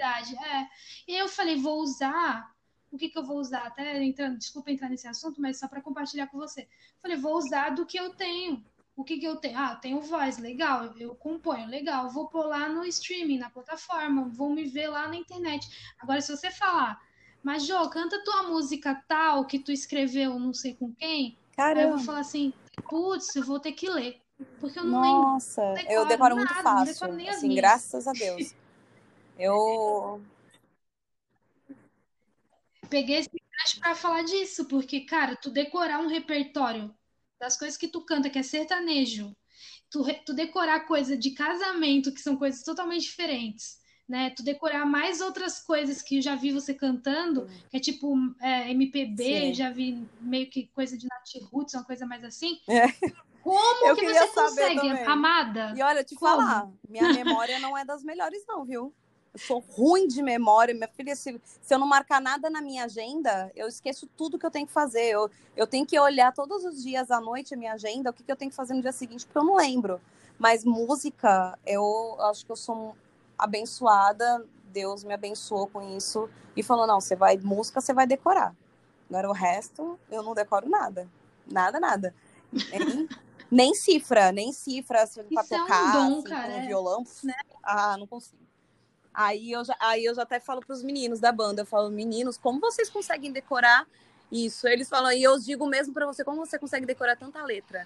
é. 0.00 0.68
E 1.08 1.14
aí 1.14 1.18
eu 1.18 1.28
falei, 1.28 1.56
vou 1.56 1.80
usar. 1.80 2.54
O 2.90 2.96
que, 2.96 3.08
que 3.08 3.18
eu 3.18 3.24
vou 3.24 3.38
usar? 3.38 3.66
Até 3.66 4.02
entrando, 4.02 4.38
desculpa 4.38 4.70
entrar 4.70 4.88
nesse 4.88 5.06
assunto, 5.06 5.40
mas 5.40 5.58
só 5.58 5.68
para 5.68 5.82
compartilhar 5.82 6.28
com 6.28 6.38
você. 6.38 6.66
falei, 7.02 7.16
vou 7.16 7.36
usar 7.36 7.70
do 7.70 7.84
que 7.84 7.98
eu 7.98 8.14
tenho. 8.14 8.64
O 8.96 9.04
que, 9.04 9.18
que 9.18 9.26
eu 9.26 9.36
tenho? 9.36 9.58
Ah, 9.58 9.76
tenho 9.76 10.00
voz, 10.00 10.38
legal, 10.38 10.84
eu, 10.84 10.98
eu 10.98 11.14
componho, 11.14 11.68
legal. 11.68 12.10
Vou 12.10 12.28
pôr 12.28 12.46
lá 12.46 12.68
no 12.68 12.84
streaming, 12.86 13.38
na 13.38 13.50
plataforma, 13.50 14.28
vou 14.28 14.50
me 14.50 14.64
ver 14.64 14.88
lá 14.88 15.06
na 15.06 15.16
internet. 15.16 15.68
Agora, 16.00 16.20
se 16.20 16.34
você 16.34 16.50
falar, 16.50 16.98
mas 17.42 17.66
Jô, 17.66 17.88
canta 17.90 18.24
tua 18.24 18.44
música 18.44 18.94
tal 19.06 19.46
que 19.46 19.58
tu 19.58 19.70
escreveu 19.70 20.38
não 20.38 20.54
sei 20.54 20.74
com 20.74 20.92
quem, 20.94 21.36
Caramba. 21.54 21.80
aí 21.80 21.86
eu 21.86 21.96
vou 21.96 22.04
falar 22.04 22.20
assim, 22.20 22.52
putz, 22.88 23.36
eu 23.36 23.44
vou 23.44 23.60
ter 23.60 23.72
que 23.72 23.88
ler. 23.88 24.20
Porque 24.60 24.78
eu 24.78 24.84
não 24.84 25.00
Nossa, 25.00 25.62
lembro, 25.72 25.92
eu 25.92 26.06
decoro 26.06 26.36
nada, 26.36 26.46
muito 26.46 26.62
fácil. 26.62 27.28
Assim, 27.28 27.54
graças 27.54 28.06
a 28.06 28.12
Deus. 28.12 28.54
Eu 29.38 30.20
peguei 32.88 33.16
esse 33.16 33.30
gancho 33.30 33.80
para 33.80 33.94
falar 33.94 34.22
disso, 34.22 34.66
porque, 34.66 35.00
cara, 35.00 35.36
tu 35.36 35.50
decorar 35.50 36.00
um 36.00 36.08
repertório 36.08 36.94
das 37.38 37.56
coisas 37.56 37.76
que 37.76 37.88
tu 37.88 38.04
canta, 38.04 38.30
que 38.30 38.38
é 38.38 38.42
sertanejo, 38.42 39.34
tu, 39.90 40.04
tu 40.24 40.34
decorar 40.34 40.80
coisa 40.80 41.16
de 41.16 41.30
casamento, 41.30 42.12
que 42.12 42.20
são 42.20 42.36
coisas 42.36 42.62
totalmente 42.62 43.02
diferentes, 43.02 43.78
né? 44.08 44.30
Tu 44.30 44.42
decorar 44.42 44.84
mais 44.86 45.20
outras 45.20 45.60
coisas 45.60 46.02
que 46.02 46.18
eu 46.18 46.22
já 46.22 46.34
vi 46.34 46.50
você 46.52 46.74
cantando, 46.74 47.46
que 47.70 47.76
é 47.76 47.80
tipo 47.80 48.16
é, 48.40 48.70
MPB, 48.70 49.54
já 49.54 49.70
vi 49.70 50.06
meio 50.20 50.48
que 50.50 50.66
coisa 50.68 50.96
de 50.96 51.06
Nat 51.06 51.44
Roots, 51.50 51.74
uma 51.74 51.84
coisa 51.84 52.06
mais 52.06 52.24
assim. 52.24 52.58
É. 52.68 52.86
Como 53.48 53.86
eu 53.86 53.96
que 53.96 54.06
você 54.06 54.26
consegue, 54.28 54.76
também. 54.76 55.06
amada? 55.06 55.74
E 55.76 55.82
olha, 55.82 56.04
te 56.04 56.14
Como? 56.14 56.30
falar, 56.30 56.68
minha 56.88 57.08
memória 57.12 57.58
não 57.58 57.76
é 57.76 57.84
das 57.84 58.02
melhores, 58.02 58.44
não, 58.46 58.64
viu? 58.64 58.92
Eu 59.32 59.38
sou 59.38 59.58
ruim 59.60 60.06
de 60.06 60.22
memória, 60.22 60.74
minha 60.74 60.88
filha. 60.88 61.14
Se, 61.14 61.40
se 61.44 61.74
eu 61.74 61.78
não 61.78 61.86
marcar 61.86 62.20
nada 62.20 62.48
na 62.50 62.60
minha 62.60 62.84
agenda, 62.84 63.50
eu 63.54 63.68
esqueço 63.68 64.06
tudo 64.16 64.38
que 64.38 64.46
eu 64.46 64.50
tenho 64.50 64.66
que 64.66 64.72
fazer. 64.72 65.04
Eu, 65.04 65.30
eu 65.56 65.66
tenho 65.66 65.86
que 65.86 65.98
olhar 65.98 66.32
todos 66.32 66.64
os 66.64 66.82
dias 66.82 67.10
à 67.10 67.20
noite 67.20 67.54
a 67.54 67.56
minha 67.56 67.72
agenda, 67.72 68.10
o 68.10 68.12
que, 68.12 68.22
que 68.22 68.32
eu 68.32 68.36
tenho 68.36 68.50
que 68.50 68.56
fazer 68.56 68.74
no 68.74 68.82
dia 68.82 68.92
seguinte, 68.92 69.26
porque 69.26 69.38
eu 69.38 69.44
não 69.44 69.56
lembro. 69.56 70.00
Mas 70.38 70.64
música, 70.64 71.58
eu 71.66 72.16
acho 72.20 72.44
que 72.46 72.52
eu 72.52 72.56
sou 72.56 72.96
abençoada. 73.36 74.46
Deus 74.64 75.02
me 75.02 75.14
abençoou 75.14 75.66
com 75.66 75.96
isso 75.96 76.28
e 76.56 76.62
falou: 76.62 76.86
não, 76.86 77.00
você 77.00 77.16
vai, 77.16 77.36
música 77.38 77.80
você 77.80 77.92
vai 77.92 78.06
decorar. 78.06 78.54
Agora 79.08 79.28
o 79.28 79.32
resto, 79.32 79.98
eu 80.10 80.22
não 80.22 80.34
decoro 80.34 80.68
nada. 80.68 81.08
Nada, 81.46 81.80
nada. 81.80 82.14
Nem, 83.50 83.74
cifra, 83.74 84.30
nem 84.30 84.52
cifra 84.52 85.02
assim, 85.02 85.22
pra 85.22 85.42
tocar 85.42 85.58
é 85.58 85.88
um 85.88 85.92
dom, 85.92 86.18
assim, 86.18 86.28
cara, 86.28 86.52
com 86.52 86.58
é, 86.58 86.66
violão. 86.66 87.04
Né? 87.24 87.34
Ah, 87.62 87.96
não 87.96 88.06
consigo. 88.06 88.42
Aí 89.12 89.50
eu 89.50 89.64
já, 89.64 89.76
aí 89.80 90.04
eu 90.04 90.14
já 90.14 90.22
até 90.22 90.38
falo 90.38 90.60
para 90.60 90.72
os 90.72 90.82
meninos 90.82 91.18
da 91.18 91.32
banda, 91.32 91.62
eu 91.62 91.66
falo, 91.66 91.90
meninos, 91.90 92.36
como 92.36 92.60
vocês 92.60 92.88
conseguem 92.88 93.32
decorar 93.32 93.86
isso? 94.30 94.68
Eles 94.68 94.88
falam, 94.88 95.10
e 95.10 95.22
eu 95.22 95.38
digo 95.40 95.66
mesmo 95.66 95.92
para 95.92 96.06
você, 96.06 96.22
como 96.22 96.44
você 96.44 96.58
consegue 96.58 96.86
decorar 96.86 97.16
tanta 97.16 97.42
letra? 97.42 97.84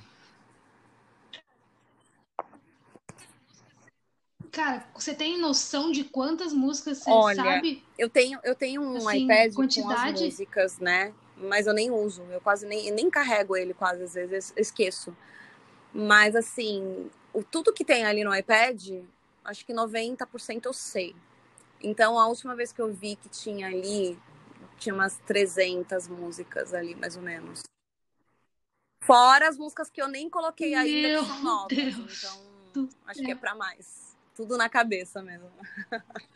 Cara, 4.51 4.87
você 4.95 5.15
tem 5.15 5.41
noção 5.41 5.91
de 5.91 6.05
quantas 6.05 6.53
músicas 6.53 6.99
você 6.99 7.11
Olha, 7.11 7.37
sabe? 7.37 7.83
Eu 7.97 8.11
tenho, 8.11 8.39
eu 8.45 8.55
tenho 8.55 8.83
um 8.83 8.97
assim, 8.97 9.25
iPad 9.25 9.55
quantidade? 9.55 10.03
com 10.03 10.09
as 10.09 10.21
músicas, 10.21 10.79
né? 10.79 11.15
Mas 11.39 11.67
eu 11.67 11.73
nem 11.73 11.91
uso, 11.91 12.23
eu 12.31 12.41
quase 12.43 12.67
nem, 12.67 12.91
nem 12.91 13.09
carrego 13.09 13.57
ele 13.57 13.73
quase 13.73 14.03
às 14.03 14.13
vezes, 14.13 14.53
esqueço. 14.55 15.17
Mas 15.93 16.35
assim, 16.35 17.11
o, 17.33 17.43
tudo 17.43 17.73
que 17.73 17.85
tem 17.85 18.05
ali 18.05 18.25
no 18.25 18.35
iPad, 18.35 19.05
acho 19.45 19.65
que 19.67 19.73
90% 19.73 20.67
eu 20.67 20.73
sei. 20.73 21.15
Então, 21.83 22.19
a 22.19 22.27
última 22.27 22.55
vez 22.55 22.73
que 22.73 22.81
eu 22.81 22.93
vi 22.93 23.17
que 23.17 23.29
tinha 23.29 23.67
ali, 23.67 24.19
tinha 24.79 24.95
umas 24.95 25.19
300 25.27 26.09
músicas 26.09 26.73
ali, 26.73 26.95
mais 26.95 27.17
ou 27.17 27.23
menos. 27.23 27.63
Fora 29.03 29.49
as 29.49 29.59
músicas 29.59 29.91
que 29.91 30.01
eu 30.01 30.09
nem 30.09 30.31
coloquei 30.31 30.75
ainda, 30.75 31.09
Meu 31.09 31.21
que 31.23 31.27
são 31.27 31.43
novas. 31.43 31.77
Deus 31.77 32.25
então, 32.69 32.89
acho 33.07 33.21
que 33.21 33.33
é 33.33 33.35
para 33.35 33.55
mais. 33.55 34.17
Tudo 34.35 34.57
na 34.57 34.69
cabeça 34.69 35.21
mesmo. 35.21 35.51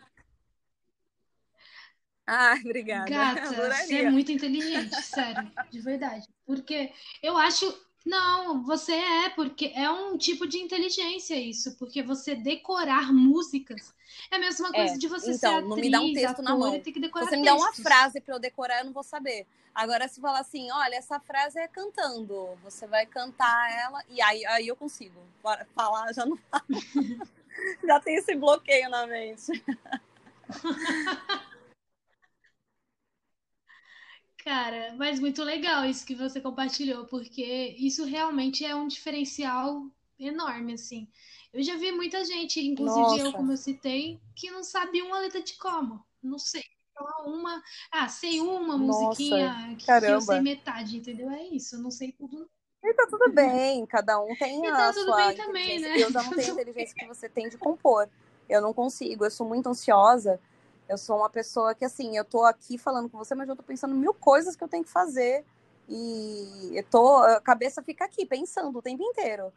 Ai, 2.27 2.61
obrigada. 2.61 3.09
Gata, 3.09 3.53
você 3.55 3.99
é 3.99 4.11
muito 4.11 4.33
inteligente, 4.33 5.01
sério, 5.01 5.49
de 5.71 5.81
verdade. 5.81 6.27
Porque 6.45 6.93
eu 7.23 7.37
acho 7.37 7.73
não, 8.07 8.63
você 8.63 8.93
é, 8.93 9.29
porque 9.31 9.73
é 9.75 9.91
um 9.91 10.17
tipo 10.17 10.47
de 10.47 10.59
inteligência 10.59 11.35
isso, 11.35 11.77
porque 11.77 12.03
você 12.03 12.35
decorar 12.35 13.13
músicas 13.13 13.93
é 14.31 14.37
a 14.37 14.39
mesma 14.39 14.73
coisa 14.73 14.95
é, 14.95 14.99
de 14.99 15.09
você 15.09 15.33
então, 15.33 15.39
ser 15.39 15.47
atriz, 15.57 15.69
não 15.69 15.77
me 15.77 15.91
dá 15.91 16.01
um 16.01 16.13
texto 16.13 16.43
na 16.43 16.57
mão. 16.57 16.81
Tem 16.81 16.93
que 16.93 17.01
decorar 17.01 17.27
você 17.27 17.37
me 17.37 17.45
dá 17.45 17.55
uma 17.55 17.73
frase 17.73 18.21
para 18.21 18.35
eu 18.35 18.39
decorar, 18.39 18.79
eu 18.79 18.87
não 18.87 18.93
vou 18.93 19.03
saber. 19.03 19.47
Agora, 19.75 20.09
se 20.09 20.21
falar 20.21 20.41
assim, 20.41 20.71
olha, 20.71 20.95
essa 20.95 21.21
frase 21.21 21.59
é 21.59 21.69
cantando, 21.69 22.57
você 22.63 22.87
vai 22.87 23.05
cantar 23.05 23.71
ela, 23.71 24.03
e 24.09 24.23
aí, 24.23 24.47
aí 24.47 24.69
eu 24.69 24.77
consigo. 24.77 25.21
Falar, 25.75 26.13
já 26.15 26.25
não 26.25 26.39
falo. 26.51 26.65
já 27.85 28.01
tem 28.01 28.17
esse 28.17 28.35
bloqueio 28.35 28.89
na 28.89 29.07
mente. 29.07 29.53
Cara, 34.47 34.95
mas 34.97 35.19
muito 35.19 35.43
legal 35.43 35.85
isso 35.85 36.07
que 36.07 36.15
você 36.15 36.41
compartilhou, 36.41 37.05
porque 37.07 37.75
isso 37.81 38.05
realmente 38.05 38.65
é 38.65 38.77
um 38.77 38.87
diferencial 38.87 39.85
enorme, 40.17 40.75
assim. 40.75 41.09
Eu 41.53 41.65
já 41.65 41.75
vi 41.77 41.91
muita 41.91 42.25
gente, 42.25 42.65
inclusive 42.65 43.01
Nossa. 43.01 43.23
eu, 43.23 43.33
como 43.33 43.51
eu 43.51 43.57
citei, 43.57 44.21
que 44.37 44.49
não 44.49 44.63
sabia 44.63 45.05
uma 45.05 45.19
letra 45.19 45.43
de 45.43 45.55
como. 45.55 46.01
Não 46.23 46.39
sei. 46.39 46.63
Uma. 47.25 47.61
Ah, 47.91 48.07
sei 48.07 48.39
uma 48.41 48.79
Nossa, 48.79 48.79
musiquinha 48.79 49.77
que, 49.77 49.85
que, 49.85 50.07
eu 50.07 50.21
sei 50.21 50.41
metade, 50.41 50.99
entendeu? 50.99 51.29
É 51.29 51.43
isso, 51.49 51.75
eu 51.75 51.81
não 51.81 51.91
sei 51.91 52.13
tudo. 52.13 52.49
E 52.85 52.95
tá 52.95 53.09
tudo 53.11 53.33
bem, 53.33 53.85
cada 53.85 54.21
um 54.21 54.37
tem 54.37 54.63
e 54.63 54.67
a 54.69 54.77
tá 54.77 54.93
tudo 54.93 55.17
bem 55.17 55.35
também, 55.35 55.81
né? 55.81 55.97
Eu 55.97 56.13
já 56.13 56.23
não 56.23 56.31
tenho 56.31 56.51
a 56.57 56.63
inteligência 56.63 56.95
que 56.97 57.07
você 57.07 57.29
tem 57.29 57.49
de 57.49 57.59
compor. 57.59 58.09
Eu 58.49 58.63
não 58.63 58.73
consigo, 58.73 59.25
eu 59.25 59.31
sou 59.31 59.45
muito 59.45 59.69
ansiosa. 59.69 60.39
Eu 60.89 60.97
sou 60.97 61.19
uma 61.19 61.31
pessoa 61.31 61.75
que, 61.75 61.85
assim, 61.85 62.17
eu 62.17 62.25
tô 62.25 62.45
aqui 62.45 62.79
falando 62.79 63.09
com 63.09 63.19
você, 63.19 63.35
mas 63.35 63.49
eu 63.49 63.57
tô 63.57 63.63
pensando 63.63 63.95
mil 63.95 64.15
coisas 64.15 64.55
que 64.55 64.63
eu 64.63 64.69
tenho 64.69 64.85
que 64.85 64.91
fazer. 64.91 65.45
E 65.89 66.71
eu 66.75 66.85
tô, 66.85 67.19
a 67.19 67.41
cabeça 67.41 67.83
fica 67.83 68.05
aqui 68.05 68.27
pensando 68.27 68.79
o 68.79 68.83
tempo 68.83 69.03
inteiro. 69.03 69.53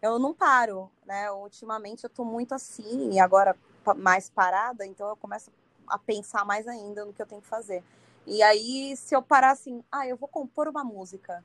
Eu 0.00 0.18
não 0.18 0.34
paro, 0.34 0.90
né? 1.06 1.30
Ultimamente 1.30 2.04
eu 2.04 2.10
tô 2.10 2.24
muito 2.24 2.54
assim, 2.54 3.12
e 3.12 3.18
agora 3.18 3.56
mais 3.96 4.28
parada, 4.30 4.86
então 4.86 5.08
eu 5.08 5.16
começo 5.16 5.50
a 5.86 5.98
pensar 5.98 6.44
mais 6.44 6.66
ainda 6.66 7.04
no 7.04 7.12
que 7.12 7.20
eu 7.20 7.26
tenho 7.26 7.40
que 7.40 7.48
fazer. 7.48 7.82
E 8.26 8.42
aí, 8.42 8.96
se 8.96 9.14
eu 9.14 9.22
parar 9.22 9.50
assim, 9.50 9.82
ah, 9.92 10.06
eu 10.06 10.16
vou 10.16 10.28
compor 10.28 10.68
uma 10.68 10.82
música. 10.82 11.44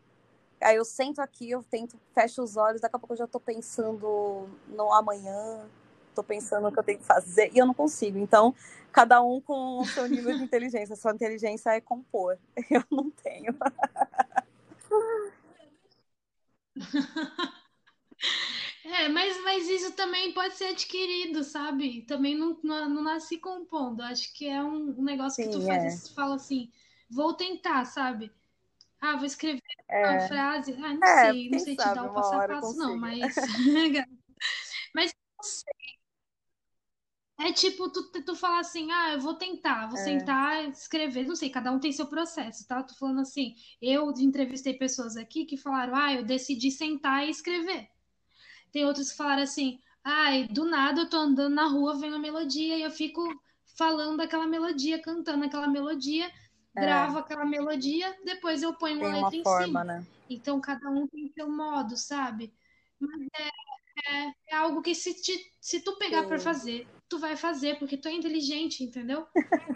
Aí 0.62 0.76
eu 0.76 0.86
sento 0.86 1.22
aqui, 1.22 1.50
eu 1.50 1.64
tento, 1.64 1.98
fecho 2.14 2.42
os 2.42 2.58
olhos, 2.58 2.82
daqui 2.82 2.96
a 2.96 3.00
pouco 3.00 3.14
eu 3.14 3.18
já 3.18 3.28
tô 3.28 3.40
pensando 3.40 4.50
no 4.68 4.94
amanhã, 4.94 5.66
tô 6.16 6.24
pensando 6.24 6.64
no 6.64 6.72
que 6.72 6.80
eu 6.80 6.84
tenho 6.84 7.00
que 7.00 7.06
fazer, 7.06 7.52
e 7.54 7.58
eu 7.58 7.66
não 7.66 7.74
consigo. 7.74 8.18
Então, 8.18 8.56
cada 8.92 9.22
um 9.22 9.40
com 9.42 9.80
o 9.80 9.86
seu 9.86 10.08
nível 10.08 10.36
de 10.38 10.44
inteligência. 10.44 10.96
Sua 10.96 11.14
inteligência 11.14 11.70
é 11.72 11.82
compor. 11.82 12.38
Eu 12.70 12.84
não 12.92 13.10
tenho. 13.12 13.56
É, 18.84 19.08
mas, 19.08 19.42
mas 19.44 19.70
isso 19.70 19.92
também 19.94 20.34
pode 20.34 20.56
ser 20.56 20.66
adquirido, 20.66 21.44
sabe? 21.44 22.02
Também 22.04 22.36
não, 22.36 22.58
não, 22.64 22.90
não 22.90 23.04
nasci 23.04 23.38
compondo. 23.38 24.02
Acho 24.02 24.34
que 24.34 24.48
é 24.48 24.64
um, 24.64 24.96
um 24.98 25.04
negócio 25.04 25.44
Sim, 25.44 25.52
que 25.52 25.58
tu 25.58 25.66
faz, 25.66 26.10
é. 26.10 26.14
fala 26.14 26.36
assim, 26.36 26.72
vou 27.10 27.34
tentar, 27.34 27.86
sabe? 27.86 28.32
Ah, 29.00 29.16
vou 29.16 29.26
escrever 29.26 29.62
é. 29.88 30.10
uma 30.10 30.20
frase. 30.22 30.74
Ah, 30.74 30.94
não 30.94 31.08
é, 31.08 31.32
sei, 31.32 31.50
não 31.50 31.60
sei 31.60 31.76
te 31.76 31.84
dar 31.84 32.04
o 32.04 32.14
passo 32.14 32.34
a 32.34 32.48
passo, 32.48 32.78
não, 32.78 32.98
mas. 32.98 33.36
mas 34.94 35.14
não 35.38 35.44
sei. 35.44 35.79
É 37.40 37.54
tipo, 37.54 37.90
tu, 37.90 38.12
tu 38.12 38.36
falar 38.36 38.60
assim, 38.60 38.92
ah, 38.92 39.14
eu 39.14 39.22
vou 39.22 39.34
tentar, 39.34 39.88
vou 39.88 39.98
é. 39.98 40.04
sentar, 40.04 40.68
escrever, 40.68 41.26
não 41.26 41.38
sei, 41.38 41.50
cada 41.50 41.72
um 41.72 41.80
tem 41.80 41.90
seu 41.90 42.06
processo, 42.06 42.68
tá? 42.68 42.84
Tu 42.84 42.98
falando 42.98 43.22
assim, 43.22 43.56
eu 43.82 44.12
entrevistei 44.18 44.74
pessoas 44.74 45.16
aqui 45.16 45.46
que 45.46 45.56
falaram, 45.56 45.96
ah, 45.96 46.14
eu 46.14 46.26
decidi 46.26 46.70
sentar 46.70 47.26
e 47.26 47.30
escrever. 47.30 47.88
Tem 48.74 48.86
outros 48.86 49.12
que 49.12 49.18
falaram 49.18 49.44
assim, 49.44 49.80
ai, 50.04 50.48
ah, 50.50 50.54
do 50.54 50.66
nada 50.66 51.02
eu 51.02 51.10
tô 51.10 51.16
andando 51.16 51.56
na 51.56 51.66
rua, 51.66 51.98
vem 51.98 52.10
uma 52.10 52.20
melodia 52.20 52.78
e 52.78 52.82
eu 52.82 52.92
fico 52.92 53.24
falando 53.78 54.20
aquela 54.20 54.46
melodia, 54.46 55.02
cantando 55.02 55.46
aquela 55.46 55.68
melodia, 55.70 56.26
é. 56.76 56.82
gravo 56.82 57.20
aquela 57.20 57.46
melodia, 57.46 58.18
depois 58.26 58.62
eu 58.62 58.74
ponho 58.74 58.98
uma, 58.98 59.14
letra 59.14 59.38
em 59.38 59.44
forma, 59.44 59.66
cima. 59.66 59.84
Né? 59.86 60.06
Então 60.30 60.60
cada 60.60 60.90
um 60.90 61.08
tem 61.08 61.32
seu 61.34 61.50
modo, 61.50 61.96
sabe? 61.96 62.54
Mas 63.00 63.22
é, 63.34 64.18
é, 64.28 64.34
é 64.50 64.56
algo 64.58 64.82
que 64.82 64.94
se, 64.94 65.14
te, 65.14 65.54
se 65.62 65.80
tu 65.80 65.98
pegar 65.98 66.28
para 66.28 66.38
fazer, 66.38 66.86
tu 67.10 67.18
vai 67.18 67.36
fazer, 67.36 67.80
porque 67.80 67.98
tu 67.98 68.08
é 68.08 68.14
inteligente, 68.14 68.84
entendeu? 68.84 69.28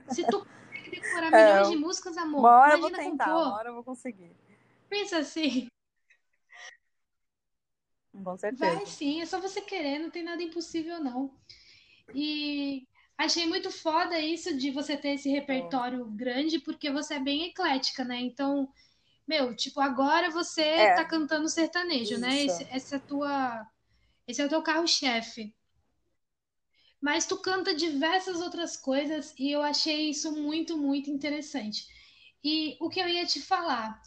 Se 0.10 0.26
tu 0.28 0.46
decorar 0.90 1.34
é, 1.34 1.54
milhões 1.54 1.70
de 1.70 1.76
músicas, 1.76 2.16
amor, 2.16 2.40
uma 2.40 2.58
hora 2.58 2.78
imagina 2.78 2.98
eu 2.98 3.04
vou 3.04 3.12
tentar, 3.12 3.26
compor. 3.26 3.48
Uma 3.48 3.56
hora 3.56 3.70
eu 3.70 3.74
vou 3.74 3.84
conseguir. 3.84 4.32
Pensa 4.88 5.18
assim. 5.18 5.68
Com 8.24 8.38
certeza. 8.38 8.76
Vai 8.76 8.86
sim, 8.86 9.22
é 9.22 9.26
só 9.26 9.42
você 9.42 9.60
querer, 9.60 9.98
não 9.98 10.12
tem 10.12 10.24
nada 10.24 10.44
impossível, 10.44 11.04
não. 11.04 11.34
E 12.14 12.88
achei 13.18 13.48
muito 13.48 13.72
foda 13.72 14.20
isso 14.20 14.56
de 14.56 14.70
você 14.70 14.96
ter 14.96 15.16
esse 15.16 15.30
repertório 15.30 16.06
grande, 16.06 16.60
porque 16.60 16.92
você 16.92 17.16
é 17.16 17.20
bem 17.20 17.46
eclética, 17.46 18.04
né? 18.04 18.20
Então, 18.22 18.72
meu, 19.28 19.56
tipo, 19.56 19.82
agora 19.82 20.30
você 20.30 20.62
é. 20.62 20.96
tá 20.96 21.04
cantando 21.04 21.50
sertanejo, 21.50 22.20
né? 22.20 22.44
isso. 22.44 22.60
né? 22.60 22.64
Esse, 22.66 22.76
essa 22.76 22.96
é 22.98 23.00
tua. 23.00 23.68
Esse 24.28 24.42
é 24.42 24.46
o 24.46 24.50
teu 24.50 24.62
carro-chefe 24.62 25.54
mas 27.04 27.26
tu 27.26 27.36
canta 27.36 27.76
diversas 27.76 28.40
outras 28.40 28.78
coisas 28.78 29.36
e 29.38 29.52
eu 29.52 29.62
achei 29.62 30.10
isso 30.10 30.32
muito, 30.32 30.78
muito 30.78 31.12
interessante. 31.12 31.86
E 32.42 32.78
o 32.80 32.90
que 32.90 32.98
eu 32.98 33.10
ia 33.10 33.26
te 33.26 33.42
falar, 33.42 34.02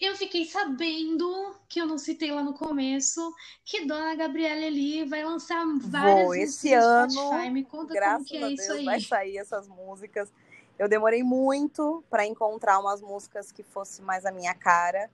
eu 0.00 0.14
fiquei 0.14 0.44
sabendo, 0.44 1.56
que 1.68 1.80
eu 1.80 1.86
não 1.86 1.98
citei 1.98 2.30
lá 2.30 2.44
no 2.44 2.54
começo, 2.54 3.34
que 3.64 3.84
Dona 3.84 4.14
Gabriela 4.14 4.60
Eli 4.60 5.04
vai 5.04 5.24
lançar 5.24 5.66
várias 5.80 6.24
Vou, 6.24 6.34
esse 6.36 6.72
ano, 6.72 7.10
Spotify. 7.10 7.50
Me 7.50 7.64
conta 7.64 8.00
como 8.00 8.24
que 8.24 8.36
é 8.36 8.40
Deus, 8.40 8.60
isso 8.60 8.72
aí. 8.74 8.84
Vai 8.84 9.00
sair 9.00 9.38
essas 9.38 9.66
músicas. 9.66 10.32
Eu 10.78 10.88
demorei 10.88 11.24
muito 11.24 12.04
para 12.08 12.24
encontrar 12.24 12.78
umas 12.78 13.02
músicas 13.02 13.50
que 13.50 13.64
fosse 13.64 14.02
mais 14.02 14.24
a 14.24 14.30
minha 14.30 14.54
cara. 14.54 15.10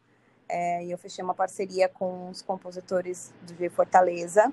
É, 0.46 0.84
e 0.84 0.90
eu 0.90 0.98
fechei 0.98 1.24
uma 1.24 1.34
parceria 1.34 1.88
com 1.88 2.28
os 2.28 2.42
compositores 2.42 3.32
do 3.40 3.54
G 3.54 3.70
Fortaleza. 3.70 4.52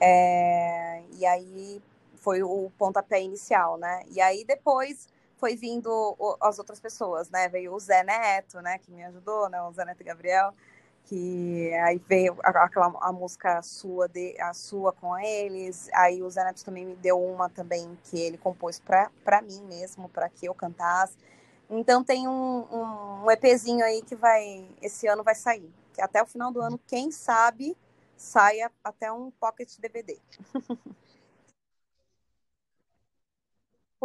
É, 0.00 1.02
e 1.18 1.26
aí 1.26 1.82
foi 2.26 2.42
o 2.42 2.72
pontapé 2.76 3.22
inicial, 3.22 3.78
né? 3.78 4.02
E 4.10 4.20
aí 4.20 4.44
depois 4.44 5.06
foi 5.36 5.54
vindo 5.54 6.16
as 6.40 6.58
outras 6.58 6.80
pessoas, 6.80 7.30
né? 7.30 7.48
Veio 7.48 7.72
o 7.72 7.78
Zé 7.78 8.02
Neto, 8.02 8.60
né? 8.60 8.78
Que 8.78 8.90
me 8.90 9.04
ajudou, 9.04 9.48
né? 9.48 9.62
O 9.62 9.72
Zé 9.72 9.84
Neto 9.84 10.00
e 10.00 10.04
Gabriel 10.04 10.52
que 11.04 11.72
aí 11.84 12.02
veio 12.08 12.36
aquela 12.42 12.92
a 13.00 13.12
música 13.12 13.62
sua 13.62 14.08
de 14.08 14.34
a 14.40 14.52
sua 14.52 14.92
com 14.92 15.16
eles 15.16 15.88
aí 15.92 16.20
o 16.20 16.28
Zé 16.28 16.42
Neto 16.42 16.64
também 16.64 16.84
me 16.84 16.96
deu 16.96 17.22
uma 17.22 17.48
também 17.48 17.96
que 18.02 18.18
ele 18.18 18.36
compôs 18.36 18.80
para 18.80 19.40
mim 19.42 19.62
mesmo 19.68 20.08
para 20.08 20.28
que 20.28 20.46
eu 20.46 20.52
cantasse 20.52 21.16
então 21.70 22.02
tem 22.02 22.26
um, 22.26 23.22
um, 23.22 23.30
EPzinho 23.30 23.84
aí 23.84 24.02
que 24.02 24.16
vai 24.16 24.68
esse 24.82 25.06
ano 25.06 25.22
vai 25.22 25.36
sair 25.36 25.72
até 26.00 26.20
o 26.20 26.26
final 26.26 26.50
do 26.50 26.60
ano 26.60 26.76
quem 26.88 27.12
sabe 27.12 27.76
saia 28.16 28.68
até 28.82 29.12
um 29.12 29.30
pocket 29.30 29.78
DVD 29.78 30.18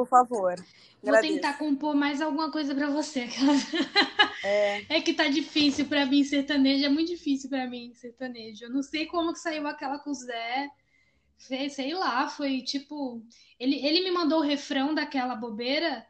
por 0.02 0.08
favor 0.08 0.56
Vou 1.04 1.20
tentar 1.20 1.58
compor 1.58 1.96
mais 1.96 2.22
alguma 2.22 2.52
coisa 2.52 2.76
para 2.76 2.90
você. 2.90 3.28
É. 4.44 4.98
é. 4.98 5.02
que 5.02 5.14
tá 5.14 5.28
difícil 5.28 5.86
para 5.86 6.04
mim 6.04 6.24
sertanejo, 6.24 6.84
é 6.84 6.90
muito 6.90 7.10
difícil 7.10 7.48
para 7.48 7.68
mim 7.68 7.94
sertanejo. 7.94 8.66
Eu 8.66 8.72
não 8.72 8.82
sei 8.82 9.06
como 9.06 9.34
que 9.34 9.40
saiu 9.40 9.68
aquela 9.68 10.00
com 10.00 10.10
o 10.10 10.16
Zé. 10.16 10.68
Sei 11.38 11.94
lá, 11.94 12.28
foi 12.28 12.64
tipo. 12.64 13.24
Ele, 13.60 13.76
ele 13.86 14.04
me 14.04 14.10
mandou 14.10 14.40
o 14.40 14.44
refrão 14.44 14.96
daquela 14.96 15.36
bobeira, 15.36 16.04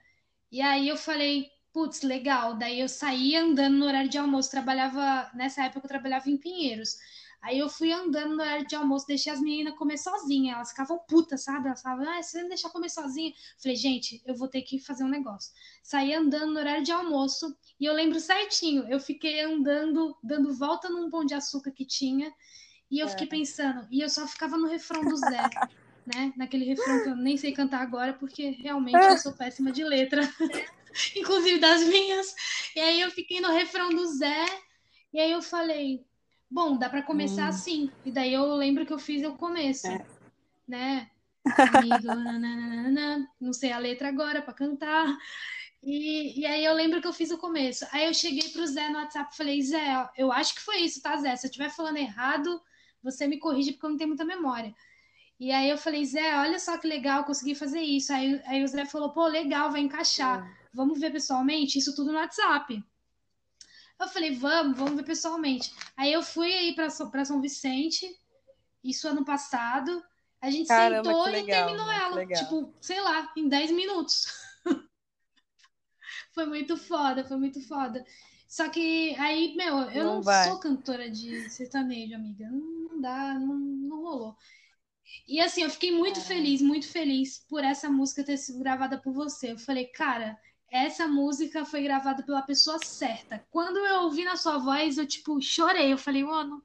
e 0.50 0.62
aí 0.62 0.88
eu 0.88 0.96
falei, 0.96 1.50
putz, 1.74 2.04
legal. 2.04 2.56
Daí 2.56 2.80
eu 2.80 2.88
saía 2.88 3.44
andando 3.44 3.76
no 3.76 3.86
horário 3.86 4.10
de 4.10 4.18
almoço, 4.18 4.50
trabalhava. 4.50 5.30
Nessa 5.34 5.66
época 5.66 5.86
eu 5.86 5.90
trabalhava 5.90 6.30
em 6.30 6.38
Pinheiros. 6.38 6.96
Aí 7.42 7.58
eu 7.58 7.68
fui 7.68 7.92
andando 7.92 8.36
no 8.36 8.42
horário 8.42 8.68
de 8.68 8.76
almoço, 8.76 9.08
deixei 9.08 9.34
as 9.34 9.42
meninas 9.42 9.76
comer 9.76 9.98
sozinha. 9.98 10.54
Elas 10.54 10.70
ficavam 10.70 11.00
putas, 11.00 11.44
sabe? 11.44 11.68
Elas 11.68 11.82
falavam, 11.82 12.08
ah, 12.08 12.22
você 12.22 12.40
não 12.42 12.50
deixar 12.50 12.70
comer 12.70 12.90
sozinha. 12.90 13.34
Falei, 13.58 13.76
gente, 13.76 14.22
eu 14.26 14.36
vou 14.36 14.48
ter 14.48 14.62
que 14.62 14.80
fazer 14.80 15.04
um 15.04 15.10
negócio. 15.10 15.52
Saí 15.82 16.14
andando 16.14 16.54
no 16.54 16.60
horário 16.60 16.84
de 16.84 16.92
almoço 16.92 17.58
e 17.80 17.86
eu 17.86 17.94
lembro 17.94 18.20
certinho. 18.20 18.86
Eu 18.88 19.00
fiquei 19.00 19.42
andando, 19.42 20.16
dando 20.22 20.54
volta 20.54 20.88
num 20.88 21.10
pão 21.10 21.26
de 21.26 21.34
açúcar 21.34 21.72
que 21.72 21.84
tinha. 21.84 22.32
E 22.92 23.00
eu 23.00 23.08
é. 23.08 23.10
fiquei 23.10 23.26
pensando, 23.26 23.88
e 23.90 24.02
eu 24.02 24.10
só 24.10 24.28
ficava 24.28 24.58
no 24.58 24.68
refrão 24.68 25.02
do 25.02 25.16
Zé, 25.16 25.50
né? 26.14 26.34
Naquele 26.36 26.66
refrão 26.66 27.02
que 27.02 27.10
eu 27.10 27.16
nem 27.16 27.38
sei 27.38 27.54
cantar 27.54 27.82
agora, 27.82 28.14
porque 28.14 28.50
realmente 28.50 28.98
eu 28.98 29.18
sou 29.18 29.32
péssima 29.32 29.72
de 29.72 29.84
letra. 29.84 30.22
Inclusive 31.16 31.58
das 31.58 31.84
minhas. 31.86 32.36
E 32.76 32.80
aí 32.82 33.02
eu 33.02 33.10
fiquei 33.10 33.42
no 33.42 33.52
refrão 33.52 33.90
do 33.90 34.06
Zé. 34.06 34.46
E 35.14 35.20
aí 35.20 35.32
eu 35.32 35.42
falei, 35.42 36.06
bom, 36.52 36.78
dá 36.78 36.90
para 36.90 37.02
começar 37.02 37.46
hum. 37.46 37.50
assim. 37.50 37.92
E 38.06 38.12
daí 38.12 38.34
eu 38.34 38.54
lembro 38.56 38.86
que 38.86 38.92
eu 38.92 39.00
fiz 39.00 39.26
o 39.26 39.34
começo, 39.34 39.88
é. 39.88 40.06
né? 40.68 41.10
Amigo, 41.74 42.08
nananana, 42.08 43.28
não 43.40 43.54
sei 43.54 43.72
a 43.72 43.78
letra 43.78 44.10
agora 44.10 44.42
para 44.42 44.54
cantar. 44.54 45.18
E, 45.82 46.42
e 46.42 46.46
aí 46.46 46.64
eu 46.64 46.74
lembro 46.74 47.02
que 47.02 47.08
eu 47.08 47.14
fiz 47.14 47.32
o 47.32 47.38
começo. 47.38 47.88
Aí 47.92 48.06
eu 48.06 48.14
cheguei 48.14 48.50
pro 48.50 48.68
Zé 48.68 48.90
no 48.90 49.00
WhatsApp 49.00 49.34
e 49.34 49.38
falei, 49.38 49.62
Zé, 49.62 50.10
eu 50.18 50.32
acho 50.32 50.54
que 50.54 50.62
foi 50.62 50.78
isso, 50.82 51.02
tá, 51.02 51.18
Zé? 51.18 51.36
Se 51.36 51.48
eu 51.48 51.50
estiver 51.50 51.70
falando 51.70 51.98
errado, 51.98 52.62
você 53.02 53.26
me 53.26 53.40
corrige 53.40 53.72
porque 53.72 53.86
eu 53.86 53.90
não 53.90 53.98
tenho 53.98 54.10
muita 54.10 54.26
memória. 54.26 54.76
E 55.40 55.52
aí 55.52 55.70
eu 55.70 55.78
falei, 55.78 56.06
Zé, 56.06 56.38
olha 56.38 56.60
só 56.60 56.78
que 56.78 56.88
legal, 56.88 57.24
consegui 57.24 57.56
fazer 57.56 57.82
isso. 57.82 58.14
Aí, 58.14 58.40
aí 58.46 58.64
o 58.64 58.68
Zé 58.68 58.86
falou, 58.86 59.10
pô, 59.10 59.26
legal, 59.26 59.72
vai 59.72 59.82
encaixar. 59.82 60.46
É. 60.46 60.62
Vamos 60.72 61.00
ver 61.00 61.12
pessoalmente? 61.12 61.80
Isso 61.80 61.96
tudo 61.96 62.12
no 62.12 62.20
WhatsApp. 62.20 62.84
Eu 64.02 64.08
falei, 64.08 64.36
vamos, 64.36 64.78
vamos 64.78 64.96
ver 64.96 65.04
pessoalmente. 65.04 65.74
Aí 65.96 66.12
eu 66.12 66.24
fui 66.24 66.52
aí 66.52 66.76
para 66.76 66.90
São 66.90 67.42
Vicente, 67.42 68.20
isso 68.84 69.08
ano 69.08 69.24
passado. 69.24 70.04
A 70.42 70.50
gente 70.50 70.68
Caramba, 70.68 71.04
sentou 71.04 71.26
legal, 71.26 71.44
e 71.44 71.46
terminou 71.46 71.92
ela, 71.92 72.26
tipo, 72.26 72.74
sei 72.82 73.00
lá, 73.00 73.32
em 73.38 73.48
10 73.48 73.72
minutos. 73.72 74.26
foi 76.34 76.46
muito 76.46 76.76
foda, 76.78 77.24
foi 77.24 77.38
muito 77.38 77.62
foda. 77.68 78.04
Só 78.48 78.68
que 78.68 79.16
aí, 79.18 79.56
meu, 79.56 79.82
eu 79.92 80.04
não, 80.04 80.22
não 80.22 80.44
sou 80.44 80.60
cantora 80.60 81.10
de 81.10 81.50
sertanejo, 81.50 82.16
amiga. 82.16 82.50
Não, 82.50 82.60
não 82.60 83.02
dá, 83.02 83.36
não, 83.36 83.56
não 83.56 84.02
rolou. 84.02 84.36
E 85.28 85.40
assim, 85.40 85.64
eu 85.64 85.70
fiquei 85.70 85.92
muito 85.92 86.20
é. 86.20 86.24
feliz, 86.24 86.62
muito 86.62 86.88
feliz 86.88 87.46
por 87.48 87.64
essa 87.64 87.90
música 87.90 88.24
ter 88.24 88.38
sido 88.38 88.60
gravada 88.60 88.98
por 88.98 89.14
você. 89.14 89.52
Eu 89.52 89.60
falei, 89.60 89.86
cara, 89.86 90.38
essa 90.72 91.06
música 91.06 91.66
foi 91.66 91.84
gravada 91.84 92.24
pela 92.24 92.42
pessoa 92.42 92.80
certa. 92.84 93.46
Quando 93.52 93.78
eu 93.78 94.04
ouvi 94.04 94.24
na 94.24 94.38
sua 94.38 94.58
voz, 94.58 94.98
eu, 94.98 95.06
tipo, 95.06 95.42
chorei. 95.42 95.92
Eu 95.92 95.98
falei, 95.98 96.24
mano, 96.24 96.64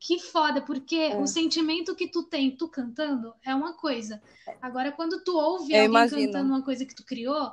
que 0.00 0.18
foda, 0.18 0.60
porque 0.60 0.96
é. 0.96 1.16
o 1.16 1.26
sentimento 1.26 1.94
que 1.94 2.08
tu 2.08 2.24
tem, 2.24 2.56
tu 2.56 2.68
cantando, 2.68 3.32
é 3.44 3.54
uma 3.54 3.74
coisa. 3.74 4.20
Agora, 4.60 4.90
quando 4.90 5.22
tu 5.22 5.36
ouve 5.36 5.72
eu 5.72 5.82
alguém 5.82 5.84
imagino. 5.84 6.26
cantando 6.26 6.48
uma 6.52 6.62
coisa 6.62 6.84
que 6.84 6.94
tu 6.94 7.04
criou, 7.04 7.52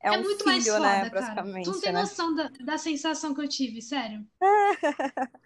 é, 0.00 0.08
é 0.08 0.12
um 0.12 0.22
muito 0.22 0.38
filho, 0.38 0.50
mais 0.50 0.66
foda, 0.66 0.80
né, 0.80 1.10
cara. 1.10 1.42
Tu 1.62 1.70
não 1.70 1.80
tem 1.80 1.92
né? 1.92 2.00
noção 2.00 2.34
da, 2.34 2.48
da 2.60 2.76
sensação 2.76 3.32
que 3.32 3.40
eu 3.40 3.48
tive, 3.48 3.80
sério. 3.80 4.26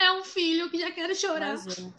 é 0.00 0.12
um 0.12 0.22
filho 0.22 0.70
que 0.70 0.78
já 0.78 0.92
quero 0.92 1.14
chorar. 1.14 1.54
Imagina. 1.54 1.94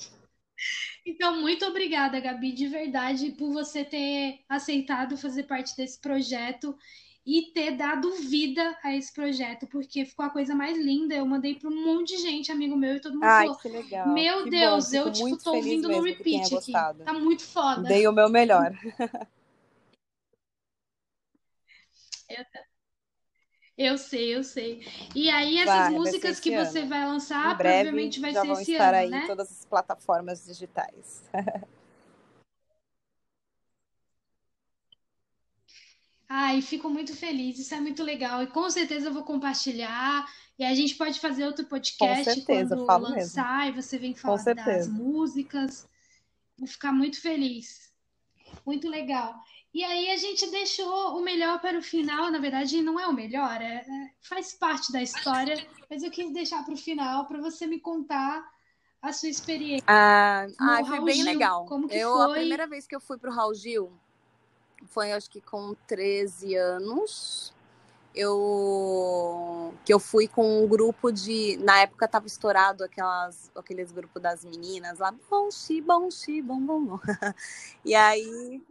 Então, 1.06 1.42
muito 1.42 1.66
obrigada, 1.66 2.20
Gabi, 2.20 2.54
de 2.54 2.68
verdade, 2.68 3.32
por 3.32 3.52
você 3.52 3.84
ter 3.84 4.40
aceitado 4.48 5.18
fazer 5.18 5.44
parte 5.44 5.76
desse 5.76 6.00
projeto 6.00 6.78
e 7.26 7.52
ter 7.54 7.72
dado 7.72 8.12
vida 8.16 8.78
a 8.84 8.96
esse 8.96 9.14
projeto, 9.14 9.68
porque 9.68 10.06
ficou 10.06 10.26
a 10.26 10.30
coisa 10.30 10.56
mais 10.56 10.78
linda. 10.78 11.14
Eu 11.16 11.26
mandei 11.26 11.56
para 11.56 11.70
um 11.70 11.86
monte 11.86 12.16
de 12.16 12.22
gente, 12.22 12.52
amigo 12.52 12.76
meu, 12.76 12.96
e 12.96 13.00
todo 13.02 13.14
mundo 13.14 13.24
Ai, 13.24 13.46
falou: 13.46 13.60
que 13.60 13.70
legal. 13.70 14.14
Meu 14.14 14.44
que 14.44 14.50
Deus, 14.50 14.92
bom, 14.92 14.98
eu 14.98 15.12
tipo, 15.12 15.38
tô 15.44 15.56
ouvindo 15.56 15.90
no 15.90 16.02
repeat 16.02 16.56
aqui. 16.56 16.72
Tá 16.72 17.14
muito 17.14 17.44
foda. 17.44 17.84
Dei 17.84 18.08
o 18.08 18.12
meu 18.12 18.30
melhor. 18.30 18.72
eu... 22.30 22.46
Eu 23.78 23.98
sei, 23.98 24.36
eu 24.36 24.44
sei. 24.44 24.86
E 25.16 25.30
aí, 25.30 25.58
essas 25.58 25.74
vai, 25.74 25.90
músicas 25.90 26.40
que 26.40 26.54
ano. 26.54 26.66
você 26.66 26.86
vai 26.86 27.08
lançar, 27.08 27.58
breve, 27.58 27.90
provavelmente 27.90 28.20
vai 28.20 28.32
ser 28.32 28.52
esse 28.52 28.72
estar 28.74 28.90
ano, 28.90 28.98
aí 28.98 29.10
né? 29.10 29.24
em 29.24 29.28
todas 29.28 29.52
as 29.52 29.66
plataformas 29.66 30.46
digitais. 30.46 31.24
Ai, 36.36 36.64
fico 36.64 36.90
muito 36.90 37.16
feliz, 37.16 37.60
isso 37.60 37.76
é 37.76 37.80
muito 37.80 38.02
legal. 38.02 38.42
E 38.42 38.48
com 38.48 38.68
certeza 38.68 39.08
eu 39.08 39.14
vou 39.14 39.24
compartilhar. 39.24 40.26
E 40.58 40.66
a 40.66 40.74
gente 40.74 40.96
pode 40.96 41.20
fazer 41.20 41.46
outro 41.46 41.66
podcast 41.66 42.24
certeza, 42.24 42.76
quando 42.76 43.04
lançar 43.04 43.66
mesmo. 43.66 43.80
e 43.80 43.82
você 43.82 44.00
vem 44.00 44.16
falar 44.16 44.44
das 44.56 44.88
músicas. 44.88 45.88
Vou 46.58 46.68
ficar 46.68 46.92
muito 46.92 47.22
feliz. 47.22 47.93
Muito 48.66 48.90
legal. 48.90 49.36
E 49.74 49.84
aí 49.84 50.10
a 50.12 50.18
gente 50.18 50.50
deixou 50.52 51.18
o 51.18 51.22
melhor 51.22 51.60
para 51.60 51.78
o 51.78 51.82
final, 51.82 52.32
na 52.32 52.38
verdade 52.38 52.82
não 52.82 53.00
é 53.00 53.08
o 53.08 53.14
melhor, 53.14 53.60
é, 53.60 53.78
é 53.78 54.12
faz 54.22 54.54
parte 54.54 54.92
da 54.92 55.02
história, 55.02 55.56
mas 55.90 56.04
eu 56.04 56.12
quis 56.12 56.32
deixar 56.32 56.64
para 56.64 56.76
o 56.76 56.78
final 56.78 57.26
para 57.26 57.42
você 57.42 57.66
me 57.66 57.80
contar 57.80 58.48
a 59.02 59.12
sua 59.12 59.30
experiência. 59.30 59.86
Ah, 59.88 60.46
ah 60.60 60.86
foi 60.86 61.04
bem 61.04 61.16
Gil, 61.16 61.26
legal. 61.26 61.66
Como 61.66 61.88
que 61.88 61.96
eu, 61.96 62.14
foi? 62.14 62.30
A 62.32 62.34
primeira 62.34 62.68
vez 62.68 62.86
que 62.86 62.96
eu 62.96 63.02
fui 63.02 63.18
para 63.18 63.32
o 63.32 63.34
Raul 63.34 63.56
Gil 63.56 63.92
foi 64.86 65.12
acho 65.12 65.30
que 65.30 65.42
com 65.42 65.76
13 65.88 66.56
anos. 66.56 67.54
Eu 68.16 69.74
que 69.84 69.94
eu 69.94 70.00
fui 70.00 70.28
com 70.28 70.64
um 70.64 70.68
grupo 70.68 71.12
de. 71.12 71.58
Na 71.58 71.82
época 71.82 72.08
tava 72.08 72.28
estourado 72.28 72.84
aquelas, 72.84 73.52
aqueles 73.56 73.92
grupos 73.92 74.22
das 74.22 74.46
meninas 74.46 75.00
lá, 75.00 75.14
bom, 75.30 75.50
xi, 75.50 75.82
bom, 75.82 76.10
xi, 76.12 76.42
bom, 76.42 76.60
bom, 76.60 76.84
bom. 76.84 77.00
E 77.84 77.96
aí 77.96 78.62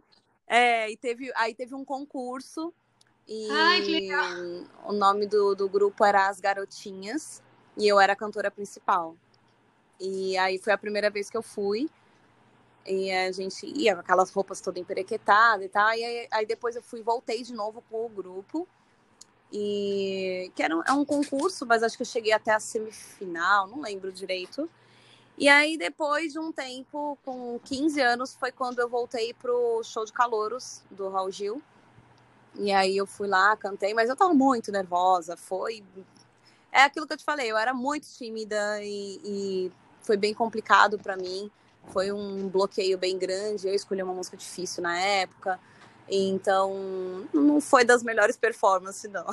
é, 0.47 0.91
e 0.91 0.97
teve, 0.97 1.31
aí 1.35 1.53
teve 1.53 1.73
um 1.73 1.85
concurso 1.85 2.73
e 3.27 3.49
Ai, 3.49 3.81
que 3.81 3.91
legal. 3.91 4.27
o 4.85 4.93
nome 4.93 5.25
do, 5.25 5.55
do 5.55 5.69
grupo 5.69 6.03
era 6.03 6.27
As 6.27 6.39
Garotinhas 6.39 7.41
e 7.77 7.87
eu 7.87 7.99
era 7.99 8.13
a 8.13 8.15
cantora 8.15 8.51
principal. 8.51 9.15
E 9.99 10.37
aí 10.37 10.59
foi 10.59 10.73
a 10.73 10.77
primeira 10.77 11.09
vez 11.09 11.29
que 11.29 11.37
eu 11.37 11.41
fui. 11.41 11.89
E 12.85 13.09
a 13.11 13.31
gente 13.31 13.65
ia 13.65 13.95
com 13.95 14.01
aquelas 14.01 14.29
roupas 14.29 14.59
toda 14.59 14.77
emperequetada 14.77 15.63
e 15.63 15.69
tal. 15.69 15.93
E 15.93 16.03
aí, 16.03 16.27
aí, 16.31 16.45
depois 16.45 16.75
eu 16.75 16.83
fui 16.83 17.01
voltei 17.01 17.41
de 17.41 17.53
novo 17.53 17.81
com 17.89 18.05
o 18.05 18.09
grupo. 18.09 18.67
E 19.55 20.51
que 20.55 20.63
era 20.63 20.75
um, 20.75 20.81
é 20.83 20.91
um 20.91 21.05
concurso, 21.05 21.63
mas 21.65 21.83
acho 21.83 21.95
que 21.95 22.01
eu 22.01 22.07
cheguei 22.07 22.33
até 22.33 22.51
a 22.51 22.59
semifinal, 22.59 23.67
não 23.67 23.81
lembro 23.81 24.11
direito. 24.11 24.67
E 25.37 25.47
aí, 25.47 25.77
depois 25.77 26.33
de 26.33 26.39
um 26.39 26.51
tempo, 26.51 27.17
com 27.23 27.59
15 27.63 28.01
anos, 28.01 28.35
foi 28.35 28.51
quando 28.51 28.79
eu 28.79 28.89
voltei 28.89 29.33
pro 29.33 29.81
show 29.83 30.05
de 30.05 30.11
calouros 30.11 30.81
do 30.89 31.09
Raul 31.09 31.31
Gil. 31.31 31.61
E 32.55 32.71
aí 32.71 32.97
eu 32.97 33.07
fui 33.07 33.27
lá, 33.27 33.55
cantei, 33.57 33.93
mas 33.93 34.09
eu 34.09 34.15
tava 34.15 34.33
muito 34.33 34.71
nervosa. 34.71 35.35
Foi. 35.37 35.83
É 36.71 36.83
aquilo 36.83 37.07
que 37.07 37.13
eu 37.13 37.17
te 37.17 37.23
falei, 37.23 37.51
eu 37.51 37.57
era 37.57 37.73
muito 37.73 38.07
tímida 38.07 38.81
e, 38.81 39.19
e 39.23 39.71
foi 40.01 40.17
bem 40.17 40.33
complicado 40.33 40.99
para 40.99 41.15
mim. 41.15 41.49
Foi 41.87 42.11
um 42.11 42.47
bloqueio 42.47 42.97
bem 42.97 43.17
grande. 43.17 43.67
Eu 43.67 43.73
escolhi 43.73 44.01
uma 44.01 44.13
música 44.13 44.37
difícil 44.37 44.83
na 44.83 44.97
época. 44.99 45.59
Então, 46.07 47.27
não 47.33 47.61
foi 47.61 47.85
das 47.85 48.03
melhores 48.03 48.37
performances, 48.37 49.09
não. 49.11 49.25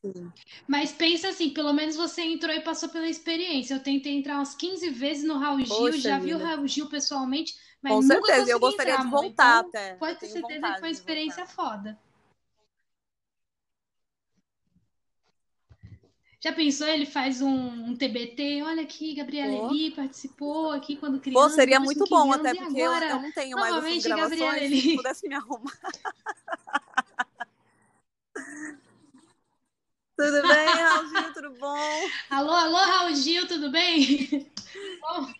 Sim. 0.00 0.32
Mas 0.66 0.92
pensa 0.92 1.28
assim, 1.28 1.50
pelo 1.50 1.72
menos 1.72 1.96
você 1.96 2.22
entrou 2.22 2.54
e 2.54 2.60
passou 2.60 2.88
pela 2.88 3.08
experiência. 3.08 3.74
Eu 3.74 3.82
tentei 3.82 4.12
entrar 4.16 4.36
umas 4.36 4.54
15 4.54 4.90
vezes 4.90 5.24
no 5.24 5.38
Raul 5.38 5.60
Gil, 5.60 5.68
Poxa 5.68 5.98
já 5.98 6.18
vi 6.18 6.34
o 6.34 6.38
vida. 6.38 6.44
Raul 6.48 6.66
Gil 6.66 6.88
pessoalmente, 6.88 7.54
mas 7.80 7.92
Com 7.94 8.02
nunca 8.02 8.14
certeza, 8.14 8.38
consegui 8.38 8.50
eu 8.52 8.60
gostaria 8.60 8.94
entrar, 8.94 9.04
de 9.04 9.10
voltar 9.10 9.58
Então, 9.58 9.68
até. 9.68 9.94
pode 9.94 10.18
ter 10.20 10.26
certeza 10.26 10.60
que 10.60 10.78
foi 10.80 10.88
uma 10.88 10.90
experiência 10.90 11.46
voltar. 11.46 11.54
foda. 11.54 11.98
Já 16.42 16.52
pensou? 16.52 16.88
Ele 16.88 17.06
faz 17.06 17.40
um, 17.40 17.54
um 17.54 17.96
TBT. 17.96 18.62
Olha 18.64 18.82
aqui, 18.82 19.14
Gabriela 19.14 19.68
Pô. 19.68 19.70
Eli 19.70 19.92
participou 19.92 20.72
aqui 20.72 20.96
quando 20.96 21.18
Pô, 21.18 21.20
criança. 21.20 21.50
seria 21.50 21.78
depois 21.78 21.96
com 21.96 22.00
muito 22.00 22.10
15 22.10 22.10
bom, 22.10 22.32
anos, 22.32 22.46
até 22.46 22.58
porque 22.58 22.80
eu, 22.80 22.90
agora? 22.90 23.10
eu 23.10 23.22
não 23.22 23.32
tenho 23.32 23.56
mais 23.56 23.76
essas 23.76 24.04
Gabriela 24.06 24.28
gravações. 24.28 24.82
Se 24.82 24.96
pudesse 24.96 25.28
me 25.28 25.34
arrumar. 25.36 25.78
Tudo 30.14 30.42
bem, 30.46 30.66
Raulzinho? 30.66 31.34
Tudo 31.34 31.50
bom? 31.58 32.10
Alô, 32.30 32.52
alô, 32.52 32.76
Raul 32.76 33.14
Gil, 33.14 33.48
tudo 33.48 33.70
bem? 33.72 34.52
Vamos, 35.00 35.32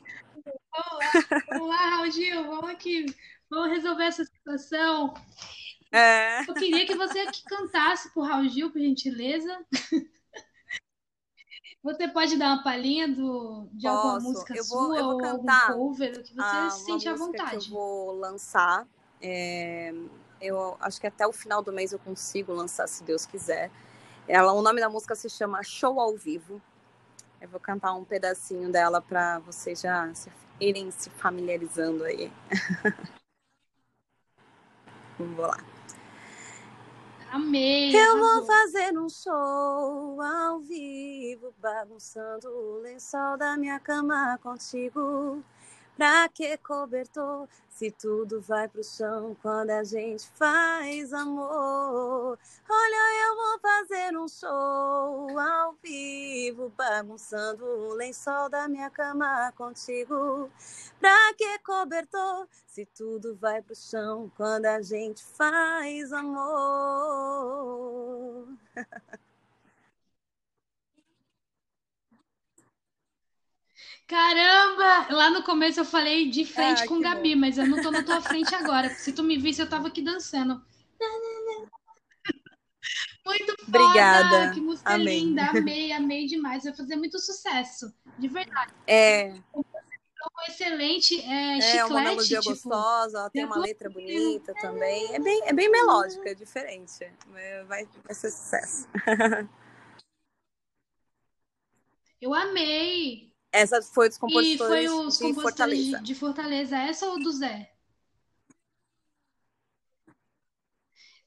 vamos 0.73 0.99
lá, 0.99 1.11
vamos 1.51 1.69
lá, 1.69 1.91
Raul 1.91 2.11
Gil, 2.11 2.45
vamos 2.45 2.71
aqui. 2.71 3.07
Vamos 3.49 3.71
resolver 3.71 4.05
essa 4.05 4.25
situação. 4.25 5.15
É. 5.93 6.41
Eu 6.49 6.55
queria 6.55 6.87
que 6.87 6.97
você 6.97 7.21
aqui 7.21 7.45
cantasse 7.45 8.13
pro 8.13 8.23
Raul 8.23 8.49
Gil, 8.49 8.71
por 8.73 8.81
gentileza. 8.81 9.65
Você 11.83 12.07
pode 12.07 12.37
dar 12.39 12.55
uma 12.55 12.63
palhinha 12.63 13.09
do, 13.09 13.67
de 13.73 13.89
alguma 13.89 14.15
Posso. 14.15 14.27
música 14.27 14.55
Eu 14.57 14.65
vou- 14.65 14.87
sua 14.87 14.99
eu 14.99 15.05
vou 15.05 15.13
ou 15.15 15.19
cantar, 15.19 15.71
algum 15.73 15.89
cover, 15.89 16.19
o 16.19 16.23
que 16.23 16.33
você 16.35 16.41
Ah, 16.41 16.71
se 16.71 16.85
sente 16.85 17.09
à 17.09 17.15
que 17.15 17.21
eu 17.21 17.27
vontade. 17.27 17.71
vou 17.71 18.13
lançar. 18.19 18.87
é, 19.21 19.93
eu 20.41 20.77
acho 20.81 21.01
que 21.01 21.07
até 21.07 21.25
o 21.27 21.33
final 21.33 21.63
do 21.63 21.73
mês 21.73 21.93
eu 21.93 21.99
consigo 22.01 22.53
lançar, 22.53 22.89
se 22.89 23.05
Deus 23.05 23.25
quiser. 23.25 23.71
Ela, 24.27 24.53
o 24.53 24.61
nome 24.63 24.81
da 24.81 24.89
música 24.89 25.15
se 25.15 25.29
chama 25.31 25.63
Show 25.63 26.01
ao 26.01 26.17
Vivo. 26.17 26.61
Eu 27.41 27.49
vou 27.49 27.61
cantar 27.61 27.93
um 27.95 28.05
pedacinho 28.05 28.71
dela 28.71 29.01
para 29.01 29.39
vocês 29.41 29.81
já 29.81 30.13
se, 30.15 30.31
irem 30.61 30.91
se 30.91 31.09
familiarizando 31.11 32.03
aí. 32.05 32.33
Vamos 35.19 35.39
lá. 35.39 35.57
Amei. 37.33 37.97
Eu 37.97 38.19
vou 38.19 38.45
fazer 38.45 38.99
um 38.99 39.09
show 39.09 40.21
ao 40.21 40.61
vivo, 40.61 41.55
bagunçando 41.59 42.47
o 42.47 42.83
lençol 42.83 43.39
da 43.39 43.57
minha 43.57 43.81
cama 43.81 44.39
contigo. 44.43 45.43
Pra 45.97 46.27
que 46.29 46.57
cobertor, 46.59 47.47
se 47.69 47.91
tudo 47.91 48.41
vai 48.41 48.67
pro 48.67 48.83
chão 48.83 49.37
quando 49.43 49.71
a 49.71 49.85
gente 49.85 50.27
faz 50.35 51.13
amor? 51.13 52.39
Olha, 52.69 53.29
eu 53.29 53.37
vou 53.37 53.59
fazer 53.61 54.17
um 54.17 54.27
show 54.27 55.39
ao 55.39 55.75
vivo, 55.83 56.71
bagunçando 56.71 57.65
o 57.65 57.93
lençol 57.95 58.49
da 58.49 58.67
minha 58.69 58.89
cama 58.89 59.53
contigo. 59.53 60.51
Pra 60.99 61.35
que 61.35 61.59
cobertor, 61.59 62.49
se 62.67 62.87
tudo 62.87 63.37
vai 63.37 63.61
pro 63.61 63.77
chão 63.77 64.33
quando 64.35 64.65
a 64.67 64.81
gente 64.81 65.23
faz 65.23 66.11
amor? 66.11 66.89
Caramba! 74.13 75.07
Lá 75.15 75.31
no 75.31 75.43
começo 75.43 75.81
eu 75.81 75.87
falei 75.87 76.29
de 76.29 76.45
frente 76.45 76.83
Ah, 76.83 76.87
com 76.87 77.01
Gabi, 77.01 77.35
mas 77.35 77.57
eu 77.57 77.67
não 77.67 77.81
tô 77.81 77.91
na 77.91 78.03
tua 78.03 78.21
frente 78.21 78.55
agora. 78.55 78.91
Se 78.91 79.11
tu 79.11 79.23
me 79.23 79.39
visse, 79.39 79.63
eu 79.63 79.69
tava 79.69 79.89
aqui 79.89 80.03
dançando. 80.03 80.63
Muito 83.25 83.57
foda! 83.65 83.79
Obrigada. 83.79 84.51
Que 84.53 84.61
música 84.61 84.93
Amei. 84.93 85.21
linda! 85.21 85.45
Amei, 85.57 85.93
amei 85.93 86.27
demais. 86.27 86.63
Vai 86.63 86.77
fazer 86.77 86.97
muito 86.97 87.19
sucesso. 87.19 87.91
De 88.19 88.29
verdade. 88.29 88.75
É, 88.87 89.33
Ficou 89.33 90.45
excelente. 90.47 91.19
É, 91.23 91.55
é 91.55 91.55
uma 91.55 91.63
chiclete, 91.63 92.09
melodia 92.11 92.41
tipo. 92.41 92.51
gostosa, 92.51 93.19
ela 93.19 93.31
tem 93.31 93.47
uma 93.47 93.57
letra 93.57 93.89
bonita 93.89 94.53
também. 94.61 95.15
É 95.15 95.19
bem, 95.19 95.43
é 95.47 95.55
bem 95.55 95.71
melódica, 95.71 96.29
é 96.29 96.35
diferente. 96.35 97.03
É, 97.35 97.65
Vai, 97.65 97.89
vai 98.05 98.15
ser 98.15 98.31
sucesso. 98.31 98.87
Eu 102.21 102.35
amei. 102.35 103.32
Essa 103.53 103.83
foi 103.83 104.09
dos 104.09 104.19
E 104.19 104.21
compositores 104.21 104.59
foi 104.59 104.89
os 104.89 105.17
de 105.19 105.23
compositores 105.23 105.43
Fortaleza. 105.43 105.99
de, 105.99 106.05
de 106.05 106.15
Fortaleza, 106.15 106.77
essa 106.79 107.07
ou 107.09 107.19
do 107.23 107.31
Zé? 107.33 107.71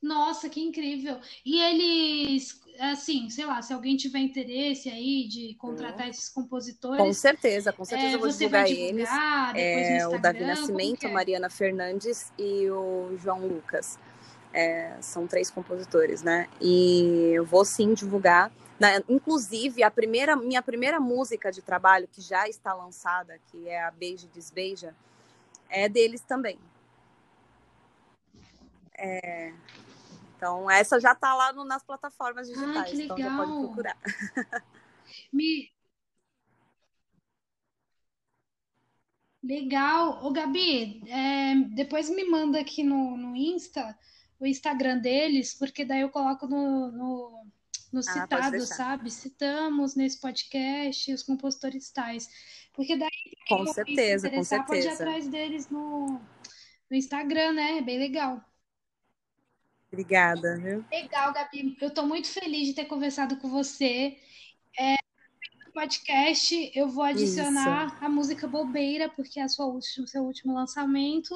Nossa, 0.01 0.49
que 0.49 0.59
incrível! 0.61 1.19
E 1.43 1.59
eles, 1.59 2.61
assim, 2.79 3.29
sei 3.29 3.45
lá, 3.45 3.61
se 3.61 3.73
alguém 3.73 3.97
tiver 3.97 4.19
interesse 4.19 4.89
aí 4.89 5.27
de 5.27 5.55
contratar 5.55 6.07
esses 6.09 6.29
Com 6.29 6.41
compositores, 6.41 7.17
certeza, 7.17 7.73
com 7.73 7.83
certeza 7.85 8.11
é, 8.11 8.15
eu 8.15 8.19
vou 8.19 8.29
divulgar 8.29 8.67
eles. 8.69 9.09
divulgar 9.09 9.53
no 9.53 9.59
É, 9.59 10.07
o 10.07 10.17
Davi 10.19 10.43
Nascimento, 10.45 11.07
é? 11.07 11.11
Mariana 11.11 11.49
Fernandes 11.49 12.31
e 12.37 12.69
o 12.69 13.17
João 13.17 13.47
Lucas. 13.47 13.97
É, 14.53 14.95
são 15.01 15.27
três 15.27 15.49
compositores, 15.49 16.21
né? 16.23 16.47
E 16.61 17.31
eu 17.33 17.43
vou 17.45 17.65
sim 17.65 17.93
divulgar. 17.93 18.51
Na- 18.79 19.01
inclusive, 19.07 19.83
a 19.83 19.91
primeira, 19.91 20.35
minha 20.35 20.61
primeira 20.61 20.99
música 20.99 21.51
de 21.51 21.61
trabalho, 21.61 22.07
que 22.07 22.21
já 22.21 22.47
está 22.47 22.73
lançada, 22.73 23.39
que 23.51 23.67
é 23.69 23.81
a 23.83 23.91
Beija 23.91 24.25
e 24.25 24.29
Desbeija, 24.29 24.95
é 25.69 25.87
deles 25.87 26.21
também. 26.21 26.59
É, 28.97 29.53
então, 30.37 30.69
essa 30.69 30.99
já 30.99 31.13
está 31.13 31.33
lá 31.33 31.53
no- 31.53 31.65
nas 31.65 31.83
plataformas 31.83 32.47
digitais, 32.47 32.91
que 32.91 33.01
então 33.03 33.17
já 33.17 33.35
pode 33.35 33.51
legal. 33.51 33.59
procurar. 33.63 33.97
Me... 35.31 35.71
Legal. 39.41 40.25
Ô, 40.25 40.31
Gabi, 40.31 41.03
é, 41.09 41.55
depois 41.75 42.09
me 42.09 42.25
manda 42.25 42.59
aqui 42.59 42.83
no, 42.83 43.15
no 43.15 43.35
Insta, 43.35 43.97
o 44.39 44.45
Instagram 44.45 44.97
deles, 44.97 45.53
porque 45.53 45.85
daí 45.85 46.01
eu 46.01 46.09
coloco 46.09 46.47
no, 46.47 46.91
no, 46.91 47.47
no 47.91 48.01
Ah, 48.07 48.27
pode 48.27 48.47
citado, 48.47 48.51
deixar. 48.51 48.75
sabe? 48.75 49.11
Citamos 49.11 49.95
nesse 49.95 50.19
podcast 50.19 51.13
os 51.13 51.23
compositores 51.23 51.89
tais. 51.91 52.27
Porque 52.73 52.97
daí 52.97 53.09
Com 53.47 53.65
certeza, 53.67 54.29
com 54.29 54.43
interessar 54.43 54.65
pode 54.65 54.79
ir 54.79 54.83
certeza. 54.83 55.03
atrás 55.03 55.27
deles 55.27 55.69
no, 55.69 56.19
no 56.89 56.97
Instagram, 56.97 57.53
né? 57.53 57.77
É 57.77 57.81
bem 57.81 57.97
legal. 57.99 58.43
Obrigada, 59.91 60.57
viu? 60.57 60.85
Legal, 60.91 61.33
Gabi. 61.33 61.77
Eu 61.81 61.87
estou 61.87 62.05
muito 62.05 62.27
feliz 62.27 62.67
de 62.67 62.73
ter 62.73 62.85
conversado 62.85 63.37
com 63.37 63.49
você. 63.49 64.17
É, 64.77 64.95
no 65.65 65.71
podcast, 65.73 66.71
eu 66.75 66.89
vou 66.89 67.03
adicionar 67.03 67.97
a 68.03 68.09
música 68.09 68.47
Bobeira, 68.47 69.09
porque 69.09 69.39
é 69.39 69.43
a 69.43 69.47
sua 69.49 69.65
última, 69.67 70.07
seu 70.07 70.23
último 70.23 70.53
lançamento. 70.53 71.33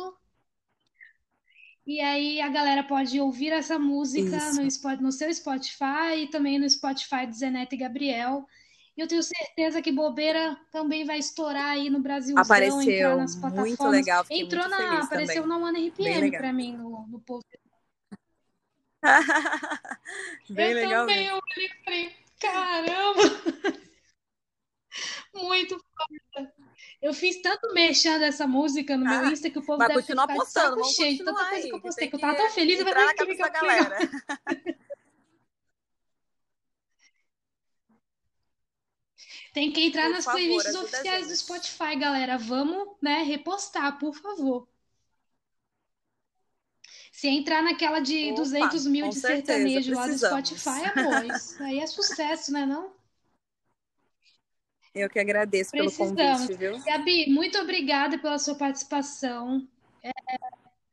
E 1.90 2.00
aí 2.02 2.40
a 2.40 2.48
galera 2.50 2.84
pode 2.84 3.20
ouvir 3.20 3.52
essa 3.52 3.80
música 3.80 4.38
Isso. 4.38 4.88
no, 4.88 5.02
no 5.02 5.12
seu 5.12 5.34
Spotify 5.34 6.18
e 6.18 6.28
também 6.28 6.60
no 6.60 6.70
Spotify 6.70 7.26
do 7.26 7.34
Zenete 7.34 7.74
e 7.74 7.80
Gabriel. 7.80 8.46
E 8.96 9.02
eu 9.02 9.08
tenho 9.08 9.24
certeza 9.24 9.82
que 9.82 9.92
Bobeira 9.92 10.56
também 10.72 11.04
vai 11.04 11.18
estourar 11.18 11.66
aí 11.66 11.90
no 11.90 12.00
entrar 12.34 12.42
Apareceu 12.44 13.18
nas 13.18 13.36
muito 13.36 13.56
plataformas. 13.56 13.92
legal, 13.92 14.24
fiquei 14.24 14.42
Entrou 14.42 14.70
muito 14.70 14.80
na, 14.80 15.00
apareceu 15.00 15.42
também. 15.42 15.58
na 15.58 15.66
One 15.66 15.80
Bem 15.80 15.90
RPM 15.90 16.20
legal. 16.22 16.42
para 16.42 16.54
mim 16.54 16.78
no, 16.78 17.08
no 17.08 17.20
post. 17.22 17.50
Bem 20.48 20.70
eu 20.70 20.76
legal 20.76 21.08
também, 21.08 21.26
eu 21.26 21.40
falei, 21.42 21.70
falei, 21.84 22.16
caramba! 22.40 23.24
Muito 25.34 25.80
foda. 25.80 26.54
Eu 27.02 27.14
fiz 27.14 27.42
tanto 27.42 27.74
merchan 27.74 28.20
dessa 28.20 28.46
música 28.46 28.98
no 28.98 29.06
meu 29.06 29.20
Ah, 29.20 29.32
Insta 29.32 29.50
que 29.50 29.58
o 29.58 29.66
povo 29.66 29.80
deve 29.80 29.94
ter 29.94 30.16
continua 30.16 30.24
ficado 30.24 30.38
de 30.38 30.44
postando, 30.44 30.84
saco 30.84 30.96
cheio 30.96 31.12
de 31.18 31.24
tanta 31.24 31.32
continuar 31.32 31.50
coisa 31.50 31.68
que 31.68 31.74
eu 31.74 31.78
que 31.78 31.82
postei, 31.82 32.02
tem 32.02 32.10
que 32.10 32.16
eu 32.16 32.20
tava 32.20 32.36
tão 32.38 32.50
feliz, 32.52 32.80
eu 32.80 32.86
falei, 32.86 33.14
que 33.14 33.38
da 33.38 33.50
galera. 33.50 33.98
Tem 39.52 39.72
que 39.72 39.82
entrar 39.82 40.04
Por 40.04 40.12
nas 40.12 40.26
favor, 40.26 40.38
playlists 40.38 40.76
oficiais 40.76 41.28
do. 41.28 41.36
Spotify, 41.36 41.96
galera. 41.98 42.38
Vamos, 42.38 42.96
né, 43.02 43.24
repostar, 43.24 43.98
por 43.98 44.14
favor. 44.14 44.68
Se 47.12 47.28
entrar 47.28 47.64
naquela 47.64 48.00
de 48.00 48.32
Opa, 48.32 48.42
200 48.42 48.86
mil 48.88 49.10
de 49.10 49.16
certeza, 49.16 49.48
sertanejo 49.48 49.94
lá 49.94 50.02
do 50.04 50.08
precisamos. 50.10 50.50
Spotify, 50.50 51.00
amor, 51.00 51.26
isso 51.36 51.64
aí 51.64 51.80
é 51.80 51.88
sucesso, 51.88 52.54
né, 52.54 52.66
não? 52.66 52.99
Eu 54.94 55.10
que 55.10 55.20
agradeço 55.20 55.72
pelo 55.72 55.86
Precisamos. 55.92 56.42
convite, 56.42 56.58
viu? 56.58 56.80
Gabi, 56.84 57.30
muito 57.30 57.58
obrigada 57.60 58.18
pela 58.18 58.40
sua 58.40 58.56
participação. 58.56 59.68
É, 60.04 60.12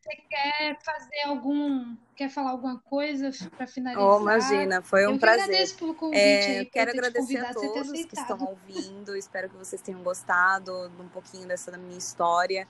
você 0.01 0.17
quer 0.29 0.79
fazer 0.85 1.23
algum, 1.27 1.97
quer 2.15 2.29
falar 2.29 2.51
alguma 2.51 2.79
coisa 2.79 3.31
para 3.57 3.67
finalizar? 3.67 4.05
Oh, 4.07 4.21
imagina, 4.21 4.83
foi 4.83 5.07
um 5.07 5.11
Eu 5.11 5.15
que 5.15 5.21
prazer. 5.21 5.45
agradeço 5.45 5.77
pelo 5.77 5.95
convite 5.95 6.21
É, 6.21 6.59
aí, 6.61 6.67
quero 6.67 6.91
eu 6.91 6.95
agradecer 6.95 7.39
a 7.39 7.55
todos 7.55 8.05
que 8.05 8.15
estão 8.15 8.39
ouvindo. 8.41 9.17
Espero 9.17 9.49
que 9.49 9.57
vocês 9.57 9.81
tenham 9.81 10.03
gostado 10.03 10.73
um 11.01 11.09
pouquinho 11.09 11.49
dessa 11.49 11.71
da 11.71 11.79
minha 11.79 11.99
história. 11.99 12.69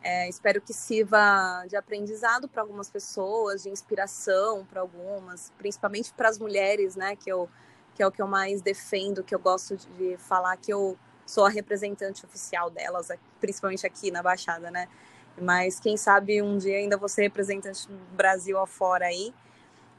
É, 0.00 0.28
espero 0.28 0.60
que 0.60 0.72
sirva 0.72 1.64
de 1.68 1.76
aprendizado 1.76 2.48
para 2.48 2.62
algumas 2.62 2.88
pessoas, 2.88 3.64
de 3.64 3.68
inspiração 3.68 4.64
para 4.64 4.80
algumas, 4.80 5.52
principalmente 5.58 6.12
para 6.14 6.28
as 6.28 6.38
mulheres, 6.38 6.94
né? 6.94 7.16
Que 7.16 7.30
eu, 7.30 7.50
que 7.98 8.02
é 8.04 8.06
o 8.06 8.12
que 8.12 8.22
eu 8.22 8.28
mais 8.28 8.62
defendo, 8.62 9.24
que 9.24 9.34
eu 9.34 9.40
gosto 9.40 9.76
de 9.76 10.16
falar 10.18 10.56
que 10.56 10.72
eu 10.72 10.96
sou 11.26 11.44
a 11.44 11.48
representante 11.48 12.24
oficial 12.24 12.70
delas, 12.70 13.08
principalmente 13.40 13.84
aqui 13.84 14.12
na 14.12 14.22
Baixada, 14.22 14.70
né? 14.70 14.88
Mas 15.36 15.80
quem 15.80 15.96
sabe 15.96 16.40
um 16.40 16.56
dia 16.56 16.76
ainda 16.76 16.96
vou 16.96 17.08
ser 17.08 17.22
representante 17.22 17.88
do 17.88 17.96
Brasil 18.14 18.56
afora 18.56 19.06
aí. 19.06 19.34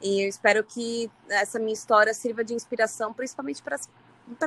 E 0.01 0.23
eu 0.23 0.29
espero 0.29 0.63
que 0.63 1.11
essa 1.27 1.59
minha 1.59 1.73
história 1.73 2.13
sirva 2.13 2.41
de 2.41 2.53
inspiração, 2.53 3.13
principalmente 3.13 3.61
para 3.61 3.75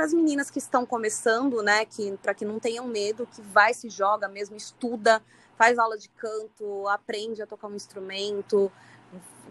as 0.02 0.14
meninas 0.14 0.50
que 0.50 0.58
estão 0.58 0.86
começando, 0.86 1.62
né? 1.62 1.84
Que 1.84 2.16
para 2.22 2.32
que 2.32 2.46
não 2.46 2.58
tenham 2.58 2.86
medo, 2.86 3.26
que 3.26 3.42
vai 3.42 3.74
se 3.74 3.90
joga 3.90 4.28
mesmo, 4.28 4.56
estuda, 4.56 5.22
faz 5.58 5.78
aula 5.78 5.98
de 5.98 6.08
canto, 6.08 6.88
aprende 6.88 7.42
a 7.42 7.46
tocar 7.46 7.68
um 7.68 7.76
instrumento, 7.76 8.72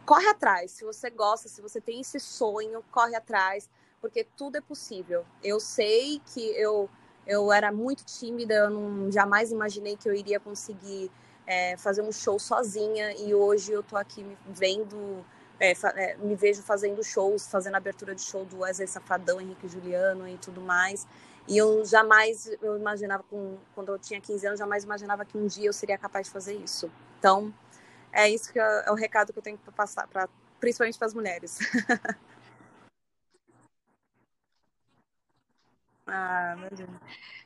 corre 0.07 0.27
atrás. 0.27 0.71
Se 0.71 0.83
você 0.83 1.11
gosta, 1.11 1.47
se 1.47 1.61
você 1.61 1.79
tem 1.79 2.01
esse 2.01 2.19
sonho, 2.19 2.83
corre 2.91 3.15
atrás, 3.15 3.69
porque 4.01 4.25
tudo 4.35 4.57
é 4.57 4.61
possível. 4.61 5.23
Eu 5.43 5.59
sei 5.59 6.19
que 6.33 6.41
eu 6.41 6.89
eu 7.25 7.51
era 7.51 7.71
muito 7.71 8.03
tímida, 8.03 8.53
eu 8.55 8.69
não, 8.69 9.11
jamais 9.11 9.51
imaginei 9.51 9.95
que 9.95 10.09
eu 10.09 10.13
iria 10.13 10.39
conseguir 10.39 11.11
é, 11.45 11.77
fazer 11.77 12.01
um 12.01 12.11
show 12.11 12.39
sozinha 12.39 13.13
e 13.13 13.33
hoje 13.33 13.71
eu 13.71 13.83
tô 13.83 13.95
aqui 13.95 14.25
vendo, 14.47 15.23
é, 15.59 15.71
é, 15.71 16.17
me 16.17 16.35
vejo 16.35 16.61
fazendo 16.63 17.03
shows, 17.03 17.47
fazendo 17.47 17.75
abertura 17.75 18.15
de 18.15 18.21
show 18.21 18.43
do 18.45 18.59
Wesley 18.59 18.87
Safadão, 18.87 19.39
Henrique 19.39 19.67
Juliano 19.67 20.27
e 20.27 20.37
tudo 20.37 20.61
mais. 20.61 21.07
E 21.47 21.57
eu 21.57 21.83
jamais, 21.85 22.49
eu 22.61 22.77
imaginava, 22.77 23.23
com, 23.23 23.57
quando 23.75 23.91
eu 23.91 23.99
tinha 23.99 24.19
15 24.19 24.47
anos, 24.47 24.59
jamais 24.59 24.83
imaginava 24.83 25.25
que 25.25 25.37
um 25.37 25.45
dia 25.45 25.67
eu 25.67 25.73
seria 25.73 25.97
capaz 25.97 26.27
de 26.27 26.33
fazer 26.33 26.55
isso. 26.55 26.91
Então, 27.19 27.53
é 28.11 28.29
isso 28.29 28.51
que 28.51 28.59
é, 28.59 28.83
é 28.87 28.91
o 28.91 28.95
recado 28.95 29.31
que 29.33 29.39
eu 29.39 29.43
tenho 29.43 29.57
para 29.57 29.71
passar, 29.71 30.07
pra, 30.07 30.27
principalmente 30.59 30.97
para 30.97 31.07
as 31.07 31.13
mulheres. 31.13 31.59
ah, 36.11 36.55
meu 36.59 36.69
Deus. 36.69 36.89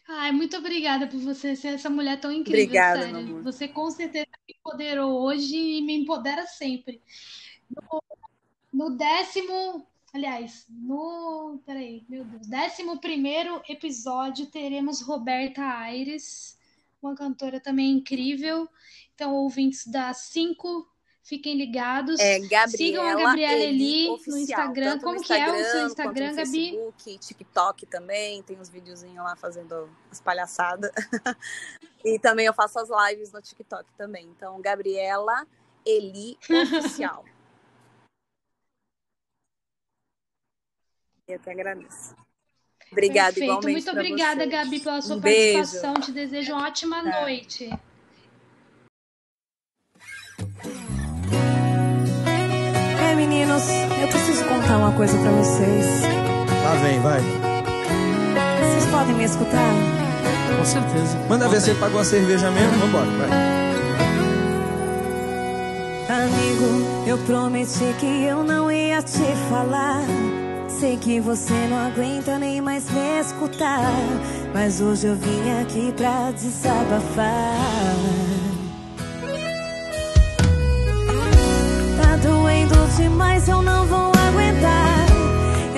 Ai, 0.08 0.32
muito 0.32 0.56
obrigada 0.58 1.08
por 1.08 1.20
você 1.20 1.56
ser 1.56 1.70
essa 1.70 1.90
mulher 1.90 2.20
tão 2.20 2.32
incrível, 2.32 2.64
Obrigada, 2.64 3.02
sério. 3.02 3.44
Você 3.44 3.68
com 3.68 3.90
certeza 3.90 4.28
me 4.48 4.56
empoderou 4.60 5.22
hoje 5.22 5.56
e 5.56 5.82
me 5.82 5.96
empodera 5.96 6.46
sempre. 6.46 7.02
No, 7.70 8.04
no 8.72 8.98
décimo, 8.98 9.88
aliás, 10.14 10.68
no, 10.70 11.60
peraí, 11.66 12.06
meu 12.08 12.24
Deus, 12.24 12.48
décimo 12.48 13.00
primeiro 13.00 13.62
episódio 13.68 14.46
teremos 14.48 15.02
Roberta 15.02 15.64
Aires, 15.64 16.60
uma 17.02 17.16
cantora 17.16 17.60
também 17.60 17.92
incrível. 17.92 18.70
Então, 19.16 19.34
ouvintes 19.34 19.88
da 19.88 20.14
5 20.14 20.88
Fiquem 21.26 21.58
ligados. 21.58 22.20
É, 22.20 22.38
Gabriela 22.38 22.68
Sigam 22.70 23.08
a 23.08 23.16
Gabriela 23.16 23.64
Eli, 23.64 24.10
no 24.28 24.38
Instagram. 24.38 25.00
Como 25.00 25.16
no 25.16 25.22
Instagram, 25.22 25.54
que 25.54 25.60
é 25.60 25.62
o 25.62 25.72
seu 25.72 25.88
Instagram, 25.88 26.30
no 26.30 26.36
Gabi? 26.36 26.52
Facebook, 26.52 27.18
TikTok 27.18 27.88
também. 27.88 28.44
Tem 28.44 28.60
uns 28.60 28.70
videozinhos 28.70 29.26
lá 29.26 29.36
fazendo 29.36 29.90
as 30.12 30.22
palhaçadas. 30.22 30.92
e 32.06 32.20
também 32.20 32.46
eu 32.46 32.54
faço 32.54 32.78
as 32.78 32.90
lives 33.10 33.32
no 33.32 33.42
TikTok 33.42 33.92
também. 33.98 34.28
Então, 34.28 34.62
Gabriela 34.62 35.48
Eli 35.84 36.38
Oficial. 36.78 37.26
eu 41.28 41.40
que 41.40 41.50
agradeço. 41.50 42.16
Obrigada, 42.92 43.34
Perfeito. 43.34 43.52
igualmente. 43.52 43.84
Muito 43.84 43.90
obrigada, 43.90 44.42
vocês. 44.42 44.52
Gabi, 44.52 44.80
pela 44.80 45.02
sua 45.02 45.16
um 45.16 45.22
participação. 45.22 45.94
Beijo. 45.96 46.06
Te 46.06 46.12
desejo 46.12 46.54
uma 46.54 46.68
ótima 46.68 47.04
tá. 47.04 47.22
noite. 47.22 47.68
Meninos, 53.64 54.02
eu 54.02 54.08
preciso 54.08 54.46
contar 54.46 54.78
uma 54.78 54.92
coisa 54.92 55.18
para 55.18 55.32
vocês. 55.32 56.02
Lá 56.64 56.76
vem, 56.76 57.00
vai. 57.00 57.22
Vocês 58.60 58.86
podem 58.92 59.16
me 59.16 59.24
escutar? 59.24 59.74
Com 60.58 60.66
certeza. 60.66 61.18
Manda 61.30 61.48
ver 61.48 61.62
se 61.62 61.68
você 61.68 61.76
pagou 61.76 62.02
a 62.02 62.06
cerveja 62.06 62.52
mesmo, 62.52 62.78
vambora, 62.80 63.06
vai. 63.06 63.56
Amigo, 66.24 67.08
eu 67.08 67.18
prometi 67.20 67.94
que 68.00 68.24
eu 68.26 68.44
não 68.44 68.72
ia 68.72 69.02
te 69.02 69.24
falar. 69.50 70.02
Sei 70.68 70.98
que 70.98 71.20
você 71.20 71.54
não 71.70 71.78
aguenta 71.78 72.38
nem 72.38 72.62
mais 72.62 72.90
me 72.90 73.20
escutar. 73.20 73.92
Mas 74.54 74.82
hoje 74.82 75.08
eu 75.08 75.16
vim 75.16 75.62
aqui 75.62 75.94
pra 75.96 76.32
desabafar. 76.32 77.56
Demais, 83.16 83.48
eu 83.48 83.62
não 83.62 83.86
vou 83.86 84.12
aguentar. 84.28 85.06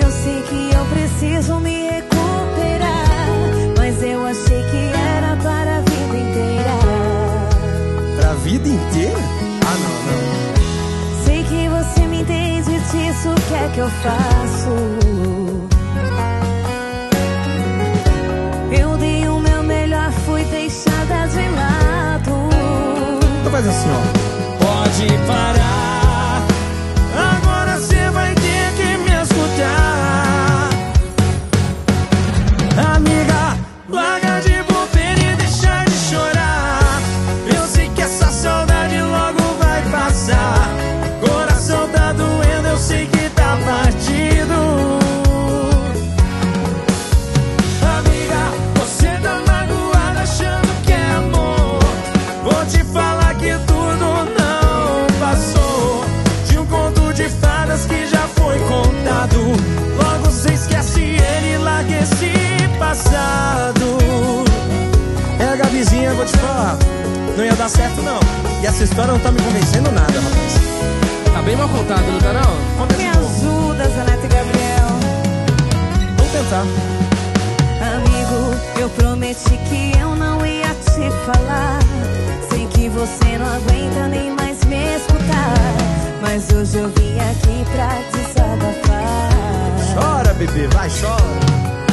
Eu 0.02 0.10
sei 0.10 0.42
que 0.42 0.70
eu 0.74 0.84
preciso 0.86 1.60
me 1.60 1.88
recuperar. 1.88 3.06
Mas 3.76 4.02
eu 4.02 4.26
achei 4.26 4.62
que 4.70 4.90
era 5.16 5.36
para 5.36 5.76
a 5.76 5.80
vida 5.80 6.16
inteira. 6.16 6.74
Para 8.16 8.30
a 8.30 8.34
vida 8.34 8.68
inteira? 8.68 9.20
Ah, 9.68 9.76
não, 9.84 9.94
não. 10.08 11.24
Sei 11.24 11.44
que 11.44 11.68
você 11.68 12.06
me 12.08 12.22
entende 12.22 12.72
disso, 12.72 13.30
o 13.30 13.40
que 13.40 13.54
é 13.54 13.70
que 13.72 13.78
eu 13.78 13.90
faço? 14.02 14.74
Eu 18.80 18.96
dei 18.96 19.28
o 19.28 19.38
meu 19.38 19.62
melhor, 19.62 20.10
fui 20.26 20.42
deixada 20.44 21.28
de 21.28 21.48
lado. 21.56 22.32
Então 23.40 23.52
faz 23.52 23.68
assim, 23.68 23.88
ó. 23.90 24.64
Pode 24.64 25.06
parar. 25.28 25.67
Essa 68.68 68.84
história 68.84 69.12
não 69.12 69.18
tá 69.20 69.32
me 69.32 69.40
convencendo 69.40 69.90
nada, 69.90 70.12
rapaz. 70.12 70.54
Tá 71.32 71.42
bem 71.42 71.56
mal 71.56 71.68
contado, 71.70 72.06
não 72.06 72.18
tá 72.18 72.32
não? 72.34 72.78
Conta 72.78 72.96
me 72.96 73.08
ajuda, 73.08 73.88
Zanete 73.88 74.26
e 74.26 74.28
Gabriel. 74.28 74.88
Vamos 76.16 76.32
tentar. 76.32 76.66
Amigo, 77.96 78.54
eu 78.78 78.90
prometi 78.90 79.56
que 79.68 79.98
eu 79.98 80.14
não 80.14 80.44
ia 80.44 80.68
te 80.74 81.10
falar. 81.24 81.78
Sei 82.50 82.66
que 82.66 82.88
você 82.90 83.38
não 83.38 83.46
aguenta 83.46 84.08
nem 84.08 84.34
mais 84.34 84.62
me 84.64 84.96
escutar. 84.96 85.54
Mas 86.20 86.50
hoje 86.52 86.76
eu 86.76 86.88
vim 86.90 87.18
aqui 87.20 87.64
pra 87.72 87.88
desabafar. 88.12 89.30
Chora, 89.94 90.34
bebê, 90.34 90.66
vai, 90.68 90.90
chora. 90.90 91.87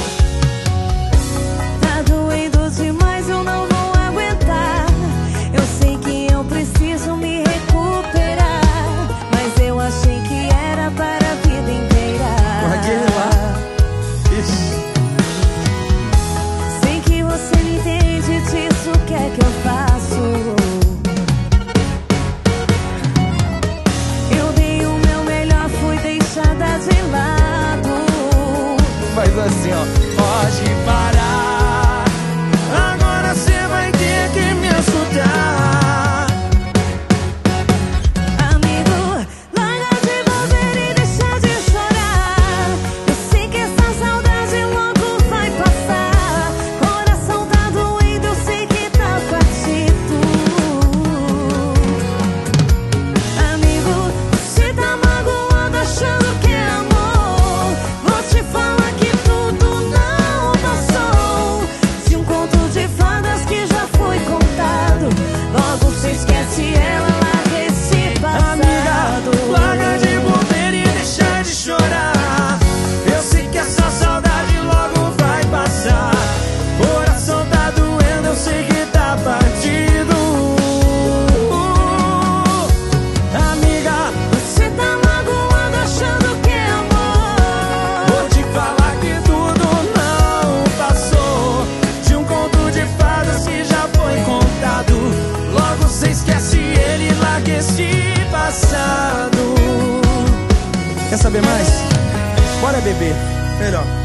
Melhor. 103.65 103.83
Olha 103.83 104.04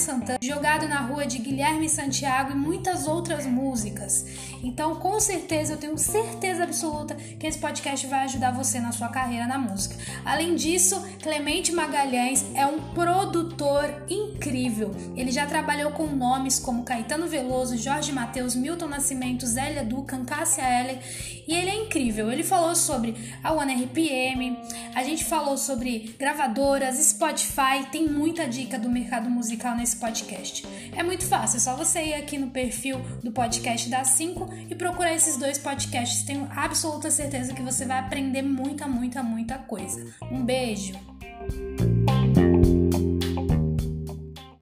Santana, 0.01 0.39
Jogado 0.41 0.87
na 0.87 0.99
Rua 0.99 1.25
de 1.25 1.37
Guilherme 1.37 1.87
Santiago 1.87 2.51
e 2.51 2.55
muitas 2.55 3.07
outras 3.07 3.45
músicas. 3.45 4.25
Então, 4.63 4.95
com 4.95 5.19
certeza, 5.19 5.73
eu 5.73 5.77
tenho 5.77 5.97
certeza 5.97 6.63
absoluta 6.63 7.15
que 7.15 7.45
esse 7.45 7.59
podcast 7.59 8.05
vai 8.07 8.25
ajudar 8.25 8.51
você 8.51 8.79
na 8.79 8.91
sua 8.91 9.09
carreira 9.09 9.45
na 9.45 9.57
música. 9.57 9.95
Além 10.25 10.55
disso, 10.55 10.99
Clemente 11.21 11.71
Magalhães 11.71 12.43
é 12.55 12.65
um 12.65 12.79
produtor 12.93 14.03
incrível. 14.09 14.91
Ele 15.15 15.31
já 15.31 15.45
trabalhou 15.45 15.91
com 15.91 16.07
nomes 16.07 16.57
como 16.59 16.83
Caetano 16.83 17.27
Veloso, 17.27 17.77
Jorge 17.77 18.11
Mateus, 18.11 18.55
Milton 18.55 18.87
Nascimento, 18.87 19.45
Zélia 19.45 19.83
Ducan, 19.83 20.25
Cássia 20.25 20.63
Eller 20.63 20.99
e 21.51 21.53
ele 21.53 21.69
é 21.69 21.75
incrível. 21.75 22.31
Ele 22.31 22.43
falou 22.43 22.73
sobre 22.75 23.13
a 23.43 23.51
One 23.51 23.83
RPM, 23.83 24.57
a 24.95 25.03
gente 25.03 25.25
falou 25.25 25.57
sobre 25.57 26.15
gravadoras, 26.17 26.95
Spotify, 26.95 27.85
tem 27.91 28.07
muita 28.07 28.47
dica 28.47 28.79
do 28.79 28.89
mercado 28.89 29.29
musical 29.29 29.75
nesse 29.75 29.97
podcast. 29.97 30.65
É 30.95 31.03
muito 31.03 31.25
fácil, 31.25 31.57
é 31.57 31.59
só 31.59 31.75
você 31.75 32.01
ir 32.03 32.13
aqui 32.13 32.37
no 32.37 32.49
perfil 32.51 32.99
do 33.21 33.31
podcast 33.31 33.89
da 33.89 34.03
5 34.03 34.49
e 34.69 34.75
procurar 34.75 35.13
esses 35.13 35.35
dois 35.35 35.57
podcasts. 35.57 36.23
Tenho 36.23 36.47
absoluta 36.55 37.11
certeza 37.11 37.53
que 37.53 37.61
você 37.61 37.85
vai 37.85 37.99
aprender 37.99 38.41
muita, 38.41 38.87
muita, 38.87 39.21
muita 39.21 39.57
coisa. 39.57 40.15
Um 40.31 40.43
beijo! 40.43 41.10